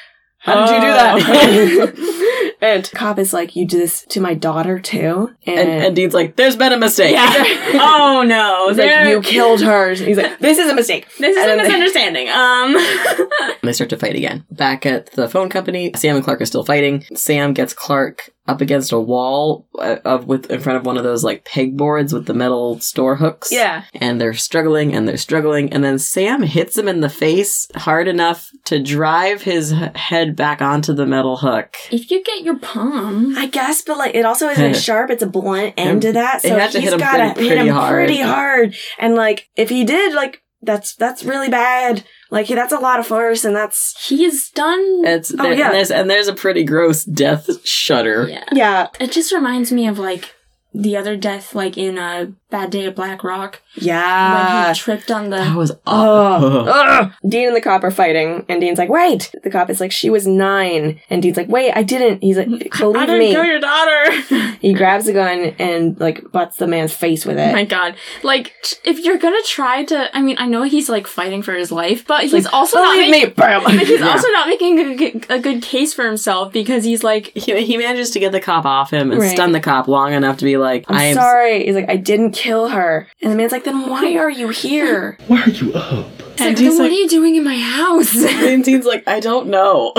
[0.44, 2.56] how did you do that?
[2.62, 5.32] and cop is like, you do this to my daughter too?
[5.46, 7.16] And, and, and Dean's like, there's been a mistake.
[7.18, 9.94] oh no, he's like, you killed her.
[9.94, 11.08] He's like, this is a mistake.
[11.18, 12.30] This is And a then they- misunderstanding.
[12.30, 14.46] Um, they start to fight again.
[14.52, 17.06] Back at the phone company, Sam and Clark are still fighting.
[17.16, 21.04] Sam gets Clark up against a wall uh, of with in front of one of
[21.06, 23.52] those like pegboards with the metal store hooks.
[23.54, 23.86] Yeah.
[23.96, 28.10] And they're struggling and they're struggling and then Sam hits him in the face hard
[28.10, 31.76] enough to drive his head back onto the metal hook.
[31.90, 35.10] if you get your palm, I guess, but like it also isn't sharp.
[35.10, 37.48] It's a blunt end to that, They so have to he's hit him gotta pretty-
[37.50, 38.08] hit him pretty hard.
[38.08, 38.76] pretty hard.
[39.00, 42.04] And like, if he did, like that's that's really bad.
[42.32, 45.02] Like that's a lot of force, and that's he's done.
[45.06, 45.66] It's Oh, there, yeah.
[45.68, 48.28] and there's and there's a pretty gross death shudder.
[48.30, 50.34] yeah, yeah, it just reminds me of like
[50.74, 54.74] the other death, like in a Bad Day at Black Rock, when yeah.
[54.74, 55.38] he tripped on the.
[55.38, 56.70] That was Oh, awful.
[56.70, 57.12] Ugh.
[57.28, 60.10] Dean and the cop are fighting, and Dean's like, "Wait!" The cop is like, "She
[60.10, 61.00] was nine.
[61.10, 64.04] and Dean's like, "Wait, I didn't." He's like, believe I didn't me." kill your daughter.
[64.64, 67.52] He grabs a gun and like butts the man's face with Oh it.
[67.52, 67.96] my god.
[68.24, 68.54] Like,
[68.86, 72.08] if you're gonna try to, I mean, I know he's like fighting for his life,
[72.08, 73.64] but he's also not Believe making, me, bam.
[73.64, 74.08] but he's Yeah.
[74.08, 77.76] also not making a good, a good case for himself because he's like, He, he
[77.78, 79.32] manages to get the cop off him and Right.
[79.32, 81.66] stun the cop long enough to be like, I'm I am sorry.
[81.66, 83.08] He's like, I didn't kill her.
[83.22, 85.18] And the man's like, then why are you here?
[85.28, 86.08] Why are you up?
[86.20, 88.14] It's like, then what are you doing in my house?
[88.44, 89.94] And Dean's like, I don't know.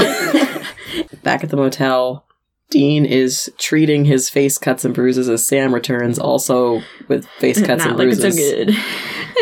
[1.23, 2.25] Back at the motel,
[2.71, 7.85] Dean is treating his face cuts and bruises as Sam returns, also with face cuts
[7.85, 8.37] and Not looking bruises.
[8.37, 8.77] so good.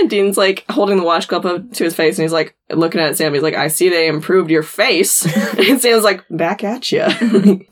[0.01, 3.01] And Dean's like holding the wash glove up to his face, and he's like looking
[3.01, 3.33] at Sam.
[3.35, 5.25] He's like, "I see they improved your face."
[5.59, 7.07] and Sam's like, "Back at you."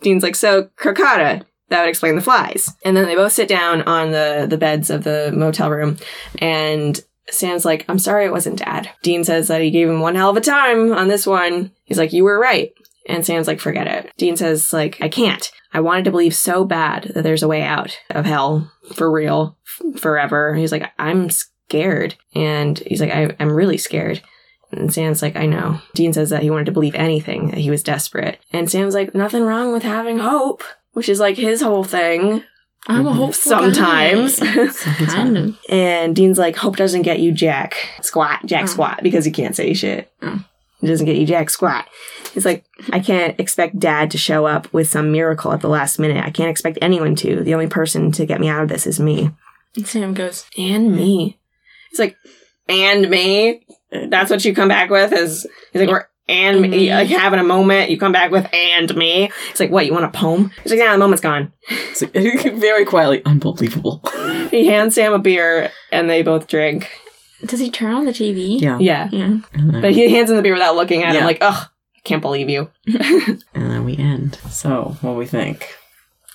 [0.01, 2.77] Dean's like, "So Crocotta." That would explain the flies.
[2.85, 5.97] And then they both sit down on the the beds of the motel room,
[6.39, 10.15] and Sam's like, "I'm sorry, it wasn't Dad." Dean says that he gave him one
[10.15, 11.71] hell of a time on this one.
[11.85, 12.73] He's like, "You were right."
[13.07, 14.13] And Sam's like, forget it.
[14.19, 15.51] Dean says, like, I can't.
[15.73, 19.57] I wanted to believe so bad that there's a way out of hell for real,
[19.67, 20.55] f- forever.
[20.55, 22.17] He's like, I'm scared.
[22.35, 24.21] And he's like, I, I'm really scared.
[24.73, 25.81] And Sam's like, I know.
[25.95, 28.41] Dean says that he wanted to believe anything, that he was desperate.
[28.53, 32.43] And Sam's like, nothing wrong with having hope, which is like his whole thing.
[32.87, 34.39] I'm a hopeful Sometimes.
[35.13, 35.59] kind of.
[35.69, 38.67] And Dean's like, hope doesn't get you jack squat, jack Oh.
[38.67, 40.11] squat, because he can't say shit.
[40.23, 40.43] Oh.
[40.83, 41.87] It doesn't get you jack squat.
[42.33, 45.99] He's like, I can't expect dad to show up with some miracle at the last
[45.99, 46.25] minute.
[46.25, 47.43] I can't expect anyone to.
[47.45, 49.31] The only person to get me out of this is me.
[49.77, 51.39] And Sam goes, And me.
[51.91, 52.17] He's like,
[52.67, 53.67] and me?
[53.93, 55.13] That's what you come back with?
[55.13, 56.95] Is he's like, we're and me, Me.
[56.95, 59.31] like having a moment, you come back with and me.
[59.51, 60.51] It's like, what, you want a poem?
[60.63, 61.53] He's like, yeah, the moment's gone.
[61.69, 62.13] It's like,
[62.55, 64.03] very quietly, unbelievable.
[64.51, 66.91] He hands Sam a beer and they both drink.
[67.47, 68.61] Does he turn on the TV?
[68.61, 68.79] Yeah.
[68.81, 69.09] Yeah.
[69.13, 69.39] Yeah.
[69.81, 72.49] But he hands him the beer without looking at him, like, ugh, I can't believe
[72.49, 72.71] you.
[73.55, 74.41] And then we end.
[74.51, 75.61] So, what do we think?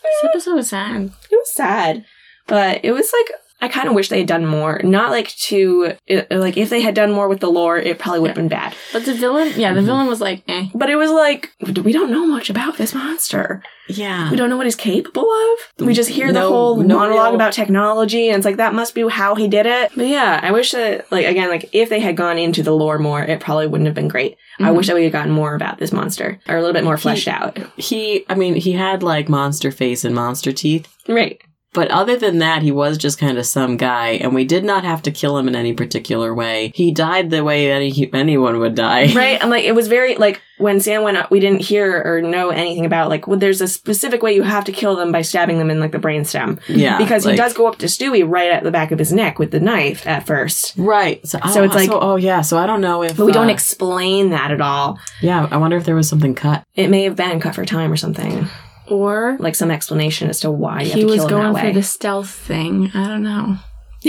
[0.01, 1.11] This episode was sad.
[1.29, 2.05] It was sad,
[2.47, 4.79] but it was like I kind of wish they had done more.
[4.83, 8.19] Not like to it, like if they had done more with the lore, it probably
[8.21, 8.75] would have been bad.
[8.93, 10.67] But the villain, yeah, the villain was like, eh.
[10.73, 11.51] But it was like
[11.83, 13.63] we don't know much about this monster.
[13.87, 14.31] Yeah.
[14.31, 15.85] We don't know what he's capable of.
[15.85, 18.95] We just hear the whole no monologue real- about technology, and it's like that must
[18.95, 19.91] be how he did it.
[19.95, 22.97] But yeah, I wish that like again, like if they had gone into the lore
[22.99, 24.37] more, it probably wouldn't have been great.
[24.59, 24.75] I Mm-hmm.
[24.77, 27.27] wish that we had gotten more about this monster or a little bit more fleshed
[27.27, 27.57] out.
[27.77, 30.87] He, I mean, he had like monster face and monster teeth.
[31.09, 31.41] Right.
[31.75, 34.83] But other than that, he was just kind of some guy, and we did not
[34.83, 36.71] have to kill him in any particular way.
[36.73, 39.13] He died the way any anyone would die.
[39.13, 42.21] right and like it was very like when sam went up we didn't hear or
[42.21, 45.21] know anything about like well, there's a specific way you have to kill them by
[45.21, 48.23] stabbing them in like the brainstem Yeah, because like- he does go up to stewie
[48.27, 51.25] right at the back of his neck with the knife at first Right.
[51.27, 52.41] So, So oh, it's like- so- oh yeah.
[52.41, 55.57] So I don't know if but we don't uh, explain that at all yeah, I
[55.57, 56.63] wonder if there was something cut.
[56.75, 58.47] it may have been cut for time or something
[58.87, 62.91] Or like some explanation as to why he was going for the stealth thing.
[62.93, 63.57] I don't know.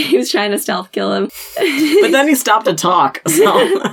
[0.10, 1.30] he was trying to stealth kill him.
[2.00, 3.20] But then he stopped to talk.
[3.28, 3.44] So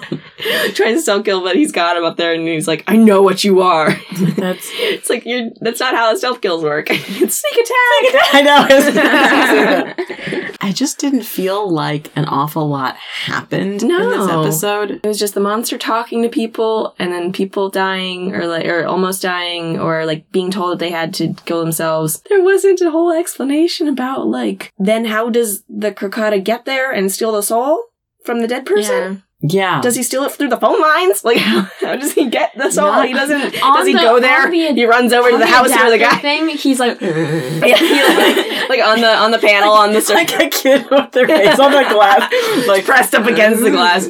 [0.74, 3.22] trying to stealth kill, but he's got him up there, and he's like, "I know
[3.22, 3.92] what you are."
[4.38, 5.50] that's it's like you're.
[5.62, 6.88] That's not how stealth kills work.
[6.90, 8.34] it's sneak attack.
[8.34, 9.94] I know.
[10.62, 14.42] I just didn't feel like an awful lot happened in this No.
[14.44, 14.92] episode.
[14.92, 18.86] It was just the monster talking to people, and then people dying, or like, or
[18.86, 22.22] almost dying, or like being told that they had to kill themselves.
[22.30, 27.12] There wasn't a whole explanation about like, then how does the Crocotta get there and
[27.12, 27.84] steal the soul
[28.26, 29.24] from the dead person?
[29.46, 29.82] Yeah.
[29.82, 31.26] Does he steal it through the phone lines?
[31.26, 32.86] Like, how, how does he get the soul?
[32.92, 33.52] Not- he doesn't.
[33.54, 34.50] Does he the- go there?
[34.50, 36.18] the- he runs over to On the house where the guy.
[36.20, 40.14] thing, he's like, Yeah, he, like, like on the on the panel on the sur-
[40.14, 42.32] like a kid with their face on the glass,
[42.68, 44.10] like pressed up against the glass.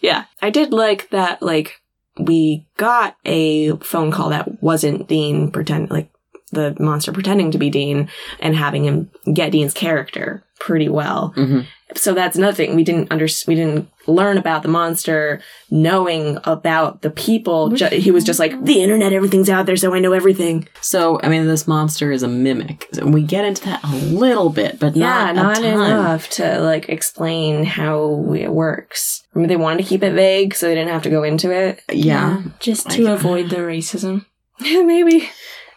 [0.00, 1.42] yeah, I did like that.
[1.42, 1.80] Like
[2.18, 6.10] we got a phone call that wasn't Dean pretend like
[6.52, 8.08] the monster pretending to be Dean
[8.40, 11.32] and having him get Dean's character pretty well.
[11.36, 11.66] Mhm.
[11.94, 17.02] So that's another thing we didn't under we didn't learn about the monster, knowing about
[17.02, 17.68] the people.
[17.70, 20.66] Ju- he was just like the internet, everything's out there, so I know everything.
[20.80, 22.88] So, I mean, this monster is a mimic.
[22.98, 25.72] And we get into that a little bit, but yeah, not, not, a ton.
[25.90, 29.22] enough to like explain how it works.
[29.34, 31.50] I mean, they wanted to keep it vague, so they didn't have to go into
[31.50, 31.82] it.
[31.92, 32.42] Yeah.
[32.60, 34.24] just to avoid the racism.
[34.60, 35.28] Maybe.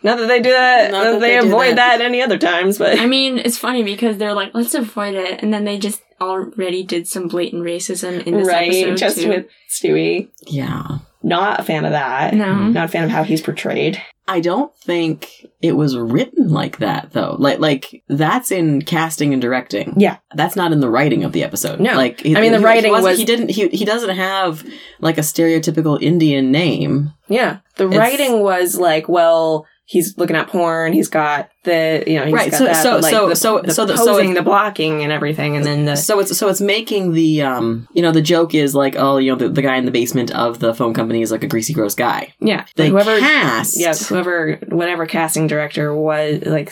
[0.06, 0.92] Not that they do that.
[0.92, 1.98] Not Not that they, they avoid that.
[1.98, 2.02] that.
[2.02, 5.54] any other times, but I mean, it's funny because they're like, let's avoid it, and
[5.54, 9.30] then they just already did some blatant racism in this right, episode just too.
[9.30, 10.30] with Stewie.
[10.48, 11.00] Yeah.
[11.24, 12.34] Not a fan of that.
[12.36, 12.46] No.
[12.46, 12.72] Mm-hmm.
[12.74, 14.00] Not a fan of how he's portrayed.
[14.28, 17.36] I don't think it was written like that though.
[17.38, 19.96] Like like that's in casting and directing.
[19.98, 20.18] Yeah.
[20.36, 21.80] That's not in the writing of the episode.
[21.80, 21.96] No.
[21.96, 24.64] Like I mean, the writing wasn't- was- he didn't he he doesn't have
[25.00, 27.12] like a stereotypical Indian name.
[27.28, 30.94] Yeah, the It's- writing was like, well, he's looking at porn.
[30.94, 33.60] He's got the you know he's Right, got so- that, so- like, so- the, so-
[33.62, 36.36] the so the- so posing, it- the blocking, and everything, and then the So it's
[36.38, 39.50] so it's making the um you know the joke is like oh you know the,
[39.50, 42.34] the guy in the basement of the phone company is like a greasy gross guy.
[42.40, 46.72] yeah They whoever cast yeah whoever whatever casting director was like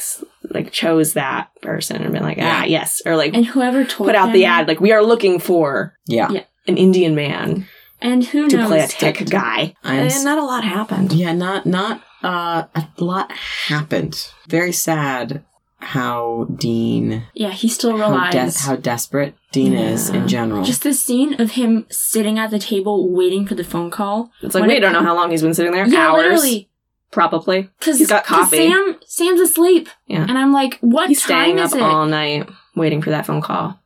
[0.49, 4.15] like chose that person and been like ah yes or like and whoever told put
[4.15, 6.29] out the ad like we are looking for yeah.
[6.31, 6.43] Yeah.
[6.67, 7.65] an Indian man
[8.01, 11.33] and who to knows play a tech guy I'm and not a lot happened Yeah,
[11.33, 14.31] not not uh a lot happened.
[14.47, 15.43] Very sad
[15.79, 20.63] how Dean Yeah, he still how, de- how desperate Dean is in general.
[20.63, 24.31] Just the scene of him sitting at the table waiting for the phone call.
[24.41, 26.23] it's like When we it- don't know how long he's been sitting there Yeah, hours
[26.23, 26.69] literally.
[27.11, 28.55] probably Because He's got coffee.
[28.69, 29.89] Sam, Sam's asleep.
[30.07, 30.25] Yeah.
[30.27, 31.81] And I'm like, what he's time staying up it?
[31.81, 33.79] all night waiting for that phone call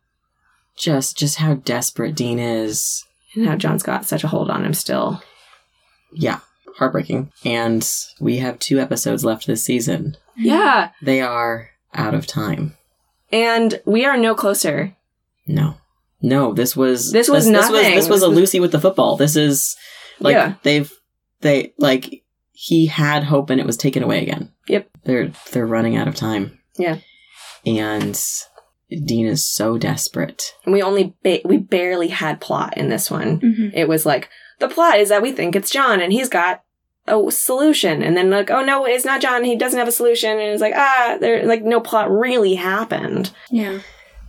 [0.78, 3.04] just just how desperate Dean is.
[3.34, 5.22] and how John's got such a hold on him still
[6.14, 6.40] Yeah,
[6.78, 7.32] heartbreaking.
[7.46, 7.88] And
[8.20, 10.18] we have two episodes left this season.
[10.36, 12.76] yeah They are out of time.
[13.32, 14.96] and we are no closer
[15.46, 15.76] No.
[16.22, 17.96] No, this was This was this, was nothing.
[17.96, 19.18] this was This a Lucy with the football.
[19.18, 19.76] This is
[20.20, 20.54] like Yeah.
[20.64, 20.92] they've
[21.42, 24.52] they like he had hope and it was taken away again.
[24.68, 24.90] Yep.
[25.04, 26.58] They're they're running out of time.
[26.78, 26.98] Yeah.
[27.66, 28.20] And
[28.90, 30.54] Dean is so desperate.
[30.66, 33.72] and we only ba- we barely had plot in this one Mhm.
[33.74, 34.30] it was like
[34.60, 36.62] the plot is that we think it's John and he's got
[37.08, 40.32] a solution and then like oh no it's not John he doesn't have a solution
[40.32, 43.80] and it's like ah there like no plot really happened Yeah.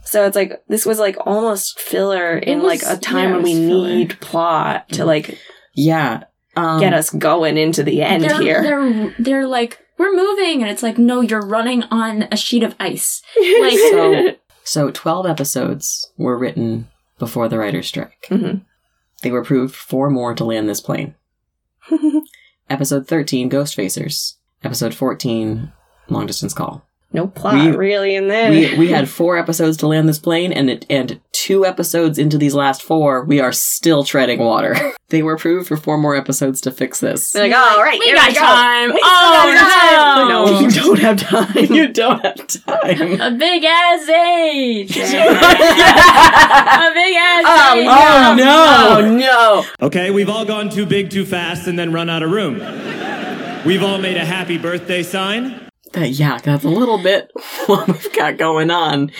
[0.04, 3.42] so it's like this was like almost filler in was- like a time yeah, when
[3.44, 3.88] we filler.
[3.88, 5.38] need plot to like
[5.74, 6.24] Yeah.
[6.56, 10.60] Um, get us going into the end they're, here They're, they're like, we're moving.
[10.60, 13.22] And it's like, no, you're running on a sheet of ice.
[13.60, 14.34] Like, So
[14.64, 16.88] so twelve episodes were written
[17.20, 18.26] before the writer's strike.
[18.28, 18.62] Mhm.
[19.22, 21.14] They were approved four more to land this plane.
[22.70, 24.36] Episode thirteen, Ghostfacers.
[24.62, 25.72] Episode fourteen,
[26.08, 26.87] Long Distance Call.
[27.12, 30.52] No plot We- really in there we we had four episodes to land this plane,
[30.52, 34.76] and it, and two episodes into these last four, we are still treading water.
[35.08, 37.30] they were approved for four more episodes to fix this.
[37.32, 38.40] They're like, all right, we here got we go.
[38.40, 38.92] time.
[38.92, 40.28] We oh, got time.
[40.28, 40.44] no.
[40.44, 41.74] no, you don't have time.
[41.74, 43.20] you don't have time.
[43.20, 44.90] A big ass age.
[44.96, 45.00] A
[46.92, 47.86] big ass Oh, age.
[47.88, 48.96] Oh no!
[48.98, 49.86] Oh no!
[49.86, 52.58] Okay, we've all gone too big too fast and then run out of room.
[53.64, 55.67] We've all made a happy birthday sign.
[55.96, 57.30] Uh, yeah, that's a little bit
[57.66, 59.10] what we've got going on.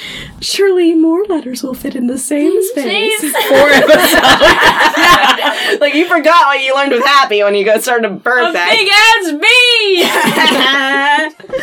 [0.40, 3.20] Surely more letters will fit in the same space.
[3.49, 4.15] Four episodes.
[5.81, 8.69] like you forgot what you learned with Happy when you got started a A birthday.
[8.69, 9.32] big ass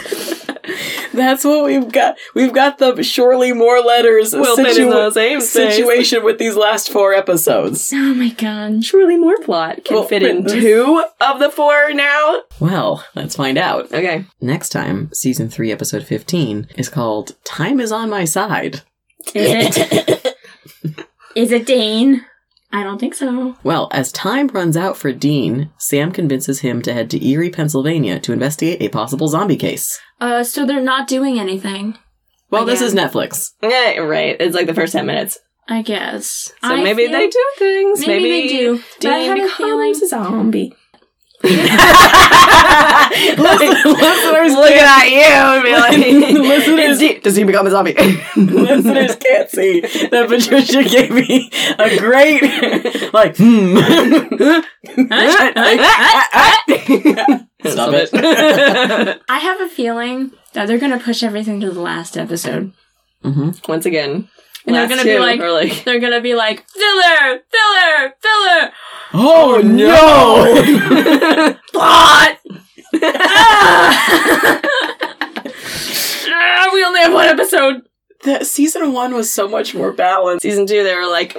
[0.09, 0.14] bee.
[1.15, 2.17] That's what we've got.
[2.33, 6.89] We've got the surely more letters Will fit in the same situation with these last
[6.89, 7.93] four episodes.
[8.05, 8.83] Oh my god.
[8.83, 12.41] Surely more plot can Well, fit in two of the four now.
[12.59, 13.85] Well, let's find out.
[13.91, 14.25] Okay.
[14.41, 18.81] Next time, season 3, episode 15 is called Time is on My Side.
[19.33, 20.37] Is it?
[21.35, 22.23] is it Dane?
[22.75, 23.55] I don't think so.
[23.63, 28.19] Well, as time runs out for Dean, Sam convinces him to head to Erie, Pennsylvania
[28.19, 29.97] to investigate a possible zombie case.
[30.19, 31.97] Uh, so they're not doing anything.
[32.51, 33.51] Well, this is Netflix.
[33.63, 34.35] Yeah, right.
[34.39, 35.39] It's like the first 10 minutes.
[35.69, 36.51] I guess.
[36.61, 37.99] So I maybe feel- they do things.
[38.05, 38.83] Maybe, Maybe, they do.
[39.01, 39.91] But I Dean have a feeling.
[39.93, 40.73] becomes a zombie.
[43.37, 45.97] Listeners looking at you and be like,
[46.47, 47.93] Listeners- he- does he become a zombie?
[48.35, 51.49] Listeners can't see that Patricia gave me
[51.79, 53.77] a great, like, hmm.
[57.65, 58.09] Stop it.
[59.29, 62.73] I have a feeling that they're gonna push everything to the last episode.
[63.23, 64.29] hmm Once again.
[64.67, 68.71] And they're gonna be like- like They're gonna be like, filler, filler, filler,
[69.13, 71.55] Oh, no!
[71.71, 72.39] plot!
[76.27, 77.81] Ah, we only have one episode.
[78.23, 80.41] That season one was so much more balanced.
[80.43, 81.37] season two, they were like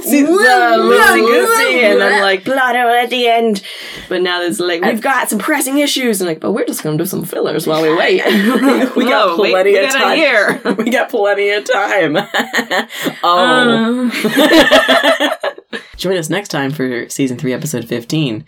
[0.00, 3.62] See, loosey goosey, and then like blood at the end.
[4.08, 6.96] But now there's like we've got some pressing issues, and like, but we're just gonna
[6.96, 8.22] do some fillers while we wait.
[8.96, 10.18] We got Whoa, wait, plenty we of got time.
[10.18, 10.60] year.
[10.78, 12.16] we got plenty of time.
[13.22, 14.10] oh.
[14.24, 18.44] Uh, Join us next time for season three, episode 15.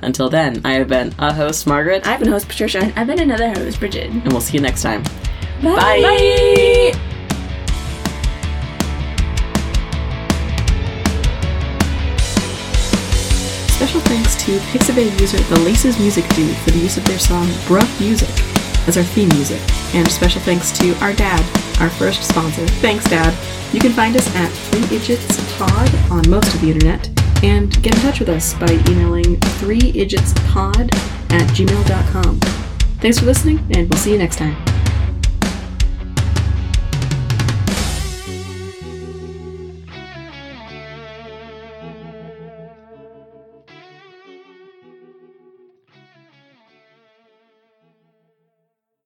[0.00, 2.80] Until then, I have been a host, Margaret, I've been host Patricia.
[2.80, 4.10] And I've been another host, Bridget.
[4.10, 5.02] and we'll see you next time.
[5.62, 6.02] Bye.
[6.02, 7.15] Bye.
[13.96, 17.46] Special thanks to Pixabay user The Laces Music Dude for the use of their song
[17.64, 18.28] Bruh Music
[18.86, 19.58] as our theme music.
[19.94, 21.40] And special thanks to our dad,
[21.80, 22.66] our first sponsor.
[22.82, 23.32] Thanks, Dad.
[23.72, 27.08] You can find us at 3idgitspod on most of the internet
[27.42, 30.94] and get in touch with us by emailing 3idgitspod
[31.32, 32.40] at gmail.com.
[33.00, 34.62] Thanks for listening, and we'll see you next time.